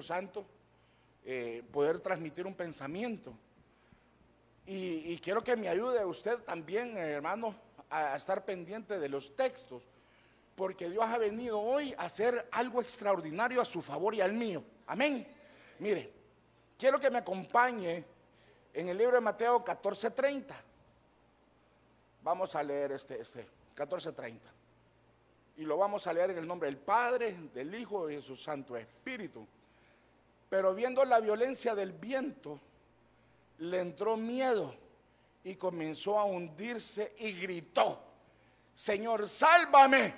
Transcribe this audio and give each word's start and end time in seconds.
Santo, 0.00 0.46
eh, 1.24 1.62
poder 1.72 2.00
transmitir 2.00 2.46
un 2.46 2.54
pensamiento. 2.54 3.34
Y, 4.66 5.18
quiero 5.18 5.42
que 5.42 5.56
me 5.56 5.68
ayude 5.68 6.04
usted 6.04 6.38
también, 6.44 6.96
hermano, 6.96 7.56
a 7.90 8.14
estar 8.16 8.44
pendiente 8.44 9.00
de 9.00 9.08
los 9.08 9.34
textos, 9.34 9.82
porque 10.54 10.88
Dios 10.88 11.04
ha 11.04 11.18
venido 11.18 11.58
hoy 11.58 11.92
a 11.98 12.04
hacer 12.04 12.48
algo 12.52 12.80
extraordinario 12.80 13.60
a 13.60 13.64
su 13.64 13.82
favor 13.82 14.14
y 14.14 14.20
al 14.20 14.32
mío. 14.32 14.62
Amén. 14.86 15.26
Mire, 15.80 16.12
quiero 16.78 17.00
que 17.00 17.10
me 17.10 17.18
acompañe 17.18 18.04
en 18.72 18.88
el 18.88 18.96
libro 18.96 19.16
de 19.16 19.22
Mateo 19.22 19.64
14:30. 19.64 20.54
Vamos 22.22 22.54
a 22.54 22.62
leer 22.62 22.92
este, 22.92 23.20
este 23.20 23.48
14:30. 23.74 24.38
Y 25.56 25.64
lo 25.64 25.76
vamos 25.76 26.06
a 26.06 26.12
leer 26.12 26.30
en 26.30 26.38
el 26.38 26.46
nombre 26.46 26.68
del 26.68 26.78
Padre, 26.78 27.32
del 27.52 27.74
Hijo 27.74 28.08
y 28.08 28.16
de 28.16 28.22
su 28.22 28.36
Santo 28.36 28.76
Espíritu. 28.76 29.46
Pero 30.50 30.74
viendo 30.74 31.04
la 31.04 31.20
violencia 31.20 31.74
del 31.74 31.92
viento, 31.92 32.60
le 33.58 33.80
entró 33.80 34.16
miedo 34.16 34.74
y 35.44 35.54
comenzó 35.54 36.18
a 36.18 36.24
hundirse 36.24 37.14
y 37.18 37.32
gritó, 37.40 38.02
Señor, 38.74 39.28
sálvame. 39.28 40.12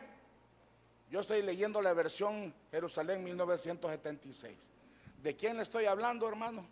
Yo 1.11 1.21
estoy 1.21 1.43
leyendo 1.43 1.83
la 1.83 1.93
versión 1.93 2.55
Jerusalén 2.71 3.23
1976. 3.23 4.57
¿De 5.23 5.37
quién 5.37 5.59
le 5.59 5.65
estoy 5.65 5.85
hablando, 5.85 6.27
hermano? 6.27 6.67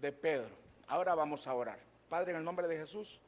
De 0.00 0.12
Pedro. 0.12 0.54
Ahora 0.86 1.16
vamos 1.16 1.46
a 1.48 1.54
orar. 1.54 1.80
Padre, 2.08 2.30
en 2.30 2.38
el 2.38 2.44
nombre 2.44 2.68
de 2.68 2.76
Jesús. 2.76 3.18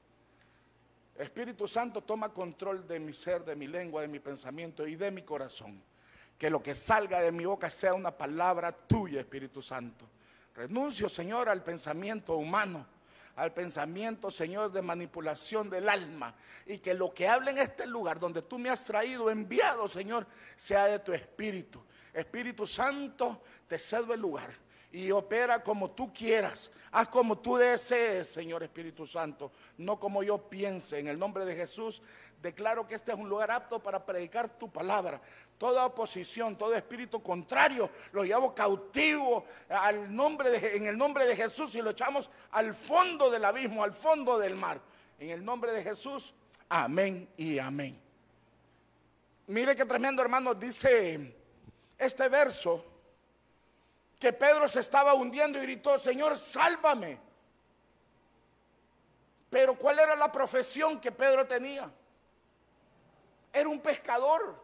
Espíritu 1.16 1.66
Santo, 1.66 2.03
toma 2.03 2.33
control 2.33 2.87
de 2.87 3.01
mi 3.01 3.12
ser, 3.12 3.45
de 3.45 3.56
mi 3.56 3.66
lengua, 3.66 4.03
de 4.03 4.09
mi 4.09 4.20
pensamiento 4.20 4.87
y 4.87 4.95
de 4.95 5.11
mi 5.11 5.23
corazón. 5.23 5.83
Que 6.38 6.51
lo 6.51 6.62
que 6.62 6.74
salga 6.74 7.20
de 7.20 7.33
mi 7.33 7.45
boca 7.45 7.70
sea 7.70 7.95
una 7.95 8.11
palabra 8.11 8.73
tuya, 8.73 9.20
Espíritu 9.20 9.62
Santo. 9.62 10.06
Renuncio, 10.55 11.09
Señor, 11.09 11.48
al 11.48 11.62
pensamiento 11.62 12.37
humano, 12.37 12.86
al 13.36 13.53
pensamiento, 13.53 14.31
Señor, 14.31 14.73
de 14.73 14.83
manipulación 14.83 15.70
del 15.70 15.89
alma. 15.89 16.34
Y 16.67 16.78
que 16.78 16.95
lo 16.95 17.12
que 17.12 17.28
hable 17.28 17.50
en 17.50 17.58
este 17.58 17.86
lugar 17.86 18.19
donde 18.19 18.42
tú 18.42 18.58
me 18.58 18.70
has 18.70 18.84
traído, 18.84 19.31
enviado, 19.31 19.89
Señor, 19.89 20.27
sea 20.56 20.86
de 20.86 20.98
tu 20.98 21.12
Espíritu. 21.12 21.83
Espíritu 22.12 22.67
Santo, 22.67 23.42
te 23.67 23.78
cedo 23.78 24.14
el 24.14 24.20
lugar 24.20 24.64
y 24.95 25.11
opera 25.11 25.61
como 25.61 25.91
tú 25.91 26.12
quieras. 26.12 26.70
Haz 26.92 27.09
como 27.09 27.37
tú 27.37 27.56
desees, 27.56 28.28
Señor 28.28 28.62
Espíritu 28.62 29.09
Santo, 29.09 29.51
no 29.77 29.98
como 29.98 30.23
yo 30.23 30.39
piense. 30.48 31.01
En 31.01 31.09
el 31.09 31.19
nombre 31.19 31.45
de 31.45 31.56
Jesús, 31.56 32.01
declaro 32.41 32.86
que 32.86 32.95
este 32.95 33.11
es 33.11 33.19
un 33.19 33.28
lugar 33.28 33.51
apto 33.51 33.83
para 33.83 34.06
predicar 34.06 34.48
tu 34.56 34.70
palabra. 34.70 35.20
Toda 35.59 35.84
oposición, 35.84 36.56
todo 36.56 36.77
espíritu 36.77 37.20
contrario, 37.20 37.91
lo 38.12 38.23
llevo 38.23 38.55
cautivo 38.55 39.45
al 39.69 40.14
nombre 40.14 40.51
de, 40.51 40.77
en 40.77 40.86
el 40.86 40.97
nombre 40.97 41.27
de 41.27 41.34
Jesús 41.34 41.75
y 41.75 41.83
lo 41.83 41.91
echamos 41.91 42.31
al 42.53 42.73
fondo 42.73 43.33
del 43.33 43.45
abismo, 43.45 43.83
al 43.83 43.92
fondo 43.92 44.39
del 44.39 44.55
mar. 44.55 44.81
En 45.19 45.31
el 45.31 45.45
nombre 45.45 45.73
de 45.73 45.83
Jesús, 45.83 46.33
amén 46.69 47.29
y 47.36 47.58
amén. 47.58 48.01
Mire 49.48 49.75
qué 49.75 49.84
tremendo, 49.84 50.23
hermano, 50.23 50.55
dice 50.55 51.34
este 51.98 52.29
verso 52.29 52.94
que 54.19 54.33
Pedro 54.33 54.67
se 54.69 54.81
estaba 54.81 55.15
hundiendo 55.15 55.59
y 55.59 55.62
gritó, 55.62 55.98
Señor, 55.98 56.39
sálvame. 56.39 57.19
Pero 59.51 59.77
¿cuál 59.79 59.98
era 59.98 60.17
la 60.17 60.33
profesión 60.33 61.01
que 61.01 61.12
Pedro 61.12 61.47
tenía? 61.47 61.91
Era 63.53 63.69
un 63.69 63.81
pescador. 63.81 64.62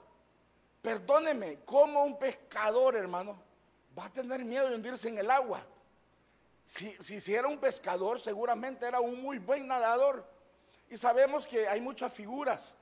Perdóneme, 0.83 1.61
¿cómo 1.65 2.03
un 2.05 2.19
pescador, 2.19 2.97
hermano, 2.97 3.41
va 3.97 4.07
a 4.07 4.13
tener 4.13 4.45
miedo 4.45 4.69
de 4.69 4.75
hundirse 4.75 5.09
en 5.09 5.19
el 5.19 5.31
agua? 5.31 5.65
Si, 6.65 6.91
si, 7.01 7.21
si, 7.21 7.35
era 7.35 7.49
un 7.49 7.59
pescador, 7.59 8.19
seguramente 8.19 8.87
era 8.87 9.01
un 9.01 9.21
muy 9.21 9.39
buen 9.39 9.67
nadador. 9.67 10.25
Y 10.89 10.97
sabemos 10.97 11.47
que 11.47 11.69
hay 11.69 11.81
muchas 11.81 12.13
figuras 12.13 12.75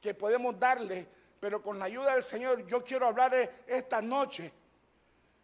que 0.00 0.14
podemos 0.14 0.58
darle, 0.58 1.08
pero 1.40 1.62
con 1.62 1.78
la 1.78 1.86
ayuda 1.86 2.14
del 2.14 2.24
Señor 2.24 2.66
yo 2.66 2.84
quiero 2.84 3.06
hablar 3.06 3.34
esta 3.66 4.02
noche 4.02 4.52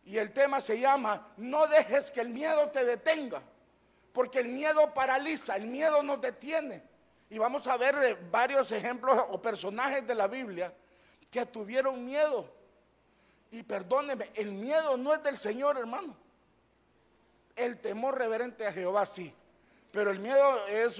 y 0.06 0.18
el 0.18 0.32
tema 0.32 0.60
se 0.60 0.78
llama, 0.78 1.32
no 1.38 1.66
dejes 1.66 2.10
que 2.10 2.20
el 2.20 2.28
miedo 2.28 2.68
te 2.70 2.84
detenga, 2.84 3.42
porque 4.12 4.40
el 4.40 4.48
miedo 4.48 4.92
paraliza, 4.92 5.56
el 5.56 5.66
miedo 5.66 6.02
nos 6.02 6.20
detiene. 6.20 6.82
Y 7.30 7.38
vamos 7.38 7.66
a 7.66 7.76
ver 7.76 7.96
eh, 8.02 8.18
varios 8.30 8.70
ejemplos 8.70 9.18
o 9.30 9.40
personajes 9.40 10.06
de 10.06 10.14
la 10.14 10.28
Biblia 10.28 10.72
que 11.30 11.46
tuvieron 11.46 12.04
miedo. 12.04 12.48
Y 13.50 13.62
perdóneme, 13.62 14.30
el 14.34 14.52
miedo 14.52 14.96
no 14.96 15.14
es 15.14 15.22
del 15.22 15.38
Señor, 15.38 15.78
hermano. 15.78 16.16
El 17.56 17.80
temor 17.80 18.18
reverente 18.18 18.66
a 18.66 18.72
Jehová 18.72 19.06
sí. 19.06 19.34
Pero 19.90 20.10
el 20.10 20.18
miedo 20.18 20.66
es 20.66 20.98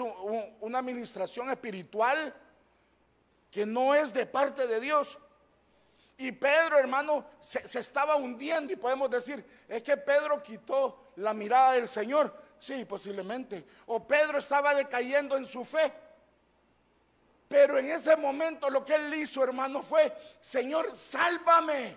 una 0.61 0.79
administración 0.79 1.51
espiritual 1.51 2.35
que 3.51 3.67
no 3.67 3.95
es 3.95 4.13
de 4.13 4.25
parte 4.25 4.67
de 4.67 4.81
Dios. 4.81 5.19
Y 6.17 6.31
Pedro, 6.33 6.79
hermano, 6.79 7.27
se, 7.41 7.79
estaba 7.79 8.17
hundiendo 8.17 8.73
y 8.73 8.77
podemos 8.77 9.11
decir, 9.11 9.45
es 9.69 9.83
que 9.83 9.97
Pedro 9.97 10.43
quitó 10.43 11.11
la 11.17 11.35
mirada 11.35 11.73
del 11.73 11.89
Señor. 11.89 12.35
Sí, 12.61 12.85
posiblemente. 12.85 13.65
O 13.87 14.07
Pedro 14.07 14.39
estaba 14.39 14.75
decayendo 14.75 15.37
en 15.37 15.45
su 15.45 15.65
fe. 15.65 15.93
Pero 17.49 17.79
en 17.79 17.91
ese 17.91 18.17
momento 18.17 18.71
lo 18.71 18.85
que 18.85 18.95
él 18.95 19.13
hizo, 19.15 19.43
hermano, 19.43 19.83
fue, 19.83 20.17
Señor, 20.41 20.97
sálvame. 20.97 21.97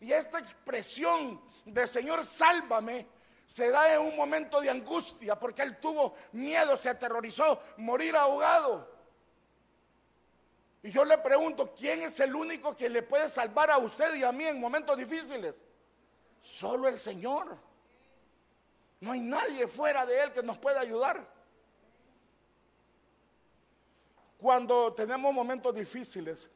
Y 0.00 0.12
esta 0.12 0.38
expresión 0.38 1.40
de 1.64 1.86
Señor, 1.86 2.24
sálvame, 2.24 3.06
se 3.46 3.70
da 3.70 3.94
en 3.94 4.00
un 4.00 4.16
momento 4.16 4.60
de 4.60 4.70
angustia, 4.70 5.38
porque 5.38 5.62
él 5.62 5.78
tuvo 5.78 6.14
miedo, 6.32 6.76
se 6.76 6.88
aterrorizó, 6.88 7.62
morir 7.76 8.16
ahogado. 8.16 8.93
Y 10.84 10.90
yo 10.90 11.02
le 11.02 11.16
pregunto, 11.16 11.74
¿quién 11.74 12.02
es 12.02 12.20
el 12.20 12.36
único 12.36 12.76
que 12.76 12.90
le 12.90 13.02
puede 13.02 13.30
salvar 13.30 13.70
a 13.70 13.78
usted 13.78 14.16
y 14.16 14.22
a 14.22 14.30
mí 14.30 14.44
en 14.44 14.60
momentos 14.60 14.98
difíciles? 14.98 15.54
Solo 16.42 16.88
el 16.88 17.00
Señor. 17.00 17.56
No 19.00 19.12
hay 19.12 19.20
nadie 19.22 19.66
fuera 19.66 20.04
de 20.04 20.22
Él 20.22 20.30
que 20.30 20.42
nos 20.42 20.58
pueda 20.58 20.80
ayudar. 20.80 21.26
Cuando 24.36 24.92
tenemos 24.92 25.32
momentos 25.32 25.74
difíciles, 25.74 26.50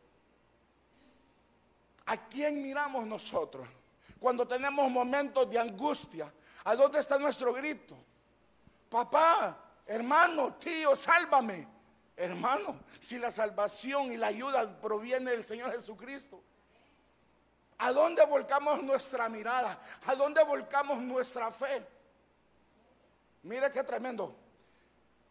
¿a 2.05 2.29
quién 2.29 2.63
miramos 2.63 3.07
nosotros? 3.07 3.67
Cuando 4.21 4.47
tenemos 4.47 4.91
momentos 4.91 5.49
de 5.49 5.59
angustia, 5.59 6.31
¿a 6.65 6.77
dónde 6.77 7.01
está 7.01 7.19
nuestro 7.19 7.55
grito? 7.55 7.97
Papá, 8.91 9.59
hermano, 9.87 10.53
tío, 10.57 10.95
sálvame. 10.95 11.78
Hermano, 12.21 12.81
si 12.99 13.17
la 13.17 13.31
salvación 13.31 14.13
y 14.13 14.17
la 14.17 14.27
ayuda 14.27 14.81
proviene 14.81 15.31
del 15.31 15.45
Señor 15.45 15.71
Jesucristo, 15.71 16.43
¿a 17.79 17.93
dónde 17.93 18.27
volcamos 18.27 18.83
nuestra 18.83 19.29
mirada? 19.29 19.81
¿A 20.05 20.17
dónde 20.17 20.43
volcamos 20.43 20.99
nuestra 20.99 21.49
fe? 21.53 21.87
Mire 23.45 23.71
qué 23.71 23.85
tremendo. 23.85 24.35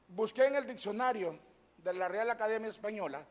Busqué 0.08 0.46
en 0.46 0.56
el 0.56 0.66
diccionario 0.66 1.38
de 1.80 1.94
la 1.94 2.08
Real 2.08 2.30
Academia 2.30 2.70
Española 2.70 3.26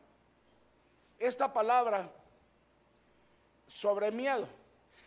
esta 1.17 1.51
palabra 1.51 2.11
sobre 3.67 4.11
miedo. 4.11 4.47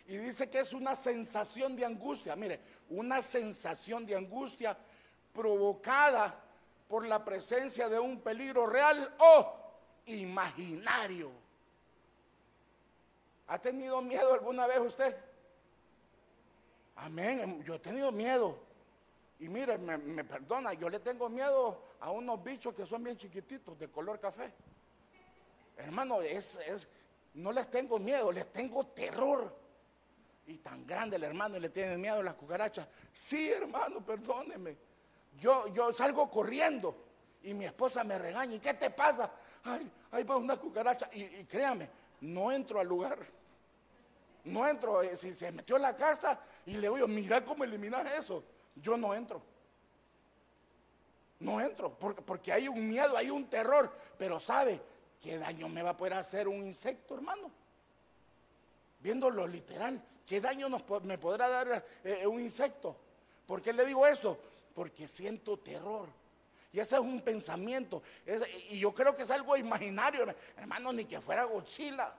Y 0.09 0.17
dice 0.17 0.49
que 0.49 0.59
es 0.59 0.73
una 0.73 0.93
sensación 0.97 1.73
de 1.77 1.85
angustia. 1.85 2.35
Mire, 2.35 2.59
una 2.89 3.21
sensación 3.21 4.05
de 4.05 4.17
angustia 4.17 4.77
provocada 5.31 6.37
por 6.91 7.05
la 7.07 7.23
presencia 7.23 7.87
de 7.87 7.97
un 7.97 8.19
peligro 8.19 8.67
real 8.67 9.15
o 9.17 9.55
imaginario. 10.07 11.31
¿Ha 13.47 13.57
tenido 13.59 14.01
miedo 14.01 14.33
alguna 14.33 14.67
vez 14.67 14.79
usted? 14.79 15.15
Amén, 16.97 17.39
em, 17.39 17.63
yo 17.63 17.75
he 17.75 17.79
tenido 17.79 18.11
miedo. 18.11 18.59
Y 19.39 19.47
mire, 19.47 19.77
me, 19.77 20.25
perdona, 20.25 20.73
yo 20.73 20.89
le 20.89 20.99
tengo 20.99 21.29
miedo 21.29 21.81
a 22.01 22.11
unos 22.11 22.43
bichos 22.43 22.73
que 22.73 22.85
son 22.85 23.01
bien 23.05 23.15
chiquititos, 23.15 23.79
de 23.79 23.87
color 23.87 24.19
café. 24.19 24.53
Hermano, 25.77 26.21
es, 26.21 26.57
es, 26.67 26.89
no 27.35 27.53
les 27.53 27.71
tengo 27.71 27.99
miedo, 27.99 28.33
les 28.33 28.51
tengo 28.51 28.85
terror. 28.87 29.55
Y 30.45 30.57
tan 30.57 30.85
grande 30.85 31.15
el 31.15 31.23
hermano 31.23 31.55
y 31.55 31.61
le 31.61 31.69
tiene 31.69 31.95
miedo 31.95 32.19
a 32.19 32.23
las 32.23 32.35
cucarachas. 32.35 32.85
Sí, 33.13 33.49
hermano, 33.49 34.05
perdóneme. 34.05 34.90
Yo, 35.37 35.67
yo 35.67 35.93
salgo 35.93 36.29
corriendo 36.29 36.95
y 37.43 37.53
mi 37.53 37.65
esposa 37.65 38.03
me 38.03 38.17
regaña. 38.17 38.55
¿Y 38.55 38.59
qué 38.59 38.73
te 38.73 38.89
pasa? 38.89 39.31
Ay, 39.63 39.91
ahí 40.11 40.23
va 40.23 40.37
una 40.37 40.57
cucaracha. 40.57 41.09
Y, 41.13 41.45
créame, 41.45 41.89
no 42.21 42.51
entro 42.51 42.79
al 42.79 42.87
lugar. 42.87 43.19
No 44.43 44.67
entro. 44.67 45.01
Eh, 45.01 45.15
si 45.17 45.33
se 45.33 45.51
metió 45.51 45.75
en 45.75 45.83
la 45.83 45.95
casa 45.95 46.39
y 46.65 46.73
le 46.73 46.89
digo, 46.89 47.07
mira 47.07 47.43
cómo 47.43 47.63
eliminas 47.63 48.05
eso. 48.17 48.43
Yo 48.75 48.97
no 48.97 49.13
entro. 49.13 49.41
No 51.39 51.59
entro. 51.59 51.97
Porque, 51.97 52.21
porque 52.21 52.51
hay 52.51 52.67
un 52.67 52.87
miedo, 52.87 53.17
hay 53.17 53.29
un 53.29 53.49
terror. 53.49 53.91
Pero 54.17 54.39
sabe, 54.39 54.81
¿qué 55.21 55.37
daño 55.37 55.69
me 55.69 55.81
va 55.81 55.91
a 55.91 55.97
poder 55.97 56.13
hacer 56.13 56.47
un 56.47 56.63
insecto, 56.63 57.15
hermano? 57.15 57.51
Viéndolo 58.99 59.47
literal. 59.47 60.01
¿qué 60.31 60.39
daño 60.39 60.69
me 61.03 61.17
podrá 61.17 61.49
dar 61.49 61.85
eh, 62.05 62.25
un 62.25 62.39
insecto? 62.39 62.95
¿Por 63.45 63.61
qué 63.61 63.73
le 63.73 63.85
digo 63.85 64.07
esto? 64.07 64.39
Porque 64.73 65.07
siento 65.07 65.57
terror. 65.57 66.09
Y 66.73 66.79
ese 66.79 66.95
es 66.95 67.01
un 67.01 67.21
pensamiento. 67.21 68.01
y 68.69 68.79
yo 68.79 68.93
creo 68.93 69.15
que 69.15 69.23
es 69.23 69.31
algo 69.31 69.57
imaginario, 69.57 70.25
hermano, 70.55 70.93
ni 70.93 71.05
que 71.05 71.19
fuera 71.19 71.43
Godzilla. 71.43 72.13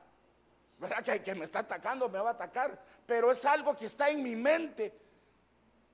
¿Verdad? 0.79 1.03
Que, 1.03 1.23
que 1.23 1.35
me 1.35 1.45
está 1.45 1.61
atacando, 1.61 2.09
me 2.09 2.19
va 2.19 2.31
a 2.31 2.33
atacar. 2.33 2.83
Pero 3.07 3.31
es 3.31 3.45
algo 3.45 3.75
que 3.77 3.87
está 3.87 4.11
en 4.11 4.23
mi 4.23 4.37
mente, 4.37 4.93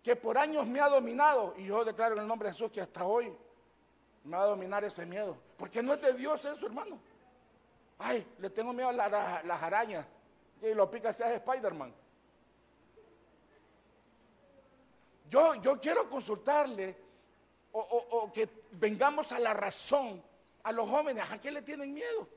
que 0.03 0.17
por 0.17 0.39
años 0.39 0.67
me 0.67 0.81
ha 0.81 0.89
dominado. 0.89 1.55
Y 1.57 1.67
yo 1.67 1.85
declaro 1.85 2.15
en 2.15 2.23
el 2.23 2.27
nombre 2.27 2.49
de 2.49 2.55
Jesús 2.55 2.71
que 2.73 2.81
hasta 2.81 3.05
hoy 3.05 3.33
me 4.25 4.37
va 4.37 4.43
a 4.43 4.47
dominar 4.47 4.83
ese 4.85 5.07
miedo. 5.07 5.39
Porque 5.57 5.83
no 5.83 5.95
es 5.95 6.01
de 6.01 6.15
Dios 6.15 6.45
eso, 6.45 6.67
hermano. 6.67 6.99
Ay, 7.99 8.27
le 8.39 8.51
tengo 8.51 8.73
miedo 8.73 8.89
a 8.89 8.93
las 8.93 9.63
arañas. 9.63 10.07
Y 10.63 10.75
lo 10.75 10.91
pica 10.91 11.13
sea 11.13 11.35
Spider-Man. 11.35 11.95
Yo, 15.31 15.55
yo 15.57 15.79
quiero 15.79 16.09
consultarle 16.09 16.97
o, 17.73 18.31
que 18.33 18.49
vengamos 18.73 19.33
a 19.33 19.39
la 19.39 19.55
razón 19.55 20.23
a 20.63 20.73
los 20.73 20.89
jóvenes. 20.89 21.25
¿A 21.31 21.41
qué 21.41 21.51
le 21.51 21.63
tienen 21.63 21.93
miedo? 21.93 22.29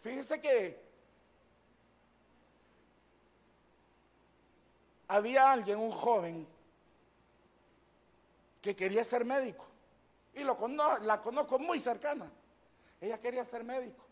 Fíjense 0.00 0.40
que 0.40 0.82
había 5.08 5.52
alguien, 5.52 5.78
un 5.78 5.92
joven, 5.92 6.46
que 8.60 8.74
quería 8.74 9.04
ser 9.04 9.24
médico. 9.24 9.66
Y 10.34 10.42
lo 10.42 10.58
la 11.02 11.20
conozco 11.20 11.58
muy 11.58 11.80
cercana. 11.80 12.30
Ella 13.00 13.20
quería 13.20 13.44
ser 13.44 13.62
médico. 13.62 14.04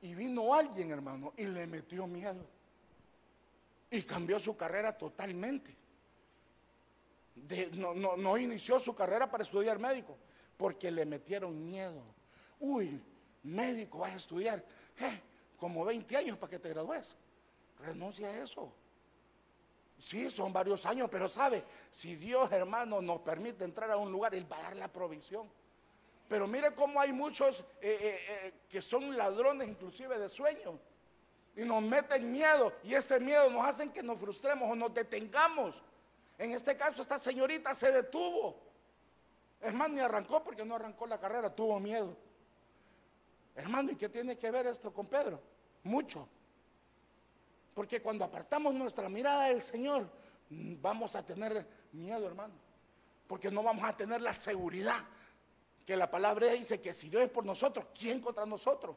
Y 0.00 0.14
vino 0.14 0.52
alguien, 0.54 0.90
hermano, 0.90 1.32
y 1.36 1.44
le 1.44 1.66
metió 1.66 2.06
miedo. 2.06 2.44
Y 3.90 4.02
cambió 4.02 4.40
su 4.40 4.56
carrera 4.56 4.96
totalmente. 4.96 5.76
No, 7.74 8.38
inició 8.38 8.78
su 8.78 8.94
carrera 8.94 9.30
para 9.30 9.42
estudiar 9.42 9.78
médico, 9.78 10.16
porque 10.56 10.90
le 10.90 11.04
metieron 11.04 11.64
miedo. 11.64 12.02
Uy, 12.60 13.00
médico, 13.42 13.98
vas 13.98 14.12
a 14.12 14.16
estudiar. 14.16 14.64
Eh, 14.98 15.20
como 15.56 15.84
20 15.84 16.16
años 16.16 16.38
para 16.38 16.50
que 16.50 16.58
te 16.58 16.68
gradúes. 16.68 17.16
Renuncia 17.80 18.28
a 18.28 18.42
eso. 18.42 18.72
Sí, 19.98 20.28
son 20.30 20.52
varios 20.52 20.84
años, 20.86 21.08
pero 21.10 21.28
sabe, 21.28 21.64
si 21.90 22.16
Dios, 22.16 22.50
hermano, 22.50 23.00
nos 23.00 23.20
permite 23.20 23.64
entrar 23.64 23.90
a 23.90 23.96
un 23.96 24.10
lugar, 24.10 24.34
Él 24.34 24.50
va 24.50 24.58
a 24.58 24.62
dar 24.62 24.76
la 24.76 24.88
provisión. 24.88 25.48
Pero 26.28 26.46
mire 26.46 26.74
cómo 26.74 27.00
hay 27.00 27.12
muchos 27.12 27.60
eh, 27.80 28.18
eh, 28.28 28.54
que 28.68 28.80
son 28.82 29.16
ladrones 29.16 29.68
inclusive 29.68 30.18
de 30.18 30.28
sueños. 30.28 30.74
Y 31.54 31.62
nos 31.62 31.82
meten 31.82 32.32
miedo. 32.32 32.72
Y 32.82 32.94
este 32.94 33.20
miedo 33.20 33.50
nos 33.50 33.64
hace 33.64 33.90
que 33.90 34.02
nos 34.02 34.18
frustremos 34.18 34.70
o 34.70 34.74
nos 34.74 34.94
detengamos. 34.94 35.82
En 36.42 36.50
este 36.50 36.76
caso 36.76 37.02
esta 37.02 37.20
señorita 37.20 37.72
se 37.72 37.92
detuvo. 37.92 38.58
Es 39.60 39.72
más, 39.72 39.88
ni 39.88 40.00
arrancó 40.00 40.42
porque 40.42 40.64
no 40.64 40.74
arrancó 40.74 41.06
la 41.06 41.20
carrera, 41.20 41.54
tuvo 41.54 41.78
miedo. 41.78 42.16
Hermano, 43.54 43.92
¿y 43.92 43.94
qué 43.94 44.08
tiene 44.08 44.36
que 44.36 44.50
ver 44.50 44.66
esto 44.66 44.92
con 44.92 45.06
Pedro? 45.06 45.40
Mucho. 45.84 46.28
Porque 47.72 48.02
cuando 48.02 48.24
apartamos 48.24 48.74
nuestra 48.74 49.08
mirada 49.08 49.44
del 49.46 49.62
Señor, 49.62 50.10
vamos 50.50 51.14
a 51.14 51.24
tener 51.24 51.64
miedo, 51.92 52.26
hermano. 52.26 52.54
Porque 53.28 53.48
no 53.48 53.62
vamos 53.62 53.84
a 53.84 53.96
tener 53.96 54.20
la 54.20 54.34
seguridad 54.34 54.98
que 55.86 55.96
la 55.96 56.10
palabra 56.10 56.48
dice 56.48 56.80
que 56.80 56.92
si 56.92 57.08
Dios 57.08 57.22
es 57.22 57.30
por 57.30 57.46
nosotros, 57.46 57.86
¿quién 57.96 58.20
contra 58.20 58.44
nosotros? 58.46 58.96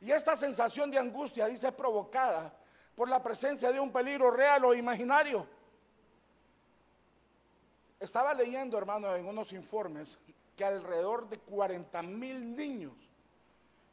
Y 0.00 0.12
esta 0.12 0.36
sensación 0.36 0.92
de 0.92 0.98
angustia 0.98 1.46
dice 1.46 1.72
provocada 1.72 2.56
por 2.94 3.08
la 3.08 3.20
presencia 3.20 3.72
de 3.72 3.80
un 3.80 3.90
peligro 3.90 4.30
real 4.30 4.64
o 4.64 4.74
imaginario. 4.74 5.57
Estaba 8.00 8.34
leyendo, 8.34 8.78
hermano, 8.78 9.14
en 9.14 9.26
unos 9.26 9.52
informes 9.52 10.18
que 10.56 10.64
alrededor 10.64 11.28
de 11.28 11.38
40 11.38 12.02
mil 12.02 12.56
niños 12.56 12.94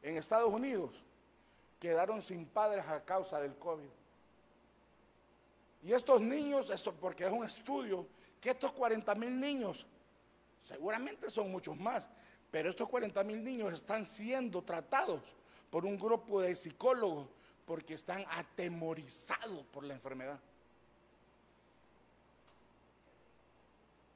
en 0.02 0.16
Estados 0.16 0.52
Unidos 0.52 1.04
quedaron 1.78 2.22
sin 2.22 2.46
padres 2.46 2.86
a 2.86 3.04
causa 3.04 3.40
del 3.40 3.56
COVID. 3.56 3.88
Y 5.82 5.92
estos 5.92 6.20
niños, 6.20 6.70
esto 6.70 6.92
porque 6.92 7.24
es 7.24 7.32
un 7.32 7.44
estudio, 7.44 8.06
que 8.40 8.50
estos 8.50 8.72
40 8.72 9.14
mil 9.14 9.38
niños 9.38 9.86
Seguramente 10.66 11.30
son 11.30 11.52
muchos 11.52 11.78
más, 11.78 12.08
pero 12.50 12.70
estos 12.70 12.88
40 12.88 13.22
mil 13.22 13.44
niños 13.44 13.72
están 13.72 14.04
siendo 14.04 14.62
tratados 14.62 15.20
por 15.70 15.86
un 15.86 15.96
grupo 15.96 16.40
de 16.40 16.56
psicólogos 16.56 17.28
porque 17.64 17.94
están 17.94 18.24
atemorizados 18.28 19.64
por 19.66 19.84
la 19.84 19.94
enfermedad. 19.94 20.40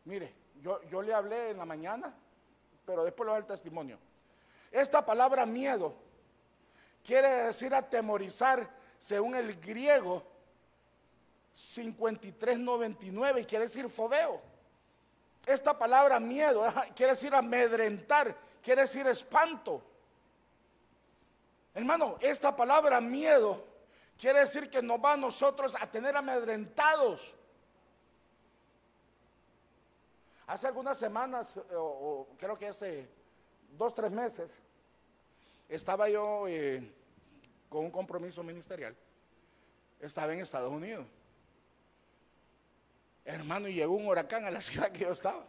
Mire, 0.05 0.35
yo, 0.61 0.82
yo 0.85 1.02
le 1.02 1.14
hablé 1.14 1.50
en 1.50 1.58
la 1.58 1.64
mañana, 1.64 2.14
pero 2.85 3.05
después 3.05 3.26
lo 3.26 3.32
doy 3.32 3.41
el 3.41 3.47
testimonio. 3.47 3.99
Esta 4.70 5.05
palabra 5.05 5.47
miedo 5.47 5.94
quiere 7.05 7.29
decir 7.44 7.75
atemorizar 7.75 8.69
según 8.99 9.35
el 9.35 9.58
griego 9.61 10.25
5399 11.55 13.41
y 13.41 13.44
quiere 13.44 13.64
decir 13.64 13.88
fobeo. 13.88 14.41
Esta 15.47 15.79
palabra 15.79 16.20
miedo 16.20 16.62
quiere 16.94 17.12
decir 17.12 17.35
amedrentar, 17.35 18.37
quiere 18.62 18.82
decir 18.82 19.06
espanto. 19.06 19.82
Hermano, 21.75 22.17
esta 22.20 22.55
palabra 22.55 23.00
miedo 23.00 23.64
quiere 24.19 24.41
decir 24.41 24.69
que 24.69 24.82
nos 24.82 24.99
va 24.99 25.14
a 25.14 25.17
nosotros 25.17 25.75
a 25.81 25.87
tener 25.91 26.17
amedrentados. 26.17 27.35
Hace 30.50 30.67
algunas 30.67 30.99
semanas, 30.99 31.56
eh, 31.56 31.76
o, 31.76 32.26
creo 32.37 32.58
que 32.58 32.67
hace 32.67 33.08
dos, 33.79 33.94
tres 33.94 34.11
meses, 34.11 34.50
estaba 35.69 36.08
yo 36.08 36.49
eh, 36.49 36.93
con 37.69 37.85
un 37.85 37.91
compromiso 37.93 38.43
ministerial. 38.43 38.97
Estaba 40.00 40.32
en 40.32 40.41
Estados 40.41 40.73
Unidos. 40.73 41.06
Hermano, 43.25 43.69
y 43.69 43.75
llegó 43.75 43.94
un 43.94 44.08
huracán 44.08 44.44
a 44.44 44.50
la 44.50 44.61
ciudad 44.61 44.91
que 44.91 45.05
yo 45.05 45.12
estaba. 45.12 45.47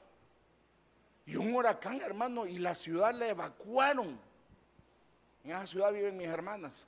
Y 1.26 1.36
un 1.36 1.52
huracán, 1.56 2.00
hermano, 2.02 2.46
y 2.46 2.60
la 2.60 2.76
ciudad 2.76 3.12
la 3.12 3.28
evacuaron. 3.28 4.20
En 5.44 5.50
esa 5.50 5.66
ciudad 5.66 5.92
viven 5.92 6.16
mis 6.16 6.28
hermanas. 6.28 6.86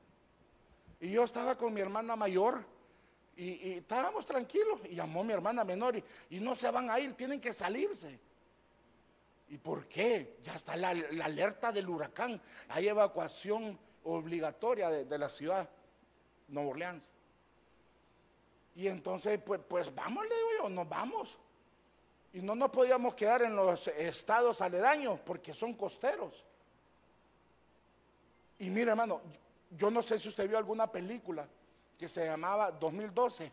Y 0.99 1.09
yo 1.09 1.23
estaba 1.23 1.57
con 1.57 1.73
mi 1.73 1.81
hermana 1.81 2.15
mayor 2.15 2.63
y, 3.35 3.73
estábamos 3.73 4.25
tranquilos. 4.25 4.81
Y 4.85 4.95
llamó 4.95 5.23
mi 5.23 5.33
hermana 5.33 5.63
menor 5.63 5.95
y, 6.29 6.39
no 6.39 6.55
se 6.55 6.69
van 6.69 6.89
a 6.89 6.99
ir, 6.99 7.13
tienen 7.13 7.39
que 7.39 7.53
salirse. 7.53 8.19
¿Y 9.49 9.57
por 9.57 9.87
qué? 9.87 10.37
Ya 10.41 10.53
está 10.53 10.75
la, 10.75 10.89
alerta 10.89 11.71
del 11.71 11.89
huracán. 11.89 12.41
Hay 12.69 12.87
evacuación 12.87 13.77
obligatoria 14.03 14.89
de, 14.89 15.17
la 15.17 15.29
ciudad, 15.29 15.69
Nueva 16.47 16.69
Orleans. 16.69 17.11
Y 18.75 18.87
entonces, 18.87 19.39
pues, 19.45 19.61
pues 19.67 19.93
vamos, 19.93 20.23
le 20.23 20.35
digo 20.35 20.49
yo, 20.63 20.69
nos 20.69 20.89
vamos. 20.89 21.37
Y 22.33 22.41
no 22.41 22.55
nos 22.55 22.71
podíamos 22.71 23.13
quedar 23.13 23.43
en 23.43 23.55
los 23.55 23.87
estados 23.89 24.59
aledaños 24.61 25.19
porque 25.19 25.53
son 25.53 25.75
costeros. 25.75 26.43
Y 28.57 28.71
mire, 28.71 28.91
hermano, 28.91 29.21
yo 29.69 29.91
no 29.91 30.01
sé 30.01 30.17
si 30.17 30.29
usted 30.29 30.47
vio 30.47 30.57
alguna 30.57 30.91
película 30.91 31.47
que 32.03 32.09
se 32.09 32.25
llamaba 32.25 32.69
2012, 32.69 33.49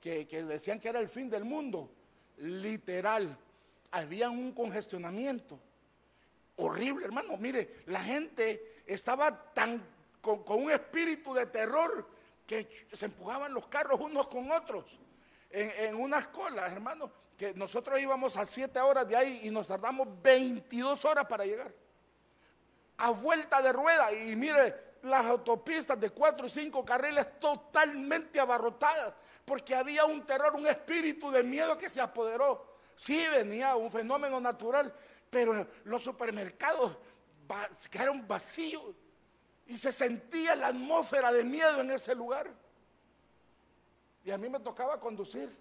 que, 0.00 0.28
que 0.28 0.44
decían 0.44 0.78
que 0.78 0.88
era 0.88 1.00
el 1.00 1.08
fin 1.08 1.28
del 1.28 1.44
mundo. 1.44 1.90
Literal, 2.36 3.36
había 3.90 4.30
un 4.30 4.52
congestionamiento 4.52 5.58
horrible, 6.54 7.06
hermano. 7.06 7.36
Mire, 7.36 7.82
la 7.86 8.00
gente 8.00 8.82
estaba 8.86 9.52
tan 9.52 9.82
con, 10.20 10.44
con 10.44 10.62
un 10.62 10.70
espíritu 10.70 11.34
de 11.34 11.46
terror 11.46 12.08
que 12.46 12.86
se 12.92 13.06
empujaban 13.06 13.52
los 13.52 13.66
carros 13.66 13.98
unos 14.00 14.28
con 14.28 14.52
otros 14.52 14.96
en, 15.50 15.96
unas 15.96 16.28
colas, 16.28 16.72
hermano, 16.72 17.10
que 17.36 17.54
nosotros 17.54 17.98
íbamos 17.98 18.36
a 18.36 18.46
siete 18.46 18.78
horas 18.78 19.08
de 19.08 19.16
ahí 19.16 19.40
y 19.42 19.50
nos 19.50 19.66
tardamos 19.66 20.06
22 20.22 21.04
horas 21.06 21.26
para 21.26 21.44
llegar. 21.44 21.74
A 22.98 23.10
vuelta 23.10 23.60
de 23.60 23.72
rueda 23.72 24.12
y 24.12 24.36
mire, 24.36 24.93
las 25.04 25.26
autopistas 25.26 26.00
de 26.00 26.10
cuatro 26.10 26.46
y 26.46 26.50
cinco 26.50 26.84
carriles 26.84 27.38
totalmente 27.38 28.40
abarrotadas, 28.40 29.14
porque 29.44 29.74
había 29.74 30.04
un 30.04 30.26
terror, 30.26 30.54
un 30.54 30.66
espíritu 30.66 31.30
de 31.30 31.42
miedo 31.42 31.76
que 31.76 31.88
se 31.88 32.00
apoderó. 32.00 32.74
Sí 32.96 33.26
venía 33.28 33.76
un 33.76 33.90
fenómeno 33.90 34.40
natural, 34.40 34.94
pero 35.30 35.66
los 35.84 36.02
supermercados 36.02 36.96
quedaron 37.90 38.26
vacíos. 38.26 38.82
Y 39.66 39.76
se 39.78 39.92
sentía 39.92 40.54
la 40.54 40.68
atmósfera 40.68 41.32
de 41.32 41.42
miedo 41.42 41.80
en 41.80 41.90
ese 41.90 42.14
lugar. 42.14 42.52
Y 44.24 44.30
a 44.30 44.38
mí 44.38 44.48
me 44.48 44.60
tocaba 44.60 45.00
conducir. 45.00 45.54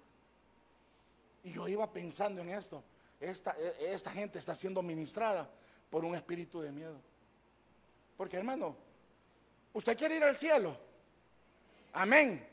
Y 1.44 1.54
yo 1.54 1.68
iba 1.68 1.92
pensando 1.92 2.42
en 2.42 2.50
esto. 2.50 2.84
Esta, 3.20 3.56
e, 3.58 3.94
esta 3.94 4.12
gente 4.12 4.40
está 4.40 4.56
siendo 4.56 4.82
ministrada 4.82 5.50
por 5.90 6.04
un 6.04 6.16
espíritu 6.16 6.62
de 6.62 6.72
miedo. 6.72 7.00
Porque 8.18 8.38
hermano, 8.38 8.76
usted 9.74 9.98
quiere 9.98 10.16
ir 10.16 10.24
al 10.24 10.38
cielo. 10.38 10.78
Amén. 11.94 12.48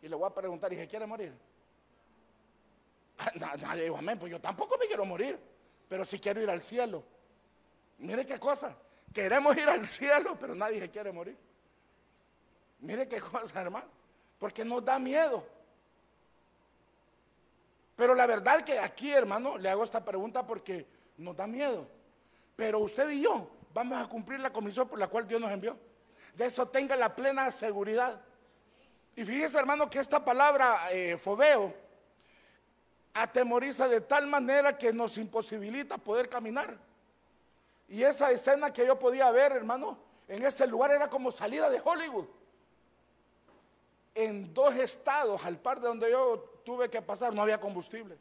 Y 0.00 0.08
le 0.08 0.16
voy 0.16 0.26
a 0.26 0.34
preguntar, 0.34 0.72
¿y 0.72 0.86
quiere 0.86 1.06
morir? 1.06 1.32
Nadie 3.60 3.84
dijo, 3.84 3.96
amén, 3.96 4.18
pues 4.18 4.30
yo 4.30 4.40
tampoco 4.40 4.76
me 4.78 4.86
quiero 4.86 5.04
morir, 5.04 5.38
pero 5.88 6.04
sí 6.04 6.18
quiero 6.18 6.40
ir 6.40 6.50
al 6.50 6.62
cielo. 6.62 7.04
Mire 7.98 8.26
qué 8.26 8.38
cosa, 8.38 8.76
queremos 9.12 9.56
ir 9.56 9.68
al 9.68 9.86
cielo, 9.86 10.36
pero 10.38 10.54
nadie 10.54 10.80
se 10.80 10.90
quiere 10.90 11.12
morir. 11.12 11.36
Mire 12.80 13.06
qué 13.06 13.20
cosa, 13.20 13.60
hermano, 13.60 13.86
porque 14.38 14.64
nos 14.64 14.84
da 14.84 14.98
miedo. 14.98 15.46
Pero 17.94 18.14
la 18.14 18.26
verdad 18.26 18.64
que 18.64 18.78
aquí, 18.78 19.12
hermano, 19.12 19.56
le 19.56 19.68
hago 19.68 19.84
esta 19.84 20.04
pregunta 20.04 20.44
porque 20.44 20.86
nos 21.16 21.36
da 21.36 21.46
miedo. 21.46 21.86
Pero 22.56 22.80
usted 22.80 23.08
y 23.10 23.22
yo 23.22 23.48
vamos 23.72 24.02
a 24.02 24.08
cumplir 24.08 24.40
la 24.40 24.52
comisión 24.52 24.88
por 24.88 24.98
la 24.98 25.06
cual 25.06 25.28
Dios 25.28 25.40
nos 25.40 25.50
envió. 25.52 25.78
De 26.34 26.46
eso 26.46 26.66
tenga 26.68 26.96
la 26.96 27.14
plena 27.14 27.50
seguridad. 27.50 28.20
Y 29.14 29.24
fíjese, 29.24 29.58
hermano, 29.58 29.90
que 29.90 29.98
esta 29.98 30.24
palabra 30.24 30.90
eh, 30.90 31.16
fobeo 31.18 31.74
atemoriza 33.14 33.88
de 33.88 34.00
tal 34.00 34.26
manera 34.26 34.76
que 34.76 34.92
nos 34.92 35.18
imposibilita 35.18 35.98
poder 35.98 36.28
caminar. 36.28 36.78
Y 37.88 38.02
esa 38.02 38.30
escena 38.30 38.72
que 38.72 38.86
yo 38.86 38.98
podía 38.98 39.30
ver, 39.30 39.52
hermano, 39.52 39.98
en 40.28 40.44
ese 40.44 40.66
lugar 40.66 40.92
era 40.92 41.10
como 41.10 41.30
salida 41.30 41.68
de 41.68 41.82
Hollywood. 41.84 42.26
En 44.14 44.54
dos 44.54 44.74
estados, 44.76 45.44
al 45.44 45.58
par 45.58 45.80
de 45.80 45.88
donde 45.88 46.10
yo 46.10 46.38
tuve 46.64 46.88
que 46.88 47.02
pasar, 47.02 47.34
no 47.34 47.42
había 47.42 47.60
combustible. 47.60 48.16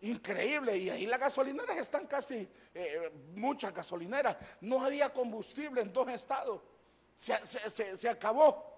Increíble, 0.00 0.76
y 0.76 0.90
ahí 0.90 1.06
las 1.06 1.18
gasolineras 1.18 1.78
están 1.78 2.06
casi, 2.06 2.48
eh, 2.74 3.10
muchas 3.34 3.72
gasolineras. 3.72 4.36
No 4.60 4.84
había 4.84 5.12
combustible 5.12 5.80
en 5.80 5.92
dos 5.92 6.08
estados. 6.08 6.60
se 7.16 8.08
acabó. 8.08 8.72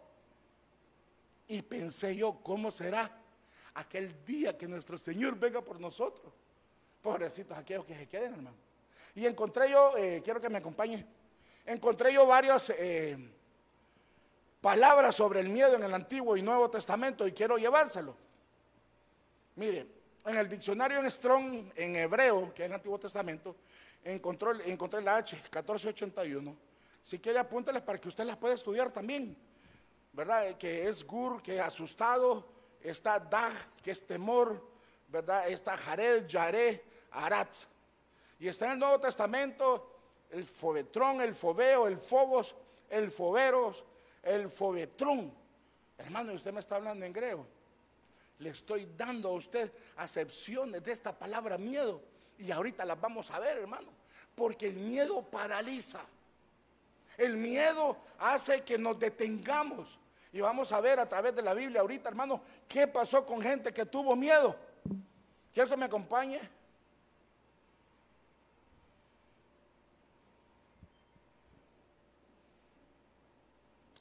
Y 1.48 1.62
pensé 1.62 2.14
yo, 2.14 2.40
¿cómo 2.42 2.70
será? 2.70 3.22
aquel 3.76 4.24
día 4.24 4.56
que 4.56 4.66
nuestro 4.66 4.98
Señor 4.98 5.38
venga 5.38 5.60
por 5.60 5.80
nosotros. 5.80 6.32
Pobrecitos 7.02 7.56
aquellos 7.56 7.84
que 7.84 7.94
se 7.94 8.08
queden, 8.08 8.34
hermano. 8.34 8.56
Y 9.14 9.26
encontré 9.26 9.70
yo, 9.70 9.96
eh, 9.96 10.20
quiero 10.24 10.40
que 10.40 10.48
me 10.48 10.58
acompañe, 10.58 11.06
encontré 11.64 12.12
yo 12.12 12.26
varias 12.26 12.70
eh, 12.70 13.16
palabras 14.60 15.14
sobre 15.14 15.40
el 15.40 15.48
miedo 15.48 15.74
en 15.74 15.82
el 15.82 15.94
Antiguo 15.94 16.36
y 16.36 16.42
Nuevo 16.42 16.70
Testamento 16.70 17.26
y 17.26 17.32
quiero 17.32 17.56
llevárselo. 17.56 18.16
Mire, 19.56 19.86
en 20.26 20.36
el 20.36 20.48
diccionario 20.48 20.98
en 20.98 21.10
Strong, 21.10 21.72
en 21.76 21.96
hebreo, 21.96 22.52
que 22.52 22.64
es 22.64 22.66
el 22.66 22.74
Antiguo 22.74 22.98
Testamento, 22.98 23.56
encontré, 24.04 24.50
encontré 24.66 25.00
la 25.00 25.16
H, 25.16 25.36
1481. 25.36 26.56
Si 27.02 27.18
quiere 27.18 27.38
apúnteles 27.38 27.82
para 27.82 27.98
que 27.98 28.08
usted 28.08 28.24
las 28.24 28.36
pueda 28.36 28.54
estudiar 28.54 28.90
también. 28.90 29.36
¿Verdad? 30.12 30.56
Que 30.56 30.88
es 30.88 31.04
gur, 31.04 31.42
que 31.42 31.60
asustado, 31.60 32.48
está 32.80 33.20
Da, 33.20 33.52
que 33.82 33.90
es 33.90 34.06
temor, 34.06 34.66
¿verdad? 35.08 35.48
Está 35.48 35.76
Jared, 35.76 36.26
Yaré, 36.26 36.82
Arat. 37.10 37.54
Y 38.38 38.48
está 38.48 38.66
en 38.66 38.72
el 38.72 38.78
Nuevo 38.78 38.98
Testamento 38.98 39.96
el 40.30 40.44
fobetrón, 40.44 41.20
el 41.20 41.32
fobeo, 41.32 41.86
el 41.86 41.96
fobos, 41.96 42.54
el 42.90 43.10
foberos, 43.10 43.84
el 44.22 44.48
fobetrón. 44.50 45.32
Hermano, 45.98 46.32
usted 46.32 46.52
me 46.52 46.60
está 46.60 46.76
hablando 46.76 47.06
en 47.06 47.12
griego. 47.12 47.46
Le 48.38 48.50
estoy 48.50 48.88
dando 48.96 49.30
a 49.30 49.32
usted 49.32 49.72
acepciones 49.96 50.82
de 50.82 50.92
esta 50.92 51.16
palabra 51.16 51.56
miedo. 51.56 52.02
Y 52.38 52.50
ahorita 52.50 52.84
las 52.84 53.00
vamos 53.00 53.30
a 53.30 53.38
ver, 53.38 53.58
hermano. 53.58 53.88
Porque 54.34 54.68
el 54.68 54.76
miedo 54.76 55.22
paraliza. 55.22 56.04
El 57.16 57.36
miedo 57.36 57.96
hace 58.18 58.62
que 58.62 58.76
nos 58.76 58.98
detengamos. 58.98 59.98
Y 60.32 60.40
vamos 60.40 60.70
a 60.72 60.80
ver 60.80 61.00
a 61.00 61.08
través 61.08 61.34
de 61.34 61.40
la 61.40 61.54
Biblia 61.54 61.80
ahorita, 61.80 62.10
hermano, 62.10 62.42
qué 62.68 62.86
pasó 62.86 63.24
con 63.24 63.40
gente 63.40 63.72
que 63.72 63.86
tuvo 63.86 64.14
miedo. 64.14 64.54
¿Quiero 65.54 65.70
que 65.70 65.76
me 65.78 65.86
acompañe? 65.86 66.40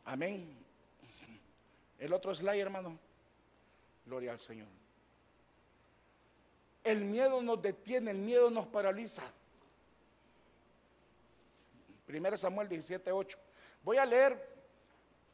Amén. 0.04 0.54
El 1.98 2.12
otro 2.12 2.36
slide, 2.36 2.60
hermano. 2.60 3.00
Gloria 4.06 4.32
al 4.32 4.40
Señor. 4.40 4.68
El 6.84 7.02
miedo 7.06 7.42
nos 7.42 7.62
detiene, 7.62 8.12
el 8.12 8.18
miedo 8.18 8.52
nos 8.52 8.68
paraliza. 8.68 9.24
Primero 12.06 12.38
Samuel 12.38 12.70
17, 12.70 13.12
8. 13.12 13.38
Voy 13.84 13.98
a 13.98 14.06
leer 14.06 14.56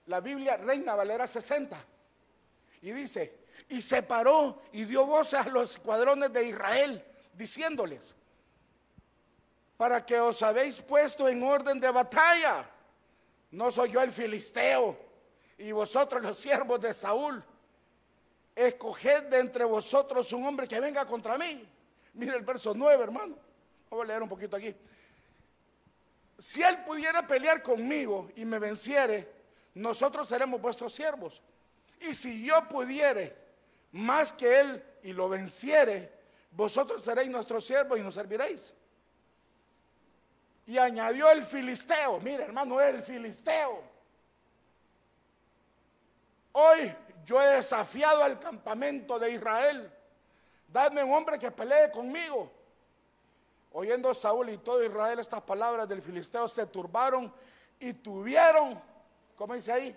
la 0.05 0.21
Biblia 0.21 0.55
Reina 0.57 0.95
Valera 0.95 1.27
60. 1.27 1.85
Y 2.81 2.91
dice, 2.93 3.41
y 3.69 3.81
se 3.81 4.03
paró 4.03 4.61
y 4.71 4.85
dio 4.85 5.05
voces 5.05 5.39
a 5.39 5.49
los 5.49 5.71
escuadrones 5.73 6.31
de 6.31 6.47
Israel, 6.47 7.05
diciéndoles, 7.33 8.15
para 9.77 10.05
que 10.05 10.19
os 10.19 10.41
habéis 10.41 10.81
puesto 10.81 11.27
en 11.27 11.43
orden 11.43 11.79
de 11.79 11.91
batalla. 11.91 12.69
No 13.51 13.71
soy 13.71 13.91
yo 13.91 14.01
el 14.01 14.11
filisteo 14.11 14.97
y 15.57 15.71
vosotros 15.73 16.23
los 16.23 16.37
siervos 16.37 16.79
de 16.79 16.93
Saúl. 16.93 17.43
Escoged 18.55 19.23
de 19.23 19.39
entre 19.39 19.63
vosotros 19.63 20.31
un 20.33 20.45
hombre 20.45 20.67
que 20.67 20.79
venga 20.79 21.05
contra 21.05 21.37
mí. 21.37 21.67
Mire 22.13 22.35
el 22.35 22.43
verso 22.43 22.73
9, 22.73 23.03
hermano. 23.03 23.35
Voy 23.89 24.01
a 24.03 24.05
leer 24.05 24.23
un 24.23 24.29
poquito 24.29 24.57
aquí. 24.57 24.75
Si 26.37 26.61
él 26.63 26.83
pudiera 26.85 27.25
pelear 27.25 27.61
conmigo 27.61 28.29
y 28.35 28.45
me 28.45 28.57
venciere, 28.59 29.31
nosotros 29.75 30.27
seremos 30.27 30.61
vuestros 30.61 30.93
siervos. 30.93 31.41
Y 31.99 32.15
si 32.15 32.45
yo 32.45 32.67
pudiere 32.67 33.35
más 33.91 34.33
que 34.33 34.59
él 34.59 34.83
y 35.03 35.13
lo 35.13 35.29
venciere, 35.29 36.11
vosotros 36.51 37.03
seréis 37.03 37.29
nuestros 37.29 37.65
siervos 37.65 37.99
y 37.99 38.01
nos 38.01 38.13
serviréis. 38.13 38.73
Y 40.65 40.77
añadió 40.77 41.29
el 41.29 41.43
filisteo, 41.43 42.19
mire 42.21 42.43
hermano, 42.43 42.81
el 42.81 43.01
filisteo. 43.01 43.83
Hoy 46.53 46.93
yo 47.25 47.41
he 47.41 47.55
desafiado 47.55 48.23
al 48.23 48.39
campamento 48.39 49.19
de 49.19 49.31
Israel. 49.31 49.91
Dadme 50.67 51.03
un 51.03 51.13
hombre 51.13 51.37
que 51.37 51.51
pelee 51.51 51.91
conmigo. 51.91 52.51
Oyendo 53.73 54.13
Saúl 54.13 54.49
y 54.49 54.57
todo 54.57 54.83
Israel 54.83 55.19
estas 55.19 55.41
palabras 55.41 55.87
del 55.87 56.01
filisteo, 56.01 56.47
se 56.47 56.65
turbaron 56.65 57.33
y 57.79 57.93
tuvieron 57.93 58.81
¿Cómo 59.41 59.55
dice 59.55 59.71
ahí? 59.71 59.95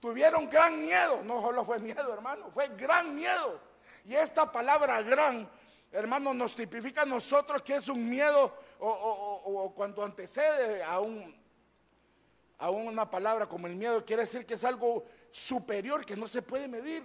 Tuvieron 0.00 0.48
gran 0.48 0.80
miedo. 0.80 1.22
No 1.22 1.42
solo 1.42 1.62
fue 1.66 1.78
miedo, 1.78 2.14
hermano, 2.14 2.50
fue 2.50 2.66
gran 2.68 3.14
miedo. 3.14 3.60
Y 4.06 4.14
esta 4.14 4.50
palabra 4.50 5.02
gran, 5.02 5.46
hermano, 5.92 6.32
nos 6.32 6.54
tipifica 6.54 7.02
a 7.02 7.04
nosotros 7.04 7.60
que 7.60 7.76
es 7.76 7.88
un 7.88 8.08
miedo 8.08 8.56
o, 8.80 9.70
cuando 9.76 10.02
antecede 10.02 10.82
a, 10.82 10.98
un, 11.00 11.38
a 12.56 12.70
una 12.70 13.10
palabra 13.10 13.46
como 13.46 13.66
el 13.66 13.76
miedo, 13.76 14.02
quiere 14.02 14.22
decir 14.22 14.46
que 14.46 14.54
es 14.54 14.64
algo 14.64 15.04
superior 15.30 16.04
que 16.04 16.16
no 16.16 16.26
se 16.26 16.42
puede 16.42 16.68
medir. 16.68 17.02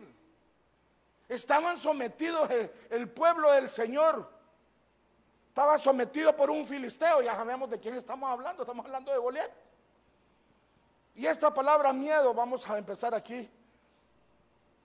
Estaban 1.28 1.78
sometidos 1.78 2.50
el, 2.90 3.10
pueblo 3.10 3.52
del 3.52 3.70
Señor. 3.70 4.30
Estaba 5.48 5.78
sometido 5.78 6.36
por 6.36 6.50
un 6.50 6.66
filisteo. 6.66 7.22
Ya 7.22 7.36
sabemos 7.36 7.70
de 7.70 7.80
quién 7.80 7.96
estamos 7.96 8.30
hablando. 8.30 8.64
Estamos 8.64 8.86
hablando 8.86 9.12
de 9.12 9.18
Goliat. 9.18 9.52
Y 11.16 11.26
esta 11.26 11.54
palabra 11.54 11.94
miedo, 11.94 12.34
vamos 12.34 12.68
a 12.70 12.78
empezar 12.78 13.14
aquí. 13.14 13.50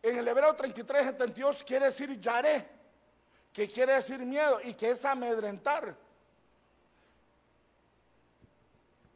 En 0.02 0.18
el 0.18 0.28
Hebreo 0.28 0.54
33, 0.54 1.06
72 1.06 1.64
quiere 1.64 1.86
decir 1.86 2.20
yaré, 2.20 2.68
que 3.52 3.68
quiere 3.68 3.94
decir 3.94 4.20
miedo 4.20 4.60
y 4.62 4.74
que 4.74 4.90
es 4.90 5.04
amedrentar. 5.04 5.96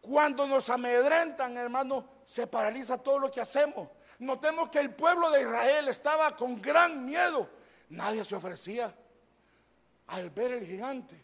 Cuando 0.01 0.49
nos 0.49 0.69
amedrentan, 0.69 1.57
hermano, 1.57 2.05
se 2.25 2.47
paraliza 2.47 2.99
todo 2.99 3.19
lo 3.19 3.31
que 3.31 3.41
hacemos. 3.41 3.89
Notemos 4.19 4.69
que 4.69 4.79
el 4.79 4.95
pueblo 4.95 5.31
de 5.31 5.43
Israel 5.43 5.89
estaba 5.89 6.35
con 6.37 6.61
gran 6.61 7.05
miedo. 7.05 7.49
Nadie 7.89 8.25
se 8.25 8.35
ofrecía. 8.35 8.95
Al 10.09 10.31
ver 10.31 10.53
el 10.53 10.67
gigante, 10.67 11.21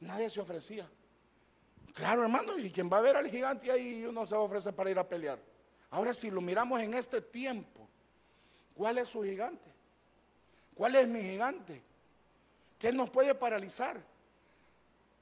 nadie 0.00 0.30
se 0.30 0.40
ofrecía. 0.40 0.88
Claro, 1.94 2.22
hermano, 2.22 2.58
y 2.58 2.70
quien 2.70 2.90
va 2.92 2.98
a 2.98 3.02
ver 3.02 3.16
al 3.16 3.30
gigante 3.30 3.70
ahí 3.70 4.04
uno 4.04 4.26
se 4.26 4.34
ofrece 4.34 4.72
para 4.72 4.90
ir 4.90 4.98
a 4.98 5.08
pelear. 5.08 5.38
Ahora, 5.90 6.12
si 6.12 6.30
lo 6.30 6.40
miramos 6.40 6.80
en 6.80 6.94
este 6.94 7.22
tiempo, 7.22 7.88
¿cuál 8.74 8.98
es 8.98 9.08
su 9.08 9.22
gigante? 9.22 9.72
¿Cuál 10.74 10.96
es 10.96 11.08
mi 11.08 11.20
gigante? 11.20 11.82
¿Qué 12.78 12.92
nos 12.92 13.08
puede 13.08 13.34
paralizar? 13.34 13.98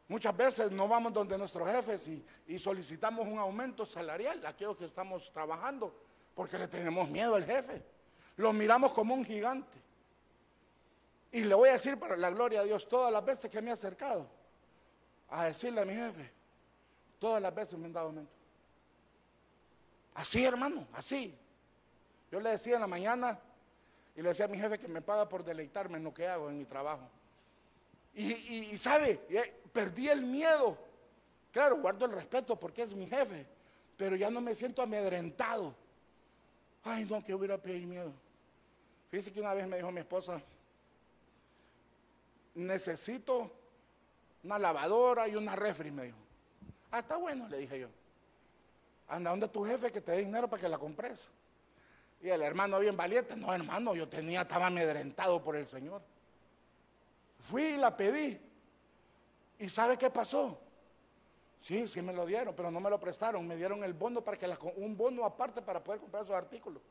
Muchas 0.09 0.37
veces 0.37 0.71
no 0.71 0.87
vamos 0.87 1.13
donde 1.13 1.39
nuestros 1.39 1.69
jefes 1.69 2.09
y, 2.47 2.59
solicitamos 2.59 3.27
un 3.27 3.39
aumento 3.39 3.87
salarial, 3.87 4.45
aquellos 4.45 4.77
que 4.77 4.85
estamos 4.85 5.33
trabajando, 5.33 5.95
porque 6.35 6.59
le 6.59 6.69
tenemos 6.69 7.09
miedo 7.09 7.35
al 7.35 7.45
jefe. 7.45 7.83
Lo 8.37 8.53
miramos 8.53 8.93
como 8.93 9.15
un 9.15 9.25
gigante. 9.25 9.79
Y 11.33 11.43
le 11.45 11.55
voy 11.55 11.71
a 11.71 11.73
decir 11.73 11.99
para 11.99 12.17
la 12.17 12.31
gloria 12.31 12.61
de 12.61 12.67
Dios, 12.67 12.89
todas 12.89 13.13
las 13.13 13.25
veces 13.25 13.51
que 13.51 13.61
me 13.63 13.71
he 13.71 13.73
acercado 13.73 14.29
a 15.31 15.47
decirle 15.47 15.81
a 15.81 15.85
mi 15.85 15.95
jefe, 15.95 16.31
Todas 17.25 17.41
las 17.41 17.55
veces 17.55 17.79
me 17.79 17.87
han 17.87 17.93
dado 17.95 18.09
aumento. 18.09 18.35
Así, 20.15 20.45
hermano, 20.45 20.87
así. 20.93 21.35
Yo 22.31 22.39
le 22.39 22.51
decía 22.51 22.75
en 22.75 22.83
la 22.83 22.87
mañana 22.87 23.41
y 24.15 24.21
le 24.21 24.29
decía 24.29 24.45
a 24.45 24.49
mi 24.49 24.59
jefe 24.59 24.79
que 24.79 24.89
me 24.89 25.01
paga 25.01 25.27
por 25.27 25.43
deleitarme 25.43 25.97
en 25.97 26.05
lo 26.05 26.13
que 26.13 26.29
hago 26.29 26.51
en 26.51 26.59
mi 26.59 26.67
trabajo. 26.67 27.09
Y, 28.15 28.77
sabe, 28.77 29.21
perdí 29.73 30.09
el 30.09 30.23
miedo. 30.23 30.79
Claro, 31.51 31.81
guardo 31.81 32.07
el 32.07 32.13
respeto 32.13 32.59
porque 32.59 32.83
es 32.83 32.95
mi 32.95 33.07
jefe, 33.07 33.47
pero 33.97 34.17
ya 34.17 34.31
no 34.31 34.41
me 34.41 34.55
siento 34.55 34.83
amedrentado. 34.83 35.75
Ay, 36.85 37.05
no, 37.05 37.25
que 37.25 37.35
hubiera 37.35 37.59
pedir 37.59 37.87
miedo. 37.87 38.13
Fíjese 39.11 39.33
que 39.33 39.41
una 39.41 39.55
vez 39.55 39.67
me 39.67 39.77
dijo 39.77 39.91
mi 39.91 40.01
esposa, 40.01 40.41
necesito 42.55 43.51
una 44.43 44.59
lavadora 44.59 45.27
y 45.29 45.35
una 45.35 45.57
refri, 45.57 45.91
me 45.91 46.05
dijo. 46.05 46.19
Ah, 46.91 47.01
está 47.01 47.17
bueno, 47.17 47.49
le 47.49 47.59
dije 47.59 47.81
yo. 47.81 47.89
Anda 49.09 49.31
donde 49.31 49.49
tu 49.49 49.65
jefe 49.65 49.91
que 49.91 50.01
te 50.01 50.13
dé 50.13 50.19
dinero 50.19 50.49
para 50.49 50.63
que 50.63 50.69
la 50.69 50.79
compres. 50.79 51.31
Y 52.23 52.29
el 52.29 52.43
hermano 52.43 52.79
bien 52.79 52.97
valiente, 52.97 53.37
no 53.37 53.53
hermano, 53.53 53.95
yo 53.95 54.09
tenía, 54.09 54.43
estaba 54.43 54.67
amedrentado 54.67 55.43
por 55.43 55.57
el 55.57 55.67
Señor. 55.67 56.01
Fui 57.49 57.63
y 57.63 57.77
la 57.77 57.95
pedí. 57.95 58.41
¿Y 59.59 59.69
sabe 59.69 59.99
qué 59.99 60.09
pasó? 60.09 60.59
Sí, 61.61 61.87
sí 61.89 62.01
me 62.01 62.13
lo 62.13 62.25
dieron, 62.27 62.55
pero 62.55 62.71
no 62.71 62.81
me 62.81 62.89
lo 62.89 62.99
prestaron. 62.99 63.47
Me 63.47 63.57
dieron 63.57 63.85
el 63.85 63.93
bono 63.93 64.23
para 64.23 64.39
que 64.39 64.47
un 64.77 64.97
bono 64.97 65.25
aparte 65.25 65.61
para 65.61 65.83
poder 65.83 66.01
comprar 66.01 66.25
esos 66.25 66.35
artículos. 66.35 66.83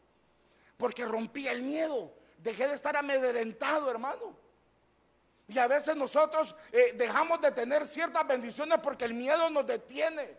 Porque 0.77 1.05
rompí 1.05 1.47
el 1.47 1.63
miedo. 1.63 2.13
Dejé 2.37 2.67
de 2.67 2.75
estar 2.75 2.95
amedrentado, 2.95 3.89
hermano. 3.89 4.35
Y 5.47 5.57
a 5.57 5.67
veces 5.67 5.95
nosotros 5.95 6.55
eh, 6.71 6.93
dejamos 6.95 7.41
de 7.41 7.51
tener 7.51 7.87
ciertas 7.87 8.25
bendiciones 8.27 8.79
porque 8.81 9.05
el 9.05 9.13
miedo 9.13 9.49
nos 9.49 9.65
detiene. 9.65 10.37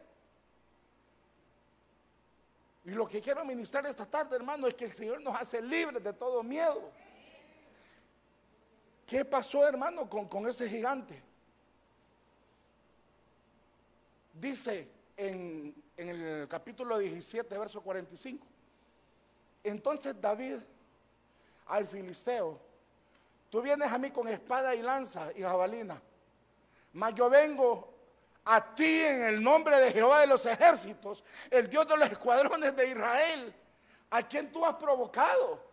Y 2.84 2.90
lo 2.90 3.08
que 3.08 3.20
quiero 3.20 3.44
ministrar 3.44 3.84
esta 3.86 4.06
tarde, 4.06 4.36
hermano, 4.36 4.66
es 4.66 4.74
que 4.74 4.84
el 4.84 4.92
Señor 4.92 5.20
nos 5.20 5.34
hace 5.40 5.60
libres 5.60 6.02
de 6.02 6.12
todo 6.12 6.42
miedo. 6.42 6.90
¿Qué 9.06 9.24
pasó, 9.24 9.66
hermano, 9.66 10.08
con, 10.08 10.28
con 10.28 10.46
ese 10.48 10.68
gigante? 10.68 11.22
Dice 14.32 14.88
en, 15.16 15.74
en 15.96 16.08
el 16.08 16.48
capítulo 16.48 16.98
17, 16.98 17.58
verso 17.58 17.80
45. 17.82 18.46
Entonces 19.62 20.20
David 20.20 20.58
al 21.66 21.86
filisteo 21.86 22.60
Tú 23.54 23.62
vienes 23.62 23.92
a 23.92 23.98
mí 23.98 24.10
con 24.10 24.26
espada 24.26 24.74
y 24.74 24.82
lanza 24.82 25.30
y 25.36 25.42
jabalina. 25.42 26.02
Mas 26.94 27.14
yo 27.14 27.30
vengo 27.30 27.88
a 28.44 28.74
ti 28.74 29.00
en 29.00 29.22
el 29.22 29.40
nombre 29.40 29.78
de 29.78 29.92
Jehová 29.92 30.22
de 30.22 30.26
los 30.26 30.44
ejércitos, 30.44 31.22
el 31.52 31.70
Dios 31.70 31.86
de 31.86 31.96
los 31.96 32.10
escuadrones 32.10 32.74
de 32.74 32.88
Israel, 32.88 33.54
a 34.10 34.24
quien 34.24 34.50
tú 34.50 34.66
has 34.66 34.74
provocado. 34.74 35.64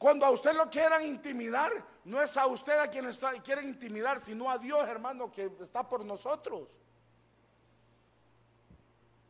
Cuando 0.00 0.24
a 0.24 0.30
usted 0.30 0.54
lo 0.54 0.70
quieran 0.70 1.06
intimidar, 1.06 1.70
no 2.06 2.22
es 2.22 2.34
a 2.38 2.46
usted 2.46 2.72
a 2.78 2.88
quien 2.88 3.04
quieren 3.44 3.68
intimidar, 3.68 4.18
sino 4.18 4.50
a 4.50 4.56
Dios, 4.56 4.88
hermano, 4.88 5.30
que 5.30 5.52
está 5.60 5.86
por 5.86 6.06
nosotros. 6.06 6.78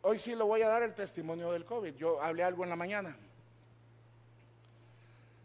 Hoy 0.03 0.21
sí 0.21 0.33
le 0.37 0.45
voy 0.45 0.63
a 0.63 0.69
dar 0.69 0.85
el 0.85 0.95
testimonio 0.95 1.51
del 1.51 1.65
COVID. 1.65 1.97
Yo 1.97 2.23
hablé 2.23 2.45
algo 2.45 2.63
en 2.63 2.71
la 2.71 2.77
mañana. 2.77 3.17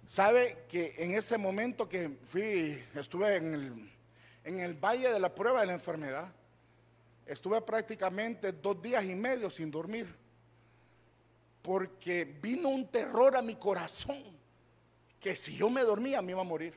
Sabe 0.05 0.65
que 0.70 0.94
en 1.00 1.15
ese 1.15 1.39
momento 1.39 1.89
que 1.89 2.20
fui, 2.24 2.79
estuve 2.94 3.38
en 3.38 3.53
el, 3.55 3.91
en 4.44 4.60
el 4.60 4.75
valle 4.75 5.12
de 5.12 5.20
la 5.20 5.34
prueba 5.34 5.62
de 5.62 5.65
la 5.65 5.74
enfermedad, 5.74 6.32
estuve 7.25 7.60
prácticamente 7.63 8.51
dos 8.51 8.79
días 8.79 9.03
y 9.03 9.15
medio 9.15 9.50
sin 9.50 9.72
dormir, 9.72 10.15
porque 11.63 12.25
vino 12.25 12.70
un 12.70 12.88
terror 12.91 13.36
a 13.36 13.41
mi 13.41 13.55
corazón, 13.55 14.35
que 15.19 15.36
si 15.36 15.55
yo 15.55 15.69
me 15.69 15.81
dormía 15.81 16.22
me 16.22 16.31
iba 16.31 16.41
a 16.41 16.45
morir. 16.45 16.74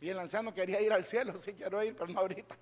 Y 0.00 0.08
el 0.08 0.18
anciano 0.18 0.52
quería 0.52 0.80
ir 0.80 0.92
al 0.92 1.04
cielo, 1.04 1.34
sí 1.40 1.54
quiero 1.54 1.82
ir, 1.82 1.94
pero 1.94 2.08
no 2.12 2.20
ahorita. 2.20 2.56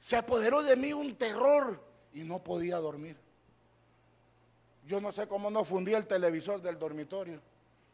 Se 0.00 0.16
apoderó 0.16 0.62
de 0.62 0.76
mí 0.76 0.92
un 0.92 1.16
terror 1.16 1.80
y 2.12 2.22
no 2.22 2.42
podía 2.42 2.76
dormir. 2.78 3.16
Yo 4.86 5.00
no 5.00 5.10
sé 5.10 5.26
cómo 5.26 5.50
no 5.50 5.64
fundía 5.64 5.98
el 5.98 6.06
televisor 6.06 6.62
del 6.62 6.78
dormitorio, 6.78 7.40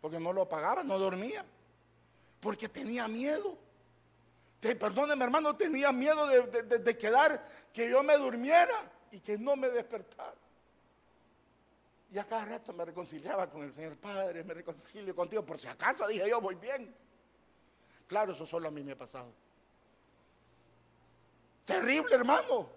porque 0.01 0.21
no 0.21 0.33
lo 0.33 0.43
apagaba, 0.43 0.85
no 0.85 0.99
dormía, 0.99 1.45
porque 2.41 2.69
tenía 2.69 3.09
miedo. 3.09 3.57
perdóneme 4.61 5.25
hermano, 5.25 5.57
tenía 5.57 5.91
miedo 5.91 6.27
de, 6.27 6.99
quedar, 6.99 7.47
que 7.73 7.89
yo 7.89 8.03
me 8.03 8.17
durmiera 8.17 8.93
y 9.11 9.21
que 9.21 9.39
no 9.39 9.57
me 9.57 9.71
despertara. 9.71 10.42
Y 12.13 12.19
a 12.19 12.25
cada 12.25 12.45
rato 12.45 12.75
me 12.75 12.85
reconciliaba 12.85 13.49
con 13.49 13.63
el 13.63 13.73
Señor 13.73 13.97
Padre, 13.97 14.45
me 14.45 14.53
reconcilio 14.53 15.17
contigo, 15.17 15.47
por 15.47 15.59
si 15.59 15.67
acaso 15.67 16.07
dije 16.07 16.29
yo 16.29 16.43
voy 16.43 16.57
bien. 16.57 16.95
Claro, 18.07 18.33
eso 18.33 18.45
solo 18.45 18.69
a 18.69 18.71
mí 18.71 18.83
me 18.83 18.93
ha 18.93 18.99
pasado. 18.99 19.33
Terrible, 21.65 22.15
hermano. 22.15 22.69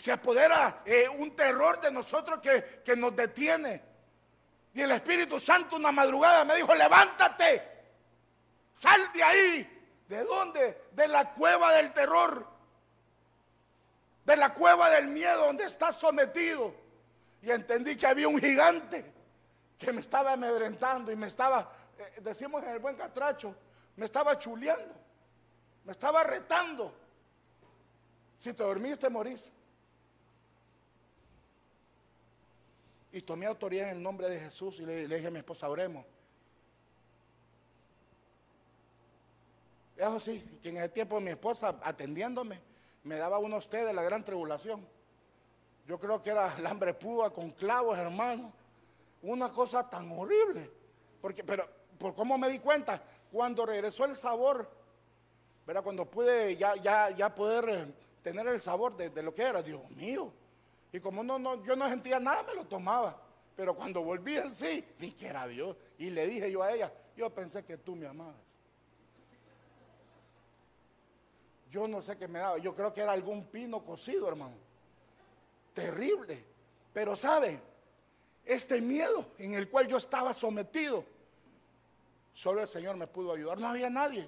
Se 0.00 0.10
apodera 0.10 0.82
eh, 0.86 1.06
un 1.06 1.36
terror 1.36 1.82
de 1.82 1.90
nosotros 1.90 2.40
que, 2.40 2.80
que 2.82 2.96
nos 2.96 3.14
detiene. 3.14 3.82
Y 4.72 4.80
el 4.80 4.90
Espíritu 4.92 5.38
Santo 5.38 5.76
una 5.76 5.92
madrugada 5.92 6.42
me 6.46 6.56
dijo, 6.56 6.74
levántate, 6.74 7.62
sal 8.72 9.12
de 9.12 9.22
ahí. 9.22 9.90
¿De 10.08 10.24
dónde? 10.24 10.86
De 10.92 11.08
la 11.08 11.30
cueva 11.30 11.74
del 11.74 11.92
terror. 11.92 12.46
De 14.24 14.34
la 14.34 14.54
cueva 14.54 14.88
del 14.88 15.08
miedo 15.08 15.44
donde 15.44 15.64
estás 15.64 15.96
sometido. 15.96 16.85
Y 17.46 17.50
entendí 17.52 17.96
que 17.96 18.08
había 18.08 18.26
un 18.26 18.40
gigante 18.40 19.04
que 19.78 19.92
me 19.92 20.00
estaba 20.00 20.32
amedrentando 20.32 21.12
y 21.12 21.16
me 21.16 21.28
estaba, 21.28 21.70
eh, 21.96 22.20
decimos 22.20 22.60
en 22.64 22.70
el 22.70 22.80
buen 22.80 22.96
catracho, 22.96 23.54
me 23.94 24.04
estaba 24.04 24.36
chuleando, 24.36 24.92
me 25.84 25.92
estaba 25.92 26.24
retando. 26.24 26.92
Si 28.40 28.52
te 28.52 28.64
dormiste, 28.64 29.08
morís. 29.08 29.48
Y 33.12 33.22
tomé 33.22 33.46
autoridad 33.46 33.90
en 33.90 33.98
el 33.98 34.02
nombre 34.02 34.28
de 34.28 34.40
Jesús 34.40 34.80
y 34.80 34.82
le, 34.84 35.06
dije 35.06 35.28
a 35.28 35.30
mi 35.30 35.38
esposa, 35.38 35.70
oremos. 35.70 36.04
Eso 39.96 40.18
sí, 40.18 40.58
que 40.60 40.70
en 40.70 40.78
ese 40.78 40.88
tiempo 40.88 41.20
mi 41.20 41.30
esposa 41.30 41.78
atendiéndome 41.80 42.60
me 43.04 43.14
daba 43.18 43.38
unos 43.38 43.70
té 43.70 43.84
de 43.84 43.92
la 43.92 44.02
gran 44.02 44.24
tribulación. 44.24 44.95
Yo 45.86 45.98
creo 45.98 46.20
que 46.20 46.30
era 46.30 46.54
hambre 46.68 46.94
púa 46.94 47.32
con 47.32 47.50
clavos, 47.50 47.96
hermano. 47.98 48.52
Una 49.22 49.52
cosa 49.52 49.88
tan 49.88 50.10
horrible. 50.10 50.70
Porque, 51.20 51.44
pero, 51.44 51.66
por 51.98 52.14
cómo 52.14 52.36
me 52.36 52.48
di 52.48 52.58
cuenta, 52.58 53.02
cuando 53.30 53.64
regresó 53.64 54.04
el 54.04 54.16
sabor, 54.16 54.68
¿verdad? 55.66 55.82
Cuando 55.82 56.04
pude 56.04 56.56
ya, 56.56 56.76
ya, 56.76 57.10
ya 57.10 57.34
poder 57.34 57.68
eh, 57.68 57.94
tener 58.22 58.46
el 58.48 58.60
sabor 58.60 58.96
de, 58.96 59.10
de 59.10 59.22
lo 59.22 59.32
que 59.32 59.42
era, 59.42 59.62
Dios 59.62 59.88
mío, 59.90 60.32
y 60.92 61.00
como 61.00 61.22
no, 61.22 61.38
no, 61.38 61.62
yo 61.64 61.76
no 61.76 61.88
sentía 61.88 62.18
nada, 62.18 62.42
me 62.42 62.54
lo 62.54 62.64
tomaba. 62.64 63.20
Pero 63.54 63.74
cuando 63.74 64.02
volví 64.02 64.36
en 64.36 64.52
sí, 64.52 64.84
ni 64.98 65.12
que 65.12 65.26
era 65.26 65.46
Dios. 65.46 65.76
Y 65.98 66.10
le 66.10 66.26
dije 66.26 66.50
yo 66.50 66.62
a 66.62 66.72
ella, 66.72 66.92
yo 67.16 67.30
pensé 67.30 67.64
que 67.64 67.78
tú 67.78 67.96
me 67.96 68.06
amabas. 68.06 68.34
Yo 71.70 71.88
no 71.88 72.00
sé 72.00 72.16
qué 72.16 72.28
me 72.28 72.38
daba. 72.38 72.58
Yo 72.58 72.74
creo 72.74 72.92
que 72.92 73.00
era 73.00 73.12
algún 73.12 73.44
pino 73.44 73.84
cocido, 73.84 74.28
hermano. 74.28 74.56
Terrible. 75.76 76.42
Pero 76.94 77.14
sabe, 77.14 77.60
este 78.46 78.80
miedo 78.80 79.32
en 79.38 79.52
el 79.52 79.68
cual 79.68 79.86
yo 79.86 79.98
estaba 79.98 80.32
sometido, 80.32 81.04
solo 82.32 82.62
el 82.62 82.68
Señor 82.68 82.96
me 82.96 83.06
pudo 83.06 83.34
ayudar. 83.34 83.58
No 83.58 83.68
había 83.68 83.90
nadie. 83.90 84.26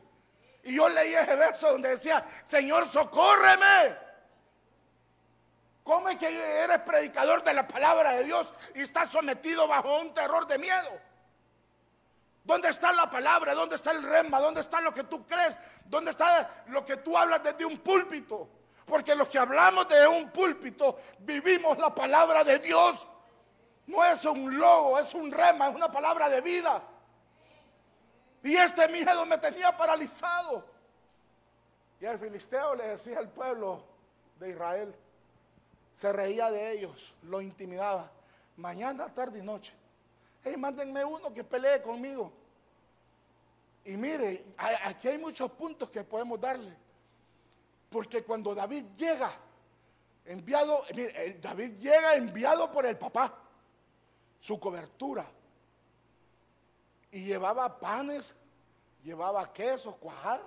Y 0.65 0.77
yo 0.77 0.87
leí 0.91 1.15
ese 1.15 1.37
verso 1.37 1.73
donde 1.73 1.89
decía, 1.89 2.23
Señor, 2.45 2.87
socórreme. 2.87 3.97
¿Cómo 5.83 6.11
es 6.11 6.19
que 6.19 6.29
eres 6.29 6.81
predicador 6.81 7.43
de 7.43 7.55
la 7.55 7.67
palabra 7.67 8.13
de 8.13 8.25
Dios 8.25 8.53
y 8.75 8.83
estás 8.83 9.11
sometido 9.11 9.67
bajo 9.67 10.01
un 10.01 10.13
terror 10.13 10.47
de 10.47 10.59
miedo? 10.59 11.01
¿Dónde 12.45 12.69
está 12.69 12.93
la 12.93 13.09
palabra? 13.09 13.55
¿Dónde 13.55 13.77
está 13.77 13.93
el 13.93 14.03
rema? 14.03 14.39
¿Dónde 14.39 14.61
está 14.61 14.83
lo 14.83 14.93
que 14.93 15.05
tú 15.05 15.27
crees? 15.27 15.57
¿Dónde 15.87 16.11
está 16.11 16.65
lo 16.67 16.85
que 16.85 16.99
tú 16.99 17.17
hablas 17.17 17.43
desde 17.43 17.65
un 17.65 17.79
púlpito? 17.79 18.58
Porque 18.89 19.15
los 19.15 19.29
que 19.29 19.39
hablamos 19.39 19.87
de 19.89 20.09
un 20.09 20.31
púlpito 20.31 20.97
vivimos 21.21 21.79
la 21.79 21.95
palabra 21.95 22.43
de 22.43 22.59
Dios. 22.59 23.07
No 23.87 24.05
es 24.05 24.25
un 24.25 24.59
logo, 24.59 24.99
es 24.99 25.15
un 25.15 25.31
rema, 25.31 25.69
es 25.69 25.77
una 25.77 25.93
palabra 25.93 26.29
de 26.29 26.41
vida. 26.41 26.83
Y 28.43 28.57
este 28.57 28.89
miedo 28.89 29.27
me 29.27 29.39
tenía 29.39 29.77
paralizado. 29.77 30.65
Y 32.01 32.07
el 32.07 32.19
filisteo 32.19 32.75
le 32.75 32.89
decía 32.89 33.19
al 33.19 33.29
pueblo 33.29 33.85
de 34.39 34.51
Israel, 34.51 34.95
se 35.95 36.13
reía 36.13 36.51
de 36.51 36.73
ellos, 36.73 37.15
lo 37.23 37.41
intimidaba. 37.41 38.11
Mañana, 38.57 39.13
tarde 39.13 39.41
y 39.41 39.43
noche. 39.43 39.75
Hey, 40.45 40.57
mándenme 40.57 41.05
uno 41.05 41.33
que 41.33 41.45
pelee 41.45 41.83
conmigo. 41.83 42.33
Y 43.85 43.97
mire, 43.97 44.45
aquí 44.85 45.09
hay 45.09 45.19
muchos 45.19 45.51
puntos 45.53 45.91
que 45.91 46.05
podemos 46.05 46.41
darle. 46.41 46.88
Porque 47.89 48.23
cuando 48.23 48.55
David 48.55 48.85
llega, 48.97 49.33
enviado, 50.25 50.83
mire, 50.95 51.39
David 51.41 51.79
llega 51.79 52.15
enviado 52.15 52.71
por 52.71 52.87
el 52.87 52.97
papá. 52.97 53.45
su 54.41 54.59
cobertura. 54.61 55.27
Y 57.11 57.25
llevaba 57.25 57.81
panes, 57.81 58.35
llevaba 59.03 59.53
queso, 59.53 59.97
cuajada. 59.97 60.47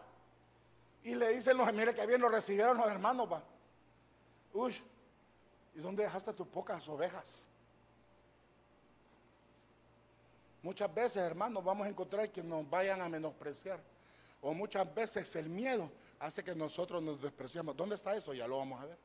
Y 1.03 1.15
le 1.15 1.29
dicen 1.33 1.57
los, 1.57 1.73
mire 1.73 1.93
que 1.93 2.05
bien 2.05 2.21
lo 2.21 2.29
recibieron 2.29 2.77
los 2.77 2.87
hermanos, 2.87 3.31
va. 3.31 3.43
Uy, 4.53 4.81
¿y 5.73 5.79
dónde 5.79 6.03
dejaste 6.03 6.33
tus 6.33 6.47
pocas 6.47 6.87
ovejas? 6.87 7.41
Muchas 10.61 10.93
veces, 10.93 11.17
hermanos, 11.17 11.63
vamos 11.63 11.87
a 11.87 11.89
encontrar 11.89 12.29
que 12.31 12.43
nos 12.43 12.69
vayan 12.69 13.01
a 13.01 13.09
menospreciar. 13.09 13.79
O 14.41 14.53
muchas 14.53 14.93
veces 14.93 15.35
el 15.35 15.49
miedo 15.49 15.91
hace 16.19 16.43
que 16.43 16.55
nosotros 16.55 17.01
nos 17.01 17.21
despreciamos. 17.21 17.75
¿Dónde 17.77 17.95
está 17.95 18.15
eso? 18.15 18.33
Ya 18.33 18.47
lo 18.47 18.57
vamos 18.57 18.81
a 18.81 18.85
ver. 18.85 18.97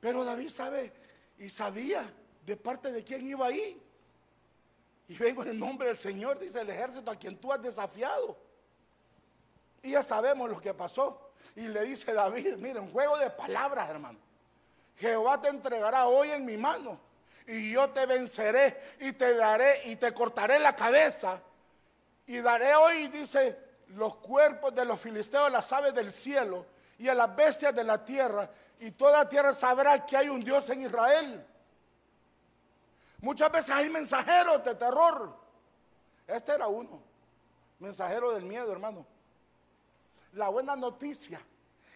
Pero 0.00 0.24
David 0.24 0.48
sabe 0.48 0.92
y 1.38 1.48
sabía 1.48 2.12
de 2.46 2.56
parte 2.56 2.92
de 2.92 3.02
quién 3.04 3.26
iba 3.26 3.46
ahí. 3.46 3.82
Y 5.08 5.16
vengo 5.16 5.42
en 5.42 5.48
el 5.50 5.58
nombre 5.58 5.88
del 5.88 5.98
Señor, 5.98 6.38
dice 6.38 6.60
el 6.60 6.70
ejército 6.70 7.10
a 7.10 7.16
quien 7.16 7.36
tú 7.36 7.52
has 7.52 7.62
desafiado. 7.62 8.36
Y 9.82 9.92
ya 9.92 10.02
sabemos 10.02 10.50
lo 10.50 10.60
que 10.60 10.74
pasó. 10.74 11.32
Y 11.56 11.62
le 11.62 11.82
dice 11.84 12.12
David, 12.12 12.56
mire, 12.56 12.78
un 12.78 12.92
juego 12.92 13.16
de 13.18 13.30
palabras, 13.30 13.88
hermano. 13.88 14.18
Jehová 14.96 15.40
te 15.40 15.48
entregará 15.48 16.06
hoy 16.06 16.30
en 16.30 16.44
mi 16.44 16.56
mano. 16.56 17.00
Y 17.46 17.72
yo 17.72 17.88
te 17.90 18.04
venceré 18.04 18.78
y 19.00 19.12
te 19.12 19.34
daré 19.34 19.74
y 19.86 19.96
te 19.96 20.12
cortaré 20.12 20.58
la 20.58 20.76
cabeza. 20.76 21.40
Y 22.26 22.38
daré 22.38 22.74
hoy, 22.74 23.08
dice, 23.08 23.58
los 23.88 24.16
cuerpos 24.16 24.74
de 24.74 24.84
los 24.84 25.00
filisteos 25.00 25.50
las 25.50 25.72
aves 25.72 25.94
del 25.94 26.12
cielo 26.12 26.66
y 26.98 27.08
a 27.08 27.14
las 27.14 27.34
bestias 27.34 27.74
de 27.74 27.84
la 27.84 28.04
tierra. 28.04 28.50
Y 28.80 28.90
toda 28.92 29.28
tierra 29.28 29.52
sabrá 29.52 30.04
que 30.04 30.16
hay 30.16 30.28
un 30.28 30.44
Dios 30.44 30.68
en 30.70 30.82
Israel. 30.82 31.46
Muchas 33.20 33.50
veces 33.50 33.70
hay 33.70 33.90
mensajeros 33.90 34.62
de 34.64 34.74
terror. 34.74 35.36
Este 36.26 36.52
era 36.52 36.68
uno. 36.68 37.02
Mensajero 37.78 38.32
del 38.32 38.44
miedo, 38.44 38.70
hermano. 38.70 39.06
La 40.32 40.48
buena 40.48 40.76
noticia 40.76 41.40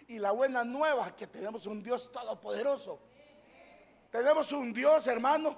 y 0.08 0.18
la 0.18 0.30
buena 0.32 0.64
nueva 0.64 1.06
es 1.08 1.12
que 1.12 1.26
tenemos 1.26 1.66
un 1.66 1.82
Dios 1.82 2.10
todopoderoso. 2.10 2.98
Tenemos 4.10 4.52
un 4.52 4.72
Dios, 4.72 5.06
hermano, 5.06 5.56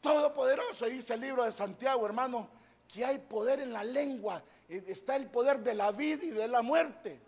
todopoderoso. 0.00 0.86
Dice 0.86 1.14
el 1.14 1.20
libro 1.20 1.44
de 1.44 1.52
Santiago, 1.52 2.04
hermano, 2.06 2.48
que 2.94 3.04
hay 3.04 3.18
poder 3.18 3.60
en 3.60 3.72
la 3.72 3.82
lengua. 3.82 4.42
Está 4.68 5.16
el 5.16 5.26
poder 5.26 5.58
de 5.58 5.74
la 5.74 5.90
vida 5.90 6.24
y 6.24 6.30
de 6.30 6.46
la 6.46 6.62
muerte. 6.62 7.18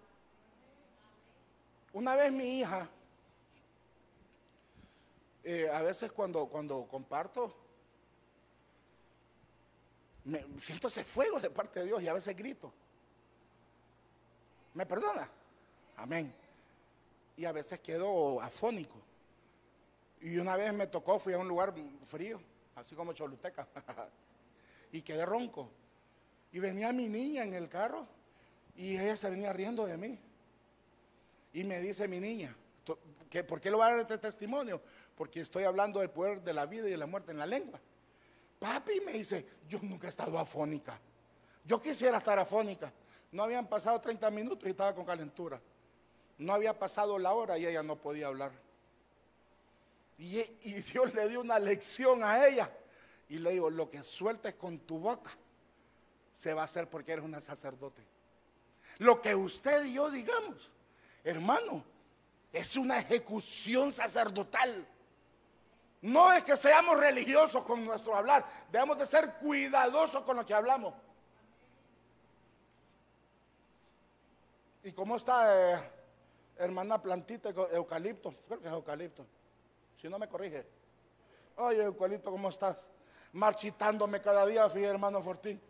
Una 1.93 2.15
vez 2.15 2.31
mi 2.31 2.61
hija 2.61 2.89
eh, 5.43 5.69
a 5.71 5.83
veces 5.83 6.11
cuando, 6.13 6.47
cuando 6.47 6.87
comparto, 6.89 7.55
me 10.25 10.45
siento 10.59 10.89
ese 10.89 11.05
fuego 11.05 11.39
de 11.39 11.51
parte 11.51 11.81
de 11.81 11.87
Dios 11.87 12.03
y 12.03 12.09
a 12.09 12.13
veces 12.13 12.37
grito. 12.37 12.73
¿Me 14.75 14.85
perdona? 14.87 15.29
Amén. 15.97 16.33
Y 17.37 17.45
a 17.45 17.53
veces 17.53 17.81
quedo 17.81 18.41
afónico. 18.41 18.97
Y 20.21 20.39
una 20.39 20.57
vez 20.57 20.73
me 20.73 20.87
tocó, 20.87 21.19
fui 21.19 21.33
a 21.33 21.39
un 21.39 21.49
lugar 21.49 21.73
frío, 22.05 22.41
así 22.75 22.95
como 22.95 23.13
Choluteca, 23.13 23.69
y 24.97 25.03
quedé 25.03 25.25
ronco. 25.25 25.71
Y 26.53 26.59
venía 26.59 26.93
mi 26.93 27.09
niña 27.09 27.43
en 27.43 27.55
el 27.55 27.69
carro 27.69 28.07
y 28.77 28.97
ella 28.97 29.17
se 29.17 29.31
venía 29.31 29.53
riendo 29.53 29.87
de 29.87 29.97
mí. 29.97 30.19
Y 31.53 31.65
me 31.65 31.81
dice 31.81 32.09
mi 32.09 32.21
niña, 32.21 32.55
¿Por 33.43 33.61
qué 33.61 33.71
lo 33.71 33.79
va 33.79 33.87
a 33.87 33.91
dar 33.91 34.01
este 34.01 34.19
testimonio? 34.19 34.81
Porque 35.17 35.41
estoy 35.41 35.65
hablando 35.65 36.01
del 36.01 36.11
poder 36.11 36.43
de 36.43 36.53
la 36.53 36.67
vida 36.67 36.87
y 36.87 36.91
de 36.91 36.97
la 36.97 37.07
muerte 37.07 37.33
en 37.33 37.39
la 37.39 37.47
lengua. 37.47 37.81
Papi 38.59 39.01
me 39.01 39.13
dice, 39.13 39.47
yo 39.69 39.79
nunca 39.83 40.07
he 40.07 40.11
estado 40.11 40.39
afónica. 40.39 40.99
Yo 41.65 41.81
quisiera 41.81 42.19
estar 42.19 42.39
afónica. 42.39 42.93
No 43.33 43.43
habían 43.43 43.67
pasado 43.67 44.01
30 44.01 44.31
minutos 44.31 44.67
y 44.67 44.71
estaba 44.71 44.95
con 44.95 45.05
calentura. 45.05 45.61
No 46.39 46.53
había 46.53 46.79
pasado 46.79 47.19
la 47.19 47.33
hora 47.35 47.59
y 47.59 47.67
ella 47.67 47.83
no 47.83 47.97
podía 47.97 48.29
hablar. 48.29 48.53
Y, 50.19 50.39
y 50.39 50.75
Dios 50.75 51.13
le 51.13 51.29
dio 51.29 51.41
una 51.41 51.59
lección 51.59 52.23
a 52.23 52.47
ella. 52.47 52.71
Y 53.29 53.39
le 53.39 53.53
digo, 53.53 53.71
lo 53.71 53.91
que 53.91 54.03
sueltes 54.03 54.55
con 54.55 54.79
tu 54.81 54.99
boca 54.99 55.31
se 56.33 56.55
va 56.55 56.62
a 56.62 56.65
hacer 56.67 56.89
porque 56.89 57.12
eres 57.12 57.25
una 57.25 57.41
sacerdote. 57.41 58.03
Lo 58.99 59.21
que 59.21 59.35
usted 59.35 59.85
y 59.85 59.95
yo 59.95 60.11
digamos, 60.11 60.71
hermano, 61.25 61.83
es 62.53 62.77
una 62.77 62.99
ejecución 62.99 63.93
sacerdotal. 63.93 64.87
No 66.03 66.33
es 66.33 66.45
que 66.45 66.57
seamos 66.57 66.99
religiosos 66.99 67.65
con 67.65 67.85
nuestro 67.85 68.15
hablar, 68.15 68.45
debemos 68.71 68.99
de 68.99 69.07
ser 69.07 69.35
cuidadosos 69.35 70.23
con 70.23 70.37
lo 70.37 70.47
que 70.47 70.55
hablamos. 70.55 70.95
¿Y 74.85 74.93
cómo 74.93 75.17
está, 75.17 75.75
eh, 75.75 75.91
hermana 76.59 77.03
plantita 77.03 77.49
eucalipto? 77.49 78.33
Creo 78.47 78.61
que 78.61 78.67
es 78.69 78.73
eucalipto. 78.73 79.27
Si 80.01 80.09
no 80.09 80.17
me 80.17 80.29
corrige. 80.29 80.65
Oye, 81.57 81.83
eucalipto, 81.83 82.31
¿cómo 82.31 82.51
estás? 82.51 82.77
Marchitándome 83.37 84.20
cada 84.20 84.46
día, 84.46 84.68
fíjate, 84.68 84.90
hermano 84.90 85.22
Fortín. 85.22 85.61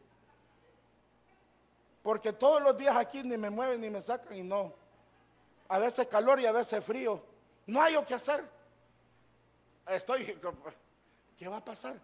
Porque 2.02 2.32
todos 2.32 2.62
los 2.62 2.78
días 2.78 2.94
aquí 2.96 3.22
ni 3.22 3.36
me 3.36 3.50
mueven 3.50 3.80
ni 3.80 3.90
me 3.90 4.00
sacan 4.00 4.36
y 4.36 4.42
no 4.42 4.86
a 5.68 5.78
veces 5.78 6.06
calor 6.06 6.40
y 6.40 6.46
a 6.46 6.52
veces 6.52 6.84
frío. 6.84 7.22
No 7.66 7.82
hay 7.82 7.94
lo 7.94 8.04
que 8.04 8.14
hacer. 8.14 8.48
Estoy, 9.88 10.38
¿qué 11.38 11.48
va 11.48 11.58
a 11.58 11.64
pasar? 11.64 11.96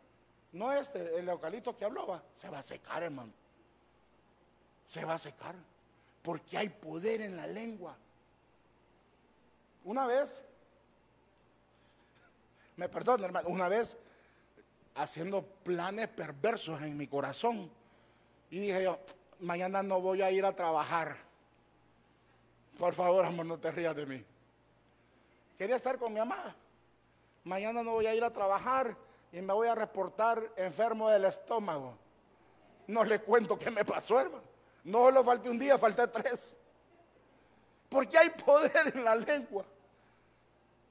No 0.52 0.72
este, 0.72 1.18
el 1.18 1.28
eucalipto 1.28 1.74
que 1.74 1.84
hablaba, 1.84 2.22
se 2.34 2.48
va 2.48 2.58
a 2.58 2.62
secar, 2.62 3.02
hermano. 3.02 3.32
Se 4.86 5.04
va 5.04 5.14
a 5.14 5.18
secar. 5.18 5.54
Porque 6.22 6.58
hay 6.58 6.68
poder 6.68 7.20
en 7.20 7.36
la 7.36 7.46
lengua. 7.46 7.96
Una 9.84 10.06
vez, 10.06 10.42
me 12.76 12.88
perdona, 12.88 13.26
hermano, 13.26 13.48
una 13.48 13.68
vez 13.68 13.96
haciendo 14.94 15.42
planes 15.42 16.08
perversos 16.08 16.82
en 16.82 16.96
mi 16.96 17.06
corazón. 17.06 17.70
Y 18.50 18.58
dije 18.58 18.84
yo, 18.84 18.98
mañana 19.40 19.82
no 19.82 20.00
voy 20.00 20.22
a 20.22 20.30
ir 20.30 20.44
a 20.44 20.54
trabajar 20.54 21.32
por 22.78 22.94
favor, 22.94 23.24
amor, 23.24 23.46
no 23.46 23.58
te 23.58 23.70
rías 23.70 23.94
de 23.94 24.06
mí. 24.06 24.24
Quería 25.56 25.76
estar 25.76 25.98
con 25.98 26.12
mi 26.12 26.18
mamá. 26.18 26.54
Mañana 27.44 27.82
no 27.82 27.92
voy 27.92 28.06
a 28.06 28.14
ir 28.14 28.24
a 28.24 28.32
trabajar 28.32 28.96
y 29.30 29.40
me 29.40 29.52
voy 29.52 29.68
a 29.68 29.74
reportar 29.74 30.42
enfermo 30.56 31.08
del 31.08 31.24
estómago. 31.24 31.96
No 32.88 33.04
le 33.04 33.20
cuento 33.20 33.56
qué 33.56 33.70
me 33.70 33.84
pasó, 33.84 34.20
hermano. 34.20 34.42
No 34.84 35.10
lo 35.10 35.22
falté 35.22 35.48
un 35.48 35.58
día, 35.58 35.78
falté 35.78 36.08
tres. 36.08 36.56
Porque 37.88 38.18
hay 38.18 38.30
poder 38.30 38.92
en 38.94 39.04
la 39.04 39.14
lengua. 39.14 39.64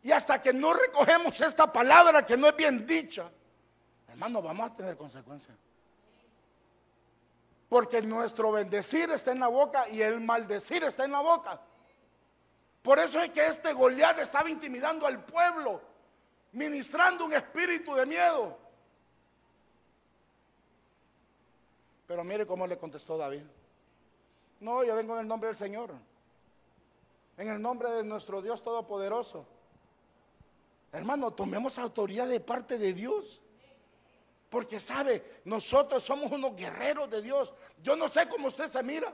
Y 0.04 0.12
hasta 0.12 0.42
que 0.42 0.54
no 0.54 0.74
recogemos 0.74 1.40
esta 1.42 1.72
palabra 1.72 2.26
que 2.26 2.38
no 2.38 2.48
es 2.48 2.56
bien 2.56 2.86
dicha, 2.86 3.30
hermano, 4.22 4.44
vamos 4.44 4.70
a 4.70 4.76
tener 4.76 4.96
consecuencias. 4.98 5.58
Porque 7.68 8.04
nuestro 8.04 8.52
bendecir 8.52 9.10
está 9.10 9.32
en 9.32 9.40
la 9.40 9.48
boca 9.48 9.90
y 9.90 10.02
el 10.02 10.22
maldecir 10.22 10.84
está 10.84 11.06
en 11.06 11.12
la 11.12 11.22
boca. 11.22 11.60
Por 12.84 13.00
eso 13.00 13.20
es 13.20 13.32
que 13.32 13.48
este 13.48 13.74
Goliat 13.74 14.20
estaba 14.20 14.48
intimidando 14.48 15.08
al 15.08 15.26
pueblo, 15.26 15.82
ministrando 16.52 17.26
un 17.26 17.34
espíritu 17.34 17.96
de 17.96 18.06
miedo. 18.06 18.60
Pero 22.06 22.24
mire 22.24 22.46
cómo 22.46 22.68
le 22.68 22.78
contestó 22.78 23.18
David. 23.18 23.44
No, 24.60 24.84
yo 24.84 24.96
vengo 24.96 25.16
en 25.16 25.22
el 25.22 25.28
nombre 25.28 25.48
del 25.48 25.58
Señor. 25.58 25.96
En 27.38 27.48
el 27.48 27.60
nombre 27.60 27.90
de 27.90 28.04
nuestro 28.04 28.40
Dios 28.40 28.62
Todopoderoso. 28.62 29.48
Hermano, 30.92 31.32
tomemos 31.32 31.80
autoridad 31.80 32.28
de 32.28 32.40
parte 32.40 32.78
de 32.78 32.94
Dios. 32.94 33.41
Porque 34.52 34.80
sabe, 34.80 35.42
nosotros 35.46 36.04
somos 36.04 36.32
unos 36.32 36.56
guerreros 36.56 37.10
de 37.10 37.24
Dios. 37.24 37.52
Yo 37.82 37.96
no 37.96 38.08
sé 38.08 38.30
cómo 38.30 38.46
usted 38.48 38.68
se 38.68 38.84
mira 38.84 39.12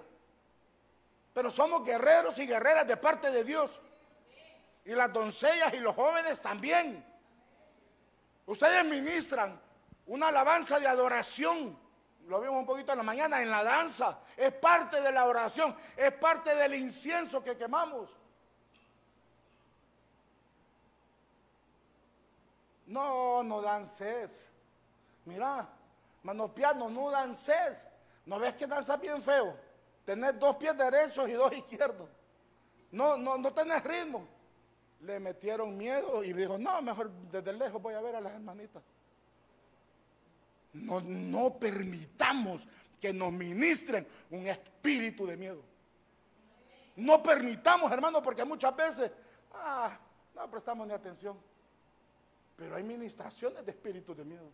pero 1.38 1.52
somos 1.52 1.86
guerreros 1.86 2.40
y 2.40 2.48
guerreras 2.48 2.88
de 2.88 2.98
parte 2.98 3.30
de 3.30 3.44
Dios. 3.44 3.80
Y 4.84 4.94
las 4.94 5.14
doncellas 5.14 5.72
y 5.76 5.78
los 5.78 5.94
jóvenes 5.94 6.42
también. 6.42 7.06
Ustedes 8.48 8.84
ministran 8.84 9.62
una 10.08 10.30
alabanza 10.30 10.80
de 10.80 10.88
adoración. 10.88 11.78
Lo 12.26 12.42
vimos 12.42 12.58
un 12.58 12.66
poquito 12.66 12.94
en 12.94 12.98
la 12.98 13.04
mañana 13.04 13.40
en 13.40 13.52
la 13.52 13.64
danza. 13.64 14.20
Es 14.36 14.52
parte 14.52 15.00
de 15.00 15.12
la 15.12 15.26
oración. 15.26 15.78
Es 15.96 16.12
parte 16.14 16.56
del 16.56 16.74
incienso 16.74 17.44
que 17.44 17.56
quemamos. 17.56 18.10
No, 22.88 23.44
no 23.44 23.62
dances. 23.62 24.32
Mira, 25.28 25.68
manos 26.24 26.52
piano, 26.52 26.90
no 26.90 27.12
dances. 27.12 27.86
¿No 28.26 28.40
ves 28.40 28.54
que 28.56 28.66
danza 28.66 28.96
bien 28.96 29.22
feo? 29.22 29.58
Tener 30.06 30.40
dos 30.40 30.56
pies 30.56 30.76
derechos 30.78 31.28
y 31.28 31.34
dos 31.34 31.52
izquierdos. 31.52 32.10
No, 32.92 33.18
no, 33.18 33.38
no 33.38 33.54
tenés 33.54 33.84
ritmo. 33.84 34.26
Le 35.02 35.20
metieron 35.20 35.78
miedo 35.78 36.24
y 36.24 36.32
dijo, 36.32 36.58
no, 36.58 36.82
mejor 36.82 37.12
desde 37.30 37.52
lejos 37.52 37.82
voy 37.82 37.94
a 37.94 38.02
ver 38.02 38.16
a 38.16 38.22
las 38.22 38.34
hermanitas. 38.34 38.82
no, 40.72 41.02
no 41.02 41.60
permitamos 41.60 42.66
que 43.00 43.12
nos 43.12 43.32
ministren 43.34 44.08
un 44.32 44.48
espíritu 44.48 45.28
de 45.28 45.36
miedo. 45.36 45.62
No 46.96 47.22
permitamos, 47.22 47.92
hermano, 47.92 48.24
porque 48.24 48.46
muchas 48.46 48.74
veces, 48.76 49.12
ah, 49.52 50.00
no 50.34 50.50
prestamos 50.50 50.88
ni 50.88 50.94
atención. 50.94 51.38
Pero 52.56 52.78
hay 52.78 52.84
ministraciones 52.84 53.66
de 53.66 53.72
espíritu 53.72 54.16
de 54.16 54.24
miedo. 54.24 54.50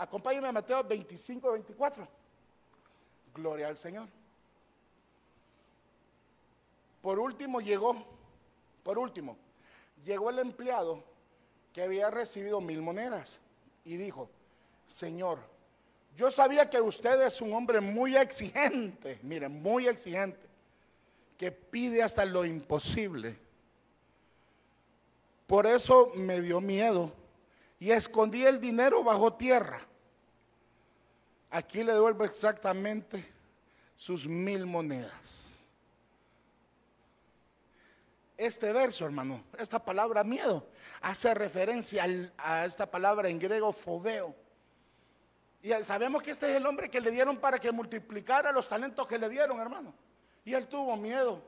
Acompáñenme 0.00 0.48
a 0.48 0.52
Mateo 0.52 0.82
25, 0.82 1.52
24. 1.52 2.08
Gloria 3.34 3.68
al 3.68 3.76
Señor. 3.76 4.08
Por 7.02 7.18
último 7.18 7.60
llegó, 7.60 8.02
por 8.82 8.98
último, 8.98 9.36
llegó 10.02 10.30
el 10.30 10.38
empleado 10.38 11.04
que 11.74 11.82
había 11.82 12.10
recibido 12.10 12.62
mil 12.62 12.80
monedas 12.80 13.40
y 13.84 13.98
dijo, 13.98 14.30
Señor, 14.86 15.38
yo 16.16 16.30
sabía 16.30 16.70
que 16.70 16.80
usted 16.80 17.20
es 17.20 17.42
un 17.42 17.52
hombre 17.52 17.82
muy 17.82 18.16
exigente, 18.16 19.18
miren, 19.22 19.60
muy 19.60 19.86
exigente, 19.86 20.48
que 21.36 21.52
pide 21.52 22.02
hasta 22.02 22.24
lo 22.24 22.46
imposible. 22.46 23.36
Por 25.46 25.66
eso 25.66 26.10
me 26.14 26.40
dio 26.40 26.58
miedo 26.62 27.12
y 27.78 27.90
escondí 27.90 28.46
el 28.46 28.62
dinero 28.62 29.04
bajo 29.04 29.34
tierra. 29.34 29.88
Aquí 31.50 31.82
le 31.82 31.92
devuelvo 31.92 32.24
exactamente 32.24 33.24
sus 33.96 34.26
mil 34.26 34.66
monedas. 34.66 35.50
Este 38.36 38.72
verso, 38.72 39.04
hermano, 39.04 39.44
esta 39.58 39.84
palabra 39.84 40.24
miedo, 40.24 40.66
hace 41.02 41.34
referencia 41.34 42.06
a 42.38 42.64
esta 42.64 42.90
palabra 42.90 43.28
en 43.28 43.38
griego 43.38 43.72
fobeo. 43.72 44.34
Y 45.62 45.70
sabemos 45.84 46.22
que 46.22 46.30
este 46.30 46.50
es 46.50 46.56
el 46.56 46.64
hombre 46.64 46.88
que 46.88 47.00
le 47.00 47.10
dieron 47.10 47.36
para 47.36 47.58
que 47.58 47.70
multiplicara 47.70 48.50
los 48.50 48.66
talentos 48.66 49.06
que 49.06 49.18
le 49.18 49.28
dieron, 49.28 49.60
hermano. 49.60 49.92
Y 50.44 50.54
él 50.54 50.66
tuvo 50.68 50.96
miedo. 50.96 51.42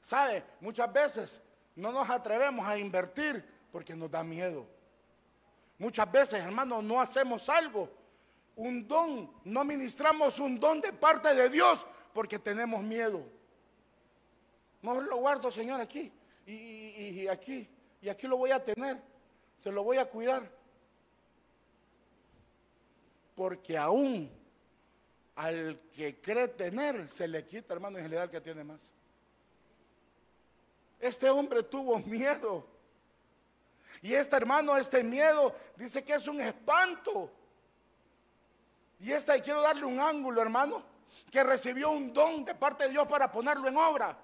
¿Sabe? 0.00 0.44
Muchas 0.60 0.92
veces 0.92 1.42
no 1.74 1.90
nos 1.90 2.08
atrevemos 2.08 2.64
a 2.64 2.78
invertir 2.78 3.44
porque 3.72 3.96
nos 3.96 4.08
da 4.08 4.22
miedo. 4.22 4.64
Muchas 5.78 6.10
veces, 6.12 6.40
hermano, 6.40 6.80
no 6.80 7.00
hacemos 7.00 7.48
algo, 7.48 7.90
un 8.56 8.88
don, 8.88 9.30
no 9.44 9.64
ministramos 9.64 10.40
un 10.40 10.58
don 10.58 10.80
de 10.80 10.92
parte 10.92 11.34
de 11.34 11.48
Dios 11.48 11.86
porque 12.12 12.38
tenemos 12.38 12.82
miedo. 12.82 13.22
Mejor 14.80 15.04
lo 15.04 15.16
guardo, 15.16 15.50
Señor, 15.50 15.80
aquí. 15.80 16.10
Y, 16.46 17.26
aquí. 17.28 17.68
Y 18.00 18.08
aquí 18.08 18.26
lo 18.26 18.36
voy 18.36 18.50
a 18.50 18.64
tener. 18.64 19.00
Te 19.62 19.70
lo 19.70 19.84
voy 19.84 19.98
a 19.98 20.06
cuidar. 20.06 20.50
Porque 23.34 23.76
aún 23.76 24.30
al 25.34 25.78
que 25.92 26.18
cree 26.20 26.48
tener, 26.48 27.10
se 27.10 27.28
le 27.28 27.44
quita, 27.44 27.74
hermano, 27.74 27.98
y 27.98 28.02
se 28.02 28.08
le 28.08 28.16
da 28.16 28.30
que 28.30 28.40
tiene 28.40 28.64
más. 28.64 28.80
Este 30.98 31.28
hombre 31.28 31.62
tuvo 31.62 31.98
miedo. 31.98 32.66
Y 34.00 34.14
este 34.14 34.36
hermano, 34.36 34.76
este 34.76 35.04
miedo, 35.04 35.54
dice 35.76 36.02
que 36.02 36.14
es 36.14 36.26
un 36.26 36.40
espanto. 36.40 37.30
Y 39.00 39.12
esta, 39.12 39.36
y 39.36 39.40
quiero 39.40 39.60
darle 39.60 39.84
un 39.84 40.00
ángulo, 40.00 40.40
hermano, 40.40 40.82
que 41.30 41.42
recibió 41.44 41.90
un 41.90 42.12
don 42.12 42.44
de 42.44 42.54
parte 42.54 42.84
de 42.84 42.90
Dios 42.90 43.06
para 43.06 43.30
ponerlo 43.30 43.68
en 43.68 43.76
obra. 43.76 44.16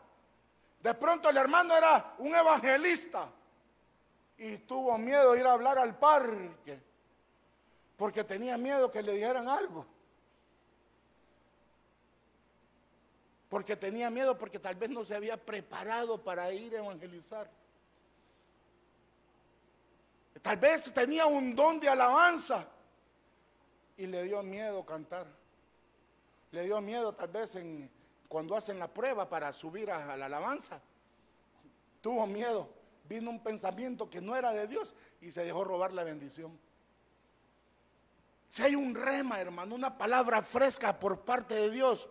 De 0.81 0.95
pronto 0.95 1.29
el 1.29 1.37
hermano 1.37 1.77
era 1.77 2.15
un 2.19 2.35
evangelista 2.35 3.29
y 4.37 4.59
tuvo 4.59 4.97
miedo 4.99 5.33
de 5.33 5.41
ir 5.41 5.47
a 5.47 5.53
hablar 5.53 5.79
al 5.79 5.97
parque 5.99 6.83
porque 7.97 8.25
tenía 8.25 8.59
miedo 8.59 8.91
que 8.91 9.03
le 9.03 9.13
dijeran 9.13 9.49
algo. 9.49 9.87
Porque 13.49 13.77
tenía 13.77 14.11
miedo 14.11 14.37
porque 14.37 14.59
tal 14.59 14.75
vez 14.75 14.91
no 14.91 15.05
se 15.05 15.15
había 15.15 15.37
preparado 15.37 16.21
para 16.21 16.51
ir 16.53 16.75
a 16.75 16.79
evangelizar. 16.79 17.49
Tal 20.41 20.57
vez 20.57 20.93
tenía 20.93 21.27
un 21.27 21.55
don 21.55 21.79
de 21.79 21.89
alabanza 21.89 22.67
y 23.97 24.07
le 24.07 24.25
dio 24.25 24.43
miedo 24.43 24.85
cantar. 24.85 25.27
Le 26.51 26.65
dio 26.65 26.81
miedo 26.81 27.15
tal 27.15 27.29
vez 27.29 27.55
en 27.57 27.91
cuando 28.29 28.57
hacen 28.57 28.79
la 28.79 28.89
prueba 28.89 29.29
para 29.29 29.53
subir 29.53 29.91
a, 29.91 30.17
la 30.17 30.25
alabanza, 30.25 30.81
tuvo 32.01 32.27
miedo, 32.27 32.67
vino 33.07 33.29
un 33.29 33.43
pensamiento 33.43 34.09
que 34.09 34.23
no 34.23 34.35
era 34.35 34.53
de 34.53 34.67
Dios 34.67 34.95
y 35.21 35.31
se 35.31 35.45
dejó 35.45 35.65
robar 35.65 35.93
la 35.93 36.03
bendición. 36.03 36.59
Si 38.49 38.63
hay 38.63 38.75
un 38.75 38.95
rema, 38.95 39.39
hermano, 39.39 39.75
una 39.75 39.99
palabra 39.99 40.41
fresca 40.41 40.99
por 40.99 41.21
parte 41.21 41.55
de 41.55 41.71
Dios 41.71 42.09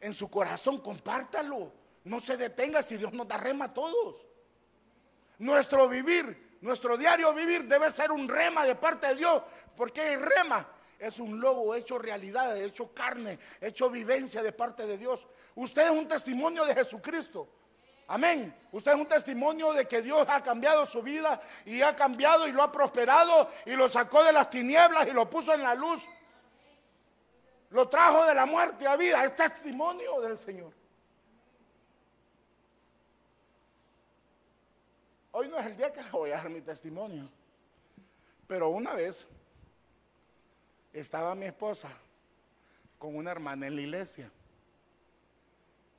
en 0.00 0.14
su 0.14 0.28
corazón, 0.28 0.80
compártalo. 0.80 1.72
No 2.02 2.18
se 2.18 2.36
detenga 2.36 2.82
si 2.82 2.96
Dios 2.96 3.12
nos 3.12 3.28
da 3.28 3.36
rema 3.36 3.66
a 3.66 3.74
todos. 3.74 4.26
Nuestro 5.38 5.88
vivir, 5.88 6.58
nuestro 6.60 6.96
diario 6.96 7.32
vivir 7.34 7.68
debe 7.68 7.90
ser 7.92 8.10
un 8.10 8.28
rema 8.28 8.64
de 8.64 8.74
parte 8.74 9.08
de 9.08 9.14
Dios, 9.14 9.42
porque 9.76 10.14
el 10.14 10.22
rema 10.22 10.66
es 10.98 11.18
un 11.18 11.40
lobo 11.40 11.74
hecho 11.74 11.98
realidad, 11.98 12.56
hecho 12.56 12.92
carne, 12.92 13.38
hecho 13.60 13.90
vivencia 13.90 14.42
de 14.42 14.52
parte 14.52 14.86
de 14.86 14.96
Dios. 14.96 15.26
Usted 15.54 15.84
es 15.84 15.90
un 15.90 16.08
testimonio 16.08 16.64
de 16.64 16.74
Jesucristo. 16.74 17.48
Amén. 18.08 18.54
Usted 18.72 18.92
es 18.92 18.98
un 18.98 19.06
testimonio 19.06 19.72
de 19.72 19.86
que 19.86 20.00
Dios 20.00 20.26
ha 20.30 20.42
cambiado 20.42 20.86
su 20.86 21.02
vida 21.02 21.40
y 21.64 21.82
ha 21.82 21.94
cambiado 21.96 22.46
y 22.46 22.52
lo 22.52 22.62
ha 22.62 22.70
prosperado 22.70 23.50
y 23.64 23.72
lo 23.72 23.88
sacó 23.88 24.22
de 24.22 24.32
las 24.32 24.48
tinieblas 24.48 25.08
y 25.08 25.12
lo 25.12 25.28
puso 25.28 25.52
en 25.52 25.62
la 25.62 25.74
luz. 25.74 26.08
Lo 27.70 27.88
trajo 27.88 28.24
de 28.24 28.34
la 28.34 28.46
muerte 28.46 28.86
a 28.86 28.96
vida. 28.96 29.24
Es 29.24 29.34
testimonio 29.34 30.20
del 30.20 30.38
Señor. 30.38 30.72
Hoy 35.32 35.48
no 35.48 35.58
es 35.58 35.66
el 35.66 35.76
día 35.76 35.92
que 35.92 36.00
voy 36.12 36.30
a 36.30 36.36
dar 36.36 36.48
mi 36.48 36.62
testimonio. 36.62 37.28
Pero 38.46 38.68
una 38.68 38.94
vez 38.94 39.26
estaba 41.00 41.34
mi 41.34 41.46
esposa 41.46 41.90
con 42.98 43.16
una 43.16 43.30
hermana 43.30 43.66
en 43.66 43.76
la 43.76 43.82
iglesia. 43.82 44.30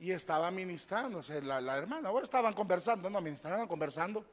Y 0.00 0.12
estaba 0.12 0.50
ministrándose 0.50 1.42
la, 1.42 1.60
la 1.60 1.76
hermana. 1.76 2.10
O 2.10 2.20
estaban 2.20 2.54
conversando, 2.54 3.10
no, 3.10 3.20
ministraban 3.20 3.66
conversando. 3.66 4.24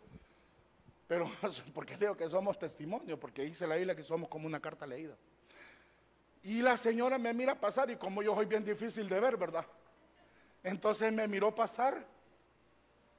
Pero, 1.07 1.29
porque 1.73 1.97
digo 1.97 2.15
que 2.15 2.29
somos 2.29 2.57
testimonio? 2.57 3.19
Porque 3.19 3.43
dice 3.43 3.67
la 3.67 3.75
Biblia 3.75 3.95
que 3.95 4.03
somos 4.03 4.29
como 4.29 4.47
una 4.47 4.59
carta 4.59 4.85
leída. 4.85 5.15
Y 6.43 6.61
la 6.61 6.77
señora 6.77 7.17
me 7.17 7.33
mira 7.33 7.59
pasar 7.59 7.89
y 7.89 7.95
como 7.95 8.21
yo 8.21 8.35
soy 8.35 8.45
bien 8.45 8.63
difícil 8.63 9.09
de 9.09 9.19
ver, 9.19 9.35
¿verdad? 9.35 9.65
Entonces 10.63 11.11
me 11.11 11.27
miró 11.27 11.53
pasar 11.53 12.05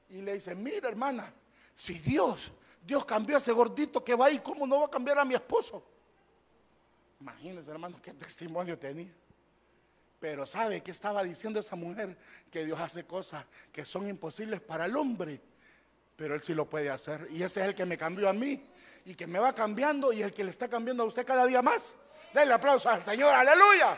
y 0.09 0.21
le 0.21 0.35
dice, 0.35 0.55
mira 0.55 0.87
hermana, 0.87 1.33
si 1.75 1.99
Dios, 1.99 2.51
Dios 2.81 3.05
cambió 3.05 3.35
a 3.35 3.39
ese 3.39 3.51
gordito 3.51 4.03
que 4.03 4.15
va 4.15 4.27
ahí, 4.27 4.39
¿cómo 4.39 4.65
no 4.65 4.79
va 4.79 4.85
a 4.85 4.89
cambiar 4.89 5.19
a 5.19 5.25
mi 5.25 5.33
esposo? 5.33 5.96
Imagínense, 7.19 7.71
hermano, 7.71 7.99
qué 8.01 8.13
testimonio 8.13 8.77
tenía. 8.77 9.11
Pero 10.19 10.45
¿sabe 10.45 10.81
qué 10.81 10.91
estaba 10.91 11.23
diciendo 11.23 11.59
esa 11.59 11.75
mujer? 11.75 12.17
Que 12.51 12.65
Dios 12.65 12.79
hace 12.79 13.05
cosas 13.05 13.45
que 13.71 13.85
son 13.85 14.07
imposibles 14.07 14.61
para 14.61 14.85
el 14.85 14.95
hombre, 14.95 15.39
pero 16.15 16.35
Él 16.35 16.41
sí 16.41 16.53
lo 16.53 16.67
puede 16.67 16.89
hacer. 16.89 17.27
Y 17.29 17.43
ese 17.43 17.61
es 17.61 17.67
el 17.67 17.75
que 17.75 17.85
me 17.85 17.97
cambió 17.97 18.27
a 18.27 18.33
mí 18.33 18.67
y 19.05 19.15
que 19.15 19.27
me 19.27 19.39
va 19.39 19.53
cambiando 19.53 20.11
y 20.11 20.21
el 20.21 20.33
que 20.33 20.43
le 20.43 20.49
está 20.49 20.67
cambiando 20.67 21.03
a 21.03 21.05
usted 21.05 21.25
cada 21.25 21.45
día 21.45 21.61
más. 21.61 21.95
Denle 22.33 22.53
aplauso 22.53 22.89
al 22.89 23.03
Señor, 23.03 23.33
aleluya. 23.33 23.97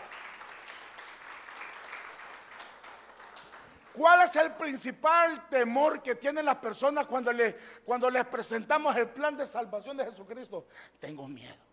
¿Cuál 3.94 4.28
es 4.28 4.36
el 4.36 4.54
principal 4.54 5.50
temor 5.50 6.02
que 6.02 6.16
tienen 6.16 6.46
las 6.46 6.56
personas 6.58 7.06
cuando, 7.06 7.34
le, 7.34 7.56
cuando 7.84 8.10
les 8.10 8.26
presentamos 8.26 8.96
el 8.96 9.10
plan 9.10 9.36
de 9.36 9.46
salvación 9.46 9.98
de 9.98 10.06
Jesucristo? 10.06 10.68
Tengo 11.00 11.28
miedo. 11.28 11.69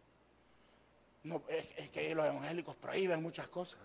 Es, 1.49 1.91
que 1.91 2.15
los 2.15 2.27
evangélicos 2.27 2.77
prohíben 2.77 3.23
muchas 3.23 3.49
cosas. 3.49 3.81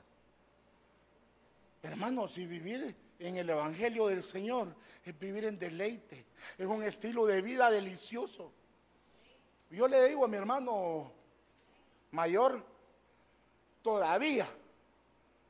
Hermano, 1.82 2.28
si 2.28 2.46
vivir 2.46 2.96
en 3.18 3.38
el 3.38 3.50
Evangelio 3.50 4.08
del 4.08 4.24
Señor 4.24 4.76
es 5.04 5.18
vivir 5.18 5.46
en 5.46 5.58
deleite, 5.58 6.26
es 6.58 6.68
un 6.68 6.84
estilo 6.84 7.26
de 7.26 7.42
vida 7.42 7.72
delicioso. 7.72 8.52
Yo 9.72 9.88
le 9.88 10.08
digo 10.10 10.26
a 10.26 10.28
mi 10.28 10.38
hermano 10.38 11.12
mayor, 12.12 12.64
todavía 13.82 14.48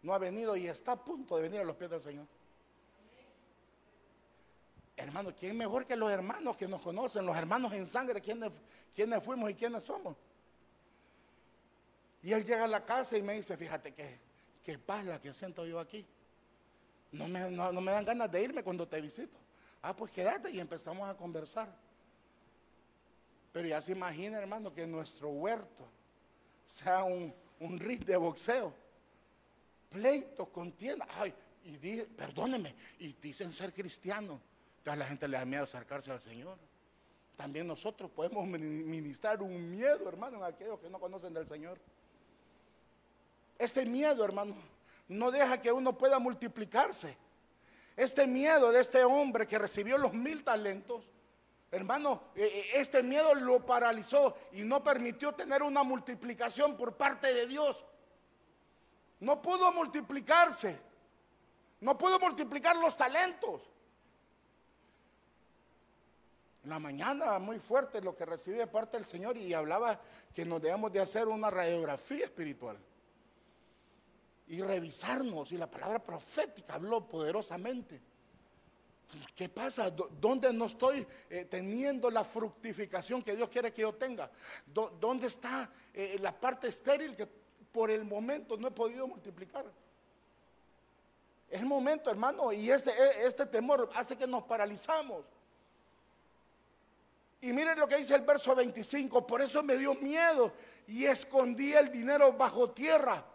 no 0.04 0.13
ha 0.13 0.17
venido 0.17 0.56
y 0.56 0.67
está 0.67 0.93
a 0.93 1.04
punto 1.04 1.36
de 1.36 1.41
venir 1.41 1.60
a 1.60 1.63
los 1.65 1.75
pies 1.75 1.89
del 1.89 2.01
Señor. 2.01 2.27
Hermano, 4.95 5.32
¿quién 5.36 5.58
mejor 5.58 5.86
que 5.86 5.95
los 5.95 6.12
hermanos 6.12 6.56
que 6.56 6.67
nos 6.67 6.82
conocen, 6.82 7.25
los 7.25 7.36
hermanos 7.36 7.73
en 7.73 7.88
sangre, 7.88 8.21
quiénes, 8.21 8.62
quiénes 8.93 9.23
fuimos 9.23 9.49
y 9.49 9.56
quiénes 9.56 9.84
somos? 9.84 10.15
Y 12.23 12.34
él 12.34 12.43
llega 12.43 12.65
a 12.65 12.67
la 12.67 12.86
casa 12.86 13.17
y 13.17 13.21
me 13.21 13.34
dice, 13.34 13.57
fíjate 13.57 13.93
que, 13.93 14.19
qué 14.63 14.77
paz 14.77 15.05
la 15.05 15.19
que 15.19 15.34
siento 15.34 15.65
yo 15.65 15.79
aquí. 15.79 16.05
No 17.12 17.27
me, 17.27 17.51
no, 17.51 17.71
me 17.81 17.91
dan 17.91 18.05
ganas 18.05 18.31
de 18.31 18.43
irme 18.43 18.63
cuando 18.63 18.88
te 18.88 19.01
visito. 19.01 19.38
Ah, 19.81 19.95
pues 19.95 20.12
quédate 20.12 20.51
y 20.51 20.60
empezamos 20.60 21.10
a 21.10 21.15
conversar. 21.15 21.73
Pero 23.51 23.67
ya 23.67 23.81
se 23.81 23.91
imagina, 23.91 24.38
hermano, 24.38 24.73
que 24.73 24.88
nuestro 24.88 25.29
huerto 25.29 25.88
sea 26.65 27.03
un, 27.03 27.34
un 27.60 27.79
ring 27.79 28.05
de 28.05 28.15
boxeo. 28.15 28.73
Pleito, 29.89 30.45
contienda. 30.45 31.05
Ay, 31.10 31.34
y 31.65 31.77
di, 31.77 32.01
perdóneme, 32.01 32.73
y 32.99 33.13
dicen 33.13 33.51
ser 33.51 33.73
cristianos. 33.73 34.39
Ya 34.86 34.95
la 34.95 35.05
gente 35.05 35.27
le 35.27 35.38
da 35.38 35.45
miedo 35.45 35.63
acercarse 35.63 36.12
al 36.12 36.21
Señor. 36.21 36.57
También 37.36 37.67
nosotros 37.67 38.10
podemos 38.12 38.47
ministrar 38.47 39.41
un 39.41 39.69
miedo, 39.71 40.07
hermano, 40.07 40.38
en 40.38 40.43
aquellos 40.43 40.79
que 40.79 40.89
no 40.89 40.99
conocen 40.99 41.34
del 41.34 41.47
Señor. 41.47 41.79
Este 43.62 43.86
miedo, 43.86 44.26
hermano, 44.26 44.56
no 45.08 45.30
deja 45.30 45.62
que 45.62 45.71
uno 45.71 45.95
pueda 45.95 46.17
multiplicarse. 46.17 47.15
Este 47.95 48.26
miedo 48.26 48.71
de 48.71 48.82
este 48.82 49.04
hombre 49.04 49.45
que 49.45 49.60
recibió 49.60 50.00
los 50.00 50.13
mil 50.13 50.43
talentos, 50.43 51.12
hermano, 51.69 52.24
eh, 52.34 52.50
eh, 52.52 52.65
este 52.82 53.04
miedo 53.04 53.36
lo 53.36 53.63
paralizó 53.63 54.36
y 54.54 54.63
no 54.63 54.84
permitió 54.84 55.34
tener 55.34 55.62
una 55.62 55.84
multiplicación 55.84 56.76
por 56.76 56.97
parte 56.97 57.32
de 57.32 57.45
Dios. 57.45 57.86
No 59.19 59.39
pudo 59.43 59.71
multiplicarse. 59.71 60.82
No 61.82 61.95
pudo 62.00 62.19
multiplicar 62.19 62.76
los 62.78 62.97
talentos. 62.97 63.62
La 66.63 66.80
mañana 66.80 67.38
muy 67.38 67.60
fuerte 67.60 68.02
lo 68.02 68.15
que 68.15 68.26
recibí 68.26 68.58
de 68.58 68.65
parte 68.65 68.97
del 68.97 69.06
Señor 69.06 69.38
y 69.38 69.54
hablaba 69.54 70.02
que 70.34 70.45
nos 70.45 70.60
debemos 70.60 70.91
de 70.91 71.00
hacer 71.00 71.28
una 71.28 71.52
radiografía 71.52 72.26
espiritual 72.26 72.80
y 74.51 74.61
revisarnos. 74.61 75.51
Y 75.53 75.57
la 75.57 75.71
palabra 75.71 75.99
profética 75.99 76.75
habló 76.75 77.07
poderosamente. 77.07 78.01
¿Qué 79.33 79.47
pasa? 79.47 79.89
¿Dónde 79.89 80.51
no 80.53 80.65
estoy 80.65 81.07
eh, 81.29 81.45
teniendo 81.45 82.09
la 82.09 82.23
fructificación 82.25 83.21
que 83.21 83.35
Dios 83.35 83.47
quiere 83.47 83.71
que 83.71 83.81
yo 83.81 83.93
tenga? 83.93 84.29
¿Dónde 84.65 85.27
está 85.27 85.69
eh, 85.93 86.17
la 86.19 86.37
parte 86.37 86.67
estéril 86.67 87.15
que 87.15 87.27
por 87.71 87.89
el 87.89 88.03
momento 88.03 88.57
no 88.57 88.67
he 88.67 88.71
podido 88.71 89.07
multiplicar? 89.07 89.65
Es 91.49 91.63
momento, 91.63 92.09
hermano, 92.09 92.51
y 92.51 92.71
este, 92.71 92.91
este 93.25 93.45
temor 93.45 93.89
hace 93.95 94.17
que 94.17 94.27
nos 94.27 94.43
paralizamos. 94.43 95.23
Y 97.39 97.53
miren 97.53 97.79
lo 97.79 97.87
que 97.87 97.97
dice 97.97 98.15
el 98.15 98.21
verso 98.21 98.53
25, 98.53 99.25
por 99.25 99.41
eso 99.41 99.63
me 99.63 99.77
dio 99.77 99.95
miedo 99.95 100.53
y 100.87 101.05
escondí 101.05 101.73
el 101.73 101.89
dinero 101.89 102.33
bajo 102.33 102.69
tierra. 102.71 103.25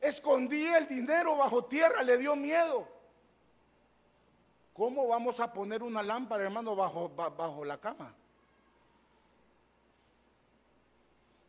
Escondí 0.00 0.66
el 0.66 0.88
dinero 0.88 1.36
bajo 1.36 1.64
tierra, 1.64 2.02
le 2.02 2.16
dio 2.16 2.34
miedo. 2.34 2.88
¿Cómo 4.72 5.06
vamos 5.06 5.38
a 5.40 5.52
poner 5.52 5.82
una 5.82 6.02
lámpara, 6.02 6.42
hermano, 6.42 6.74
bajo, 6.74 7.10
bajo 7.10 7.64
la 7.64 7.78
cama? 7.78 8.14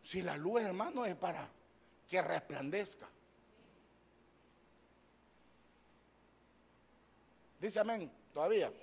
Si 0.03 0.21
la 0.21 0.35
luz, 0.35 0.61
hermano, 0.61 1.05
es 1.05 1.15
para 1.15 1.47
que 2.09 2.21
resplandezca. 2.21 3.07
Dice 7.61 7.79
amén, 7.79 8.11
todavía. 8.33 8.73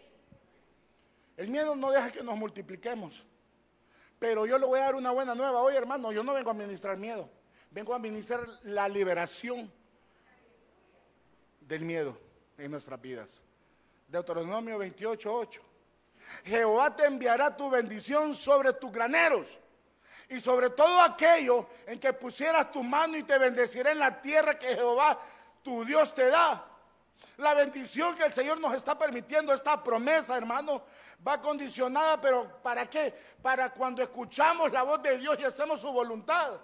El 1.37 1.49
miedo 1.49 1.77
no 1.77 1.91
deja 1.91 2.11
que 2.11 2.23
nos 2.23 2.37
multipliquemos. 2.39 3.25
Pero 4.19 4.47
yo 4.47 4.59
le 4.59 4.67
voy 4.67 4.81
a 4.81 4.85
dar 4.85 4.95
una 4.95 5.11
buena 5.11 5.35
nueva. 5.35 5.61
Oye, 5.63 5.77
hermano, 5.77 6.11
yo 6.11 6.25
no 6.25 6.33
vengo 6.33 6.49
a 6.49 6.53
administrar 6.53 6.97
miedo. 6.97 7.29
Vengo 7.71 7.93
a 7.93 7.97
administrar 7.97 8.47
la 8.63 8.89
liberación 8.89 9.71
del 11.61 11.85
miedo 11.85 12.19
en 12.57 12.71
nuestras 12.71 13.01
vidas. 13.01 13.43
Deuteronomio 14.09 14.79
28, 14.79 15.35
8. 15.35 15.63
Jehová 16.45 16.95
te 16.97 17.05
enviará 17.05 17.55
tu 17.57 17.71
bendición 17.71 18.35
sobre 18.35 18.73
tus 18.73 18.91
graneros 18.91 19.59
y 20.29 20.41
sobre 20.41 20.71
todo 20.71 21.01
aquello 21.03 21.69
en 21.87 21.99
que 21.99 22.13
pusieras 22.13 22.71
tu 22.71 22.83
mano 22.83 23.17
y 23.17 23.23
te 23.23 23.39
bendecirá 23.39 23.93
en 23.93 23.99
la 23.99 24.21
tierra 24.21 24.59
que 24.59 24.75
Jehová 24.75 25.19
tu 25.63 25.85
Dios 25.85 26.15
te 26.15 26.29
da. 26.29 26.65
La 27.37 27.55
bendición 27.55 28.15
que 28.17 28.25
el 28.25 28.33
Señor 28.33 28.61
nos 28.61 28.75
está 28.75 28.99
permitiendo, 28.99 29.53
esta 29.53 29.83
promesa, 29.83 30.37
hermano, 30.37 30.83
va 31.27 31.41
condicionada, 31.41 32.21
pero 32.21 32.61
¿para 32.63 32.87
qué? 32.87 33.15
Para 33.41 33.71
cuando 33.71 34.03
escuchamos 34.03 34.73
la 34.73 34.83
voz 34.83 35.03
de 35.03 35.19
Dios 35.19 35.39
y 35.41 35.45
hacemos 35.45 35.81
su 35.81 35.93
voluntad. 35.93 36.61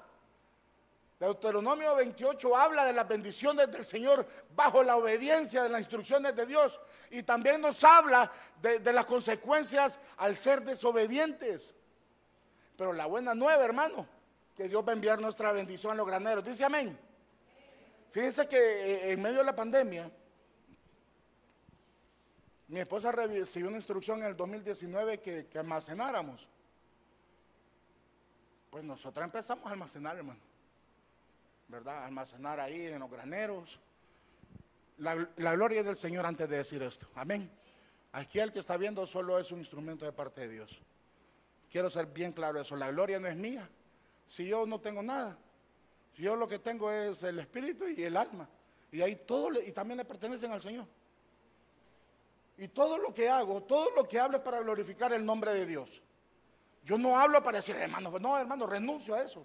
Deuteronomio 1.19 1.95
28 1.95 2.57
habla 2.57 2.85
de 2.85 2.93
las 2.93 3.07
bendiciones 3.07 3.71
del 3.71 3.85
Señor 3.85 4.27
bajo 4.55 4.83
la 4.83 4.97
obediencia 4.97 5.63
de 5.63 5.69
las 5.69 5.81
instrucciones 5.81 6.35
de 6.35 6.45
Dios 6.45 6.81
y 7.11 7.23
también 7.23 7.61
nos 7.61 7.85
habla 7.85 8.31
de, 8.61 8.93
las 8.93 9.07
consecuencias 9.07 10.01
al 10.17 10.37
ser 10.37 10.63
desobedientes. 10.63 11.73
Pero 12.77 12.93
la 12.93 13.07
buena 13.07 13.35
nueva, 13.35 13.65
hermano, 13.65 14.07
que 14.57 14.69
Dios 14.69 14.85
va 14.87 14.91
a 14.91 14.95
enviar 14.95 15.21
nuestra 15.21 15.53
bendición 15.53 15.93
a 15.93 15.95
los 15.95 16.07
graneros. 16.07 16.45
Dice 16.45 16.65
amén. 16.65 16.99
Fíjense 18.11 18.49
que 18.49 18.57
eh, 18.57 19.13
en 19.13 19.23
medio 19.23 19.39
de 19.39 19.45
la 19.45 19.55
pandemia, 19.55 20.11
mi 22.69 22.81
esposa 22.81 23.13
recibió 23.13 23.69
una 23.69 23.77
instrucción 23.77 24.21
en 24.21 24.27
el 24.27 24.37
2019 24.37 25.21
que, 25.21 25.49
almacenáramos. 25.59 26.49
Pues 28.71 28.83
nosotros 28.83 29.25
empezamos 29.25 29.67
a 29.67 29.71
almacenar, 29.71 30.17
hermano. 30.17 30.54
¿Verdad? 31.69 32.05
Almacenar 32.05 32.61
ahí 32.61 32.87
en 32.87 33.01
los 33.01 33.11
graneros. 33.11 33.81
La, 34.99 35.15
gloria 35.15 35.83
del 35.83 35.97
Señor 35.97 36.25
antes 36.27 36.49
de 36.49 36.57
decir 36.57 36.83
esto. 36.83 37.09
Amén. 37.15 37.51
Aquí 38.13 38.39
el 38.39 38.53
que 38.53 38.61
está 38.61 38.77
viendo 38.77 39.07
solo 39.07 39.39
es 39.39 39.51
un 39.51 39.59
instrumento 39.59 40.05
de 40.05 40.13
parte 40.13 40.43
de 40.43 40.49
Dios. 40.49 40.79
Quiero 41.71 41.91
ser 41.91 42.07
bien 42.07 42.33
claro 42.33 42.61
eso. 42.61 42.77
La 42.77 42.91
gloria 42.91 43.19
no 43.19 43.27
es 43.27 43.37
mía. 43.37 43.69
Si 44.29 44.47
yo 44.47 44.67
no 44.67 44.81
tengo 44.81 45.03
nada. 45.03 45.37
Yo 46.17 46.37
lo 46.37 46.47
que 46.47 46.61
tengo 46.61 46.91
es 46.93 47.23
el 47.25 47.41
espíritu 47.41 47.89
y 47.89 48.05
el 48.05 48.17
alma. 48.17 48.49
Y 48.93 49.03
ahí 49.03 49.17
todo, 49.27 49.61
y 49.61 49.73
también 49.73 49.99
le 49.99 50.05
pertenecen 50.05 50.53
al 50.53 50.63
Señor. 50.63 50.87
Y 52.57 52.69
todo 52.69 52.99
lo 52.99 53.13
que 53.13 53.29
hago, 53.29 53.63
todo 53.65 53.91
lo 53.97 54.07
que 54.07 54.21
hablo 54.21 54.37
es 54.37 54.43
para 54.45 54.61
glorificar 54.61 55.13
el 55.13 55.25
nombre 55.25 55.53
de 55.53 55.67
Dios. 55.67 56.01
Yo 56.85 56.99
no 56.99 57.19
hablo 57.19 57.43
para 57.43 57.59
decir, 57.59 57.75
hermano, 57.75 58.17
no, 58.19 58.39
hermano, 58.39 58.67
renuncio 58.67 59.15
a 59.15 59.23
eso. 59.23 59.45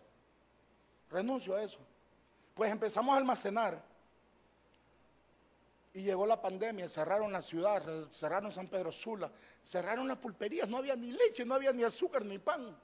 Renuncio 1.10 1.56
a 1.56 1.64
eso. 1.64 1.80
Pues 2.54 2.72
empezamos 2.72 3.14
a 3.14 3.18
almacenar. 3.18 3.82
Y 5.94 6.04
llegó 6.04 6.26
la 6.26 6.42
pandemia, 6.42 6.88
cerraron 6.88 7.32
la 7.32 7.42
ciudad, 7.42 7.84
cerraron 8.12 8.52
San 8.52 8.68
Pedro 8.68 8.92
Sula, 8.92 9.32
cerraron 9.64 10.08
las 10.08 10.18
pulperías, 10.18 10.70
no 10.70 10.78
había 10.78 10.96
ni 10.96 11.12
leche, 11.12 11.46
no 11.46 11.56
había 11.56 11.74
ni 11.74 11.84
azúcar, 11.84 12.24
ni 12.24 12.38
pan. 12.38 12.78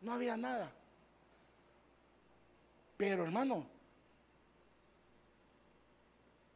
No 0.00 0.12
había 0.12 0.36
nada. 0.36 0.72
Pero 2.96 3.24
hermano, 3.24 3.66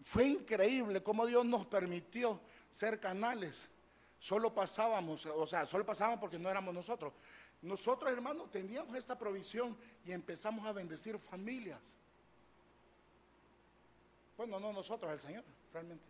fue 0.04 0.26
increíble 0.26 1.02
cómo 1.02 1.26
Dios 1.26 1.44
nos 1.44 1.66
permitió 1.66 2.40
ser 2.70 2.98
canales. 2.98 3.68
Solo 4.18 4.52
pasábamos, 4.52 5.24
o 5.26 5.46
sea, 5.46 5.66
solo 5.66 5.86
pasábamos 5.86 6.18
porque 6.18 6.38
no 6.38 6.48
éramos 6.48 6.74
nosotros. 6.74 7.12
Nosotros, 7.60 8.10
hermanos, 8.10 8.50
teníamos 8.50 8.96
esta 8.96 9.18
provisión 9.18 9.76
y 10.04 10.12
empezamos 10.12 10.64
a 10.66 10.72
bendecir 10.72 11.18
familias. 11.18 11.96
Bueno, 14.36 14.60
no 14.60 14.72
nosotros, 14.72 15.12
el 15.12 15.20
Señor, 15.20 15.44
realmente. 15.72 16.04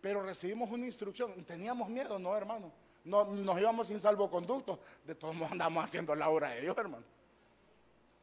Pero 0.00 0.22
recibimos 0.22 0.70
una 0.70 0.86
instrucción. 0.86 1.44
Teníamos 1.44 1.88
miedo, 1.88 2.18
no, 2.18 2.36
hermano. 2.36 2.72
No, 3.04 3.24
nos 3.24 3.60
íbamos 3.60 3.86
sin 3.86 4.00
salvoconducto. 4.00 4.80
De 5.04 5.14
todos 5.14 5.34
modos 5.34 5.52
andamos 5.52 5.84
haciendo 5.84 6.14
la 6.14 6.28
obra 6.28 6.50
de 6.50 6.62
Dios, 6.62 6.76
hermano. 6.76 7.04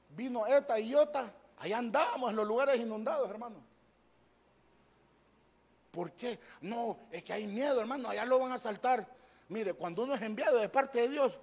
Vino 0.09 0.45
esta 0.45 0.77
y 0.79 0.93
otra. 0.93 1.33
Allá 1.57 1.77
andábamos 1.77 2.29
en 2.29 2.35
los 2.35 2.45
lugares 2.45 2.77
inundados, 2.77 3.29
hermano. 3.29 3.55
¿Por 5.91 6.11
qué? 6.11 6.39
No, 6.59 6.97
es 7.11 7.23
que 7.23 7.31
hay 7.31 7.47
miedo, 7.47 7.79
hermano, 7.79 8.09
allá 8.09 8.25
lo 8.25 8.39
van 8.39 8.51
a 8.51 8.59
saltar. 8.59 9.07
Mire, 9.53 9.73
cuando 9.73 10.03
uno 10.03 10.15
es 10.15 10.21
enviado 10.21 10.57
de 10.57 10.67
parte 10.67 11.01
de 11.01 11.09
Dios, 11.09 11.39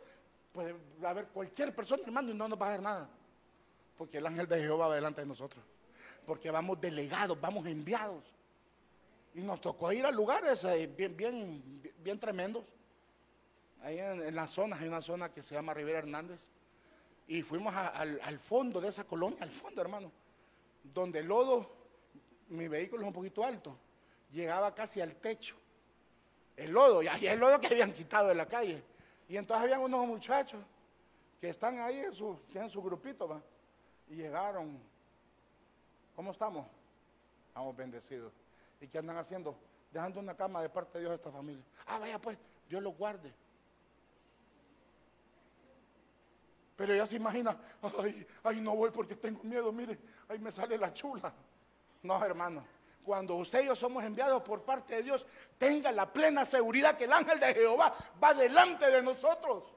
puede 0.53 0.75
haber 1.03 1.29
cualquier 1.29 1.75
persona, 1.75 2.03
hermano, 2.05 2.31
y 2.31 2.35
no 2.35 2.49
nos 2.49 2.61
va 2.61 2.67
a 2.67 2.69
hacer 2.71 2.83
nada. 2.83 3.09
Porque 3.97 4.19
el 4.19 4.27
ángel 4.27 4.49
de 4.49 4.59
Jehová 4.59 4.89
va 4.89 4.97
delante 4.97 5.21
de 5.21 5.27
nosotros. 5.27 5.65
Porque 6.27 6.51
vamos 6.51 6.81
delegados, 6.81 7.41
vamos 7.41 7.65
enviados. 7.67 8.25
Y 9.35 9.43
nos 9.43 9.61
tocó 9.61 9.93
ir 9.93 10.05
a 10.05 10.11
lugares 10.11 10.65
eh, 10.65 10.87
bien, 10.87 11.17
bien, 11.17 11.83
bien 11.99 12.19
tremendos. 12.19 12.65
Ahí 13.83 13.99
en, 13.99 14.35
la 14.35 14.49
zona, 14.49 14.77
hay 14.77 14.89
una 14.89 15.01
zona 15.01 15.33
que 15.33 15.43
se 15.43 15.55
llama 15.55 15.73
Rivera 15.73 16.01
Hernández. 16.01 16.49
Y 17.29 17.43
fuimos 17.43 17.73
al 17.75 18.39
fondo 18.41 18.81
de 18.81 18.89
esa 18.89 19.05
colonia, 19.05 19.39
al 19.41 19.51
fondo, 19.51 19.81
hermano. 19.81 20.11
Donde 20.83 21.21
el 21.21 21.27
lodo, 21.27 21.71
mi 22.49 22.67
vehículo 22.67 23.03
es 23.03 23.07
un 23.07 23.15
poquito 23.15 23.45
alto 23.45 23.79
llegaba 24.33 24.75
casi 24.75 25.01
al 25.01 25.17
techo 25.17 25.57
el 26.61 26.73
lodo, 26.73 27.03
y 27.03 27.09
ahí 27.09 27.27
el 27.27 27.41
lodo 27.41 27.59
que 27.59 27.69
habían 27.69 27.93
quitado 27.93 28.29
de 28.29 28.35
la 28.35 28.47
calle. 28.47 28.83
Y 29.29 29.37
entonces 29.37 29.65
habían 29.65 29.81
unos 29.81 30.07
muchachos 30.07 30.61
que 31.41 31.49
están 31.49 31.79
ahí, 31.79 32.01
en 32.01 32.15
su, 32.15 32.39
tienen 32.51 32.69
su 32.69 32.83
grupito, 32.83 33.27
¿va? 33.27 33.41
y 34.09 34.17
llegaron. 34.17 34.79
¿Cómo 36.15 36.33
estamos? 36.33 36.67
Estamos 37.49 37.75
bendecidos. 37.75 38.33
¿Y 38.81 38.89
qué 38.89 38.99
andan 38.99 39.17
haciendo? 39.17 39.57
Dejando 39.91 40.21
una 40.21 40.37
cama 40.37 40.61
de 40.61 40.69
parte 40.69 40.99
de 40.99 41.05
Dios 41.05 41.13
a 41.13 41.15
esta 41.15 41.33
familia. 41.33 41.65
Ah, 41.87 41.99
vaya 41.99 42.21
pues, 42.21 42.37
Dios 42.69 42.83
los 42.83 42.97
guarde. 42.97 43.33
Pero 46.77 46.95
ella 46.95 47.07
se 47.07 47.17
imagina, 47.17 47.59
ay, 47.99 48.27
ay, 48.43 48.61
no 48.61 48.75
voy 48.75 48.91
porque 48.91 49.15
tengo 49.15 49.43
miedo, 49.43 49.71
mire, 49.71 49.99
ahí 50.29 50.39
me 50.39 50.51
sale 50.51 50.77
la 50.79 50.93
chula. 50.93 51.33
No, 52.03 52.25
hermano 52.25 52.65
cuando 53.05 53.37
usted 53.37 53.63
y 53.63 53.67
yo 53.67 53.77
somos 53.77 54.05
enviados 54.05 54.43
por 54.43 54.63
parte 54.63 54.97
de 54.97 55.03
Dios, 55.03 55.27
tenga 55.59 55.91
la 55.93 56.13
plena 56.13 56.45
seguridad 56.45 56.97
que 56.97 57.05
el 57.05 57.13
ángel 57.13 57.41
de 57.41 57.55
Jehová 57.55 57.95
va 58.23 58.35
delante 58.35 58.91
de 58.91 59.03
nosotros. 59.03 59.73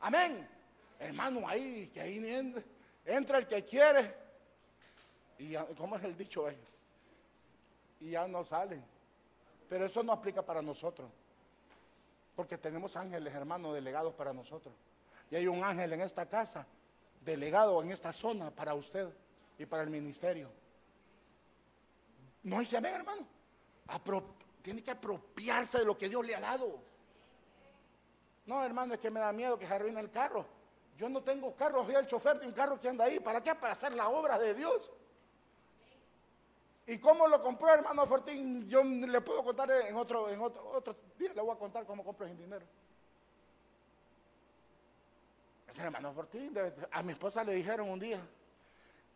Amén. 0.00 0.48
Hermano, 0.98 1.46
ahí, 1.48 1.90
que 1.92 2.00
ahí 2.00 2.62
entra 3.04 3.38
el 3.38 3.46
que 3.46 3.64
quiere. 3.64 4.14
Y 5.38 5.54
¿cómo 5.76 5.96
es 5.96 6.04
el 6.04 6.16
dicho 6.16 6.46
ahí? 6.46 6.58
Y 8.00 8.10
ya 8.10 8.28
no 8.28 8.44
salen. 8.44 8.84
Pero 9.68 9.86
eso 9.86 10.02
no 10.02 10.12
aplica 10.12 10.42
para 10.42 10.62
nosotros. 10.62 11.10
Porque 12.36 12.58
tenemos 12.58 12.96
ángeles, 12.96 13.34
hermanos, 13.34 13.74
delegados 13.74 14.14
para 14.14 14.32
nosotros. 14.32 14.74
Y 15.30 15.36
hay 15.36 15.46
un 15.46 15.64
ángel 15.64 15.92
en 15.92 16.02
esta 16.02 16.28
casa, 16.28 16.66
delegado 17.24 17.82
en 17.82 17.90
esta 17.90 18.12
zona 18.12 18.50
para 18.50 18.74
usted 18.74 19.08
y 19.58 19.66
para 19.66 19.82
el 19.82 19.90
ministerio. 19.90 20.50
No 22.44 22.64
se 22.64 22.80
ve, 22.80 22.90
hermano. 22.90 23.26
tiene 24.62 24.82
que 24.82 24.90
apropiarse 24.90 25.78
de 25.78 25.84
lo 25.84 25.98
que 25.98 26.08
Dios 26.08 26.24
le 26.24 26.34
ha 26.34 26.40
dado. 26.40 26.80
No, 28.46 28.62
hermano, 28.62 28.94
es 28.94 29.00
que 29.00 29.10
me 29.10 29.20
da 29.20 29.32
miedo 29.32 29.58
que 29.58 29.66
se 29.66 29.74
arruine 29.74 30.00
el 30.00 30.10
carro. 30.10 30.46
Yo 30.96 31.08
no 31.08 31.22
tengo 31.22 31.54
carro, 31.56 31.84
soy 31.84 31.94
el 31.94 32.06
chofer 32.06 32.38
de 32.38 32.46
un 32.46 32.52
carro 32.52 32.78
que 32.78 32.88
anda 32.88 33.06
ahí. 33.06 33.18
¿Para 33.18 33.42
qué? 33.42 33.54
Para 33.54 33.72
hacer 33.72 33.92
la 33.94 34.08
obra 34.08 34.38
de 34.38 34.54
Dios. 34.54 34.90
¿Y 36.86 36.98
cómo 36.98 37.26
lo 37.26 37.40
compró, 37.40 37.72
hermano 37.72 38.06
Fortín? 38.06 38.68
Yo 38.68 38.84
le 38.84 39.20
puedo 39.22 39.42
contar 39.42 39.70
en 39.70 39.96
otro, 39.96 40.28
en 40.28 40.40
otro, 40.40 40.96
día, 41.18 41.32
le 41.32 41.40
voy 41.40 41.52
a 41.52 41.58
contar 41.58 41.86
cómo 41.86 42.04
compro 42.04 42.26
sin 42.26 42.36
dinero. 42.36 42.66
El 45.66 45.80
hermano 45.80 46.12
Fortín, 46.12 46.54
a 46.92 47.02
mi 47.02 47.12
esposa 47.12 47.42
le 47.42 47.54
dijeron 47.54 47.88
un 47.88 47.98
día, 47.98 48.20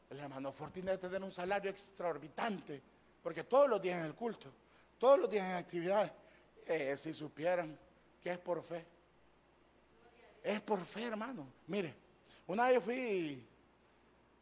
el 0.08 0.18
hermano 0.18 0.50
Fortín 0.50 0.86
debe 0.86 0.98
tener 0.98 1.22
un 1.22 1.30
salario 1.30 1.70
extraorbitante, 1.70 2.82
porque 3.28 3.44
todos 3.44 3.68
los 3.68 3.82
días 3.82 3.98
en 3.98 4.06
el 4.06 4.14
culto, 4.14 4.50
todos 4.96 5.18
los 5.18 5.28
días 5.28 5.44
en 5.44 5.56
actividades, 5.56 6.10
eh, 6.64 6.96
si 6.96 7.12
supieran 7.12 7.78
que 8.22 8.30
es 8.30 8.38
por 8.38 8.62
fe. 8.62 8.86
Es 10.42 10.62
por 10.62 10.80
fe, 10.80 11.04
hermano. 11.04 11.46
Mire, 11.66 11.94
una 12.46 12.70
vez 12.70 12.82
fui, 12.82 13.46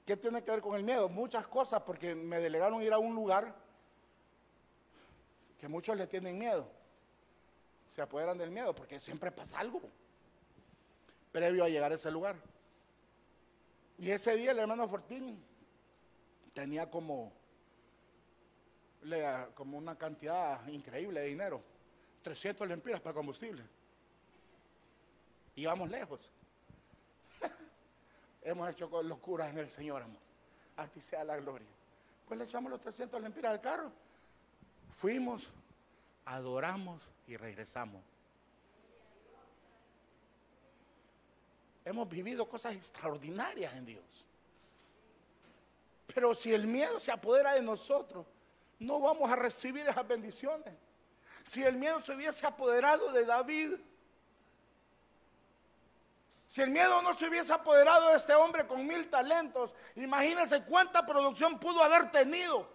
¿qué 0.05 0.16
tiene 0.16 0.41
que 0.45 0.53
ver 0.53 0.61
con 0.61 0.76
el 0.76 0.84
miedo? 0.84 1.09
Muchas 1.09 1.49
cosas, 1.49 1.82
porque 1.82 2.14
me 2.14 2.39
delegaron 2.39 2.80
ir 2.80 2.93
a 2.93 2.99
un 2.99 3.12
lugar 3.12 3.53
que 5.59 5.66
muchos 5.66 5.97
le 5.97 6.07
tienen 6.07 6.39
miedo. 6.39 6.70
Se 7.93 8.01
apoderan 8.01 8.39
del 8.39 8.53
miedo, 8.53 8.72
porque 8.72 9.01
siempre 9.01 9.32
pasa 9.32 9.59
algo 9.59 9.82
previo 11.32 11.64
a 11.64 11.68
llegar 11.68 11.91
a 11.91 11.97
ese 11.97 12.12
lugar. 12.12 12.37
Y 13.99 14.12
ese 14.12 14.37
día 14.37 14.53
el 14.53 14.61
hermano 14.61 14.87
Fortín 14.87 15.43
tenía 16.55 16.89
como, 16.89 17.32
como 19.55 19.79
una 19.79 19.97
cantidad 19.97 20.67
increíble 20.69 21.21
de 21.21 21.27
dinero, 21.27 21.63
300 22.23 22.67
lempiras 22.69 23.01
para 23.01 23.15
combustible 23.15 23.63
íbamos 25.57 25.91
lejos. 25.91 26.31
Hemos 28.43 28.71
hecho 28.71 29.03
locuras 29.03 29.51
en 29.51 29.59
el 29.59 29.71
Señor, 29.71 30.03
amor. 30.03 30.21
A 30.77 30.87
ti 30.87 31.01
sea 31.01 31.25
la 31.25 31.37
gloria. 31.37 31.67
Pues 32.29 32.39
le 32.39 32.45
echamos 32.45 32.71
los 32.71 32.81
300 32.81 33.21
lempiras 33.21 33.53
al 33.53 33.61
carro. 33.61 33.91
Fuimos, 34.93 35.49
adoramos 36.27 37.03
y 37.27 37.37
regresamos. 37.37 38.03
Hemos 41.85 42.09
vivido 42.09 42.49
cosas 42.49 42.75
extraordinarias 42.75 43.75
en 43.75 43.87
Dios. 43.87 44.05
Pero 46.13 46.35
si 46.35 46.53
el 46.53 46.67
miedo 46.67 46.99
se 46.99 47.13
apodera 47.13 47.55
de 47.55 47.63
nosotros, 47.63 48.27
no 48.79 49.01
vamos 49.01 49.31
a 49.31 49.37
recibir 49.37 49.87
esas 49.87 50.07
bendiciones. 50.07 50.74
Si 51.45 51.62
el 51.62 51.77
miedo 51.77 52.01
se 52.01 52.14
hubiese 52.14 52.47
apoderado 52.47 53.12
de 53.12 53.24
David, 53.24 53.74
si 56.49 56.62
el 56.62 56.70
miedo 56.70 57.03
no 57.03 57.12
se 57.14 57.29
hubiese 57.29 57.53
apoderado 57.53 58.11
de 58.11 58.16
este 58.16 58.35
hombre 58.35 58.66
con 58.66 58.87
mil 58.87 59.09
talentos, 59.09 59.74
imagínense 59.97 60.64
cuánta 60.64 61.05
producción 61.05 61.59
pudo 61.59 61.83
haber 61.83 62.11
tenido. 62.11 62.68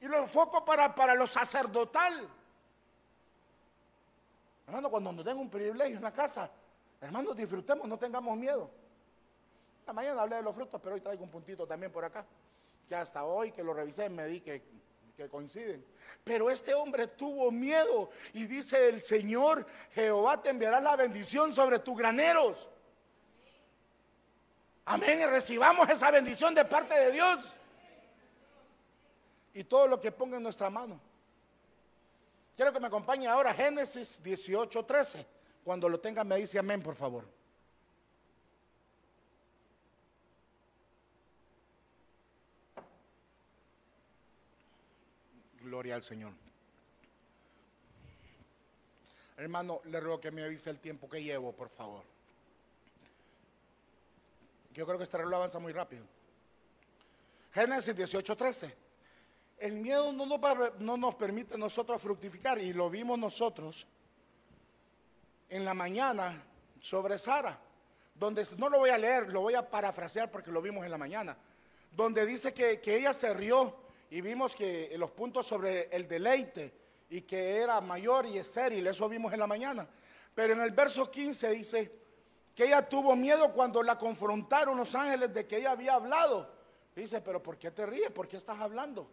Y 0.00 0.06
lo 0.06 0.18
enfoco 0.18 0.64
para, 0.64 0.94
para 0.94 1.14
lo 1.14 1.26
sacerdotal. 1.26 2.28
Hermano, 4.66 4.90
cuando 4.90 5.12
nos 5.12 5.24
den 5.24 5.38
un 5.38 5.48
privilegio 5.48 5.96
en 5.96 6.02
la 6.02 6.12
casa, 6.12 6.50
hermanos, 7.00 7.36
disfrutemos, 7.36 7.86
no 7.86 7.98
tengamos 7.98 8.36
miedo. 8.36 8.70
La 9.86 9.92
mañana 9.92 10.22
hablé 10.22 10.36
de 10.36 10.42
los 10.42 10.54
frutos, 10.54 10.80
pero 10.82 10.96
hoy 10.96 11.00
traigo 11.00 11.22
un 11.22 11.30
puntito 11.30 11.66
también 11.66 11.92
por 11.92 12.04
acá. 12.04 12.26
Que 12.88 12.94
hasta 12.94 13.24
hoy 13.24 13.52
que 13.52 13.62
lo 13.62 13.74
revisé 13.74 14.08
me 14.08 14.26
di 14.26 14.40
que 14.40 14.76
que 15.16 15.28
coinciden. 15.28 15.84
Pero 16.22 16.50
este 16.50 16.74
hombre 16.74 17.06
tuvo 17.06 17.50
miedo 17.50 18.10
y 18.34 18.46
dice 18.46 18.88
el 18.88 19.00
Señor, 19.00 19.66
Jehová 19.94 20.40
te 20.42 20.50
enviará 20.50 20.80
la 20.80 20.94
bendición 20.94 21.52
sobre 21.52 21.78
tus 21.78 21.96
graneros. 21.96 22.68
Amén, 24.84 25.20
y 25.20 25.26
recibamos 25.26 25.88
esa 25.88 26.10
bendición 26.10 26.54
de 26.54 26.64
parte 26.64 26.94
de 26.94 27.12
Dios. 27.12 27.52
Y 29.54 29.64
todo 29.64 29.86
lo 29.88 29.98
que 29.98 30.12
ponga 30.12 30.36
en 30.36 30.42
nuestra 30.42 30.68
mano. 30.68 31.00
Quiero 32.54 32.72
que 32.72 32.78
me 32.78 32.86
acompañe 32.86 33.26
ahora 33.26 33.52
Génesis 33.52 34.22
18, 34.22 34.84
13. 34.84 35.26
Cuando 35.64 35.88
lo 35.88 35.98
tenga 35.98 36.22
me 36.24 36.36
dice 36.36 36.58
amén, 36.58 36.82
por 36.82 36.94
favor. 36.94 37.24
Al 45.90 46.02
Señor. 46.02 46.32
Hermano, 49.36 49.80
le 49.84 50.00
ruego 50.00 50.20
que 50.20 50.30
me 50.30 50.42
avise 50.42 50.70
el 50.70 50.78
tiempo 50.78 51.08
que 51.08 51.22
llevo, 51.22 51.52
por 51.52 51.68
favor. 51.68 52.04
Yo 54.72 54.86
creo 54.86 54.98
que 54.98 55.04
este 55.04 55.18
reloj 55.18 55.34
avanza 55.34 55.58
muy 55.58 55.72
rápido. 55.72 56.04
Génesis 57.52 57.94
18:13. 57.94 58.74
El 59.58 59.72
miedo 59.74 60.12
no 60.12 60.26
nos, 60.26 60.40
no 60.80 60.96
nos 60.96 61.14
permite 61.14 61.56
nosotros 61.56 62.00
fructificar 62.00 62.58
y 62.58 62.72
lo 62.72 62.90
vimos 62.90 63.18
nosotros 63.18 63.86
en 65.48 65.64
la 65.64 65.72
mañana 65.72 66.42
sobre 66.80 67.16
Sara, 67.16 67.58
donde 68.14 68.46
no 68.58 68.68
lo 68.68 68.78
voy 68.78 68.90
a 68.90 68.98
leer, 68.98 69.32
lo 69.32 69.40
voy 69.40 69.54
a 69.54 69.68
parafrasear 69.68 70.30
porque 70.30 70.50
lo 70.50 70.60
vimos 70.60 70.84
en 70.84 70.90
la 70.90 70.98
mañana, 70.98 71.36
donde 71.92 72.26
dice 72.26 72.52
que 72.52 72.80
ella 72.84 73.14
se 73.14 73.32
rió 73.32 73.85
y 74.10 74.20
vimos 74.20 74.54
que 74.54 74.94
los 74.96 75.10
puntos 75.10 75.46
sobre 75.46 75.88
el 75.94 76.06
deleite 76.06 76.72
y 77.10 77.22
que 77.22 77.56
era 77.56 77.80
mayor 77.80 78.26
y 78.26 78.38
estéril, 78.38 78.86
eso 78.86 79.08
vimos 79.08 79.32
en 79.32 79.40
la 79.40 79.46
mañana. 79.46 79.88
Pero 80.34 80.52
en 80.52 80.60
el 80.60 80.70
verso 80.70 81.10
15 81.10 81.50
dice 81.50 81.92
que 82.54 82.64
ella 82.64 82.88
tuvo 82.88 83.16
miedo 83.16 83.52
cuando 83.52 83.82
la 83.82 83.98
confrontaron 83.98 84.76
los 84.76 84.94
ángeles 84.94 85.32
de 85.32 85.46
que 85.46 85.58
ella 85.58 85.72
había 85.72 85.94
hablado. 85.94 86.54
Dice, 86.94 87.20
pero 87.20 87.42
¿por 87.42 87.58
qué 87.58 87.70
te 87.70 87.84
ríes? 87.84 88.10
¿Por 88.10 88.26
qué 88.26 88.36
estás 88.36 88.58
hablando? 88.58 89.10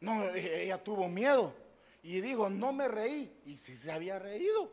No, 0.00 0.24
e-, 0.24 0.64
ella 0.64 0.82
tuvo 0.82 1.08
miedo 1.08 1.54
y 2.02 2.20
dijo, 2.20 2.50
no 2.50 2.72
me 2.72 2.88
reí. 2.88 3.40
Y 3.46 3.56
si 3.56 3.76
se 3.76 3.90
había 3.90 4.18
reído. 4.18 4.70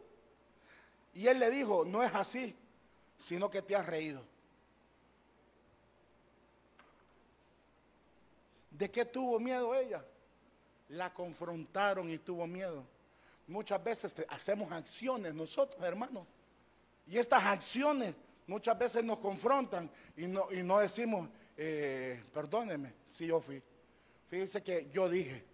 Y 1.13 1.27
él 1.27 1.39
le 1.39 1.49
dijo, 1.49 1.85
no 1.85 2.03
es 2.03 2.13
así, 2.13 2.55
sino 3.17 3.49
que 3.49 3.61
te 3.61 3.75
has 3.75 3.85
reído. 3.85 4.23
¿De 8.81 8.89
qué 8.89 9.05
tuvo 9.05 9.39
miedo 9.39 9.75
ella? 9.75 10.03
La 10.89 11.13
confrontaron 11.13 12.09
y 12.09 12.17
tuvo 12.17 12.47
miedo. 12.47 12.83
Muchas 13.45 13.83
veces 13.83 14.15
hacemos 14.27 14.71
acciones 14.71 15.35
nosotros, 15.35 15.85
hermanos. 15.85 16.25
Y 17.05 17.19
estas 17.19 17.43
acciones 17.43 18.15
muchas 18.47 18.75
veces 18.79 19.03
nos 19.03 19.19
confrontan 19.19 19.87
y 20.17 20.25
no, 20.25 20.51
y 20.51 20.63
no 20.63 20.79
decimos, 20.79 21.29
eh, 21.55 22.23
perdóneme 22.33 22.95
si 23.07 23.27
yo 23.27 23.39
fui. 23.39 23.61
Fíjese 24.25 24.63
que 24.63 24.89
yo 24.91 25.07
dije, 25.07 25.45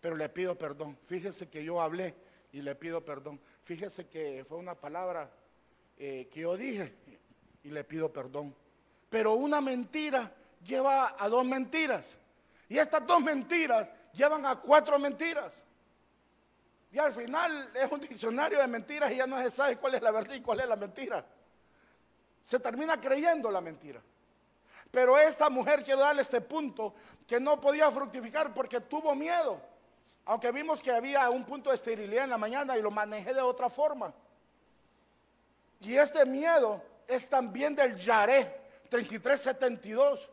pero 0.00 0.14
le 0.14 0.28
pido 0.28 0.56
perdón. 0.56 0.96
Fíjese 1.06 1.48
que 1.48 1.64
yo 1.64 1.80
hablé 1.80 2.14
y 2.52 2.62
le 2.62 2.76
pido 2.76 3.04
perdón. 3.04 3.40
Fíjese 3.64 4.06
que 4.06 4.44
fue 4.48 4.58
una 4.58 4.76
palabra 4.76 5.28
eh, 5.98 6.28
que 6.30 6.42
yo 6.42 6.56
dije 6.56 6.94
y 7.64 7.70
le 7.70 7.82
pido 7.82 8.12
perdón. 8.12 8.54
Pero 9.10 9.34
una 9.34 9.60
mentira 9.60 10.32
lleva 10.62 11.16
a 11.18 11.28
dos 11.28 11.44
mentiras. 11.44 12.20
Y 12.68 12.78
estas 12.78 13.06
dos 13.06 13.20
mentiras 13.20 13.88
llevan 14.12 14.44
a 14.46 14.56
cuatro 14.56 14.98
mentiras. 14.98 15.64
Y 16.90 16.98
al 16.98 17.12
final 17.12 17.70
es 17.74 17.90
un 17.90 18.00
diccionario 18.00 18.58
de 18.58 18.66
mentiras 18.66 19.12
y 19.12 19.16
ya 19.16 19.26
no 19.26 19.40
se 19.42 19.50
sabe 19.50 19.76
cuál 19.76 19.94
es 19.94 20.02
la 20.02 20.10
verdad 20.10 20.34
y 20.34 20.40
cuál 20.40 20.60
es 20.60 20.68
la 20.68 20.76
mentira. 20.76 21.24
Se 22.42 22.58
termina 22.58 23.00
creyendo 23.00 23.50
la 23.50 23.60
mentira. 23.60 24.00
Pero 24.90 25.18
esta 25.18 25.50
mujer, 25.50 25.84
quiero 25.84 26.00
darle 26.00 26.22
este 26.22 26.40
punto, 26.40 26.94
que 27.26 27.40
no 27.40 27.60
podía 27.60 27.90
fructificar 27.90 28.54
porque 28.54 28.80
tuvo 28.80 29.14
miedo. 29.14 29.60
Aunque 30.24 30.50
vimos 30.52 30.82
que 30.82 30.90
había 30.90 31.28
un 31.30 31.44
punto 31.44 31.70
de 31.70 31.76
esterilidad 31.76 32.24
en 32.24 32.30
la 32.30 32.38
mañana 32.38 32.76
y 32.76 32.82
lo 32.82 32.90
manejé 32.90 33.34
de 33.34 33.40
otra 33.40 33.68
forma. 33.68 34.12
Y 35.80 35.96
este 35.96 36.24
miedo 36.24 36.82
es 37.06 37.28
también 37.28 37.74
del 37.74 37.96
Yaré 37.96 38.60
3372. 38.88 40.30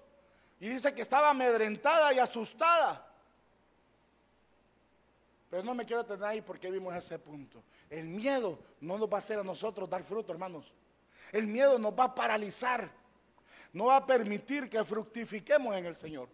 Y 0.64 0.70
dice 0.70 0.96
que 0.96 1.02
estaba 1.02 1.32
amedrentada 1.32 2.14
y 2.14 2.20
asustada. 2.20 3.06
Pero 5.50 5.62
no 5.62 5.76
me 5.76 5.86
quiero 5.86 6.06
tener 6.06 6.24
ahí 6.24 6.42
porque 6.42 6.72
vimos 6.72 6.96
ese 6.96 7.20
punto. 7.20 7.62
El 7.90 8.06
miedo 8.06 8.58
no 8.80 8.98
nos 8.98 9.10
va 9.10 9.16
a 9.16 9.20
hacer 9.20 9.38
a 9.40 9.44
nosotros 9.44 9.90
dar 9.90 10.02
fruto, 10.04 10.32
hermanos. 10.32 10.72
El 11.34 11.48
miedo 11.48 11.78
nos 11.78 11.92
va 11.92 12.06
a 12.06 12.16
paralizar. 12.16 12.90
No 13.74 13.88
va 13.88 13.98
a 13.98 14.06
permitir 14.06 14.70
que 14.70 14.86
fructifiquemos 14.86 15.76
en 15.76 15.86
el 15.86 15.98
Señor. 15.98 16.30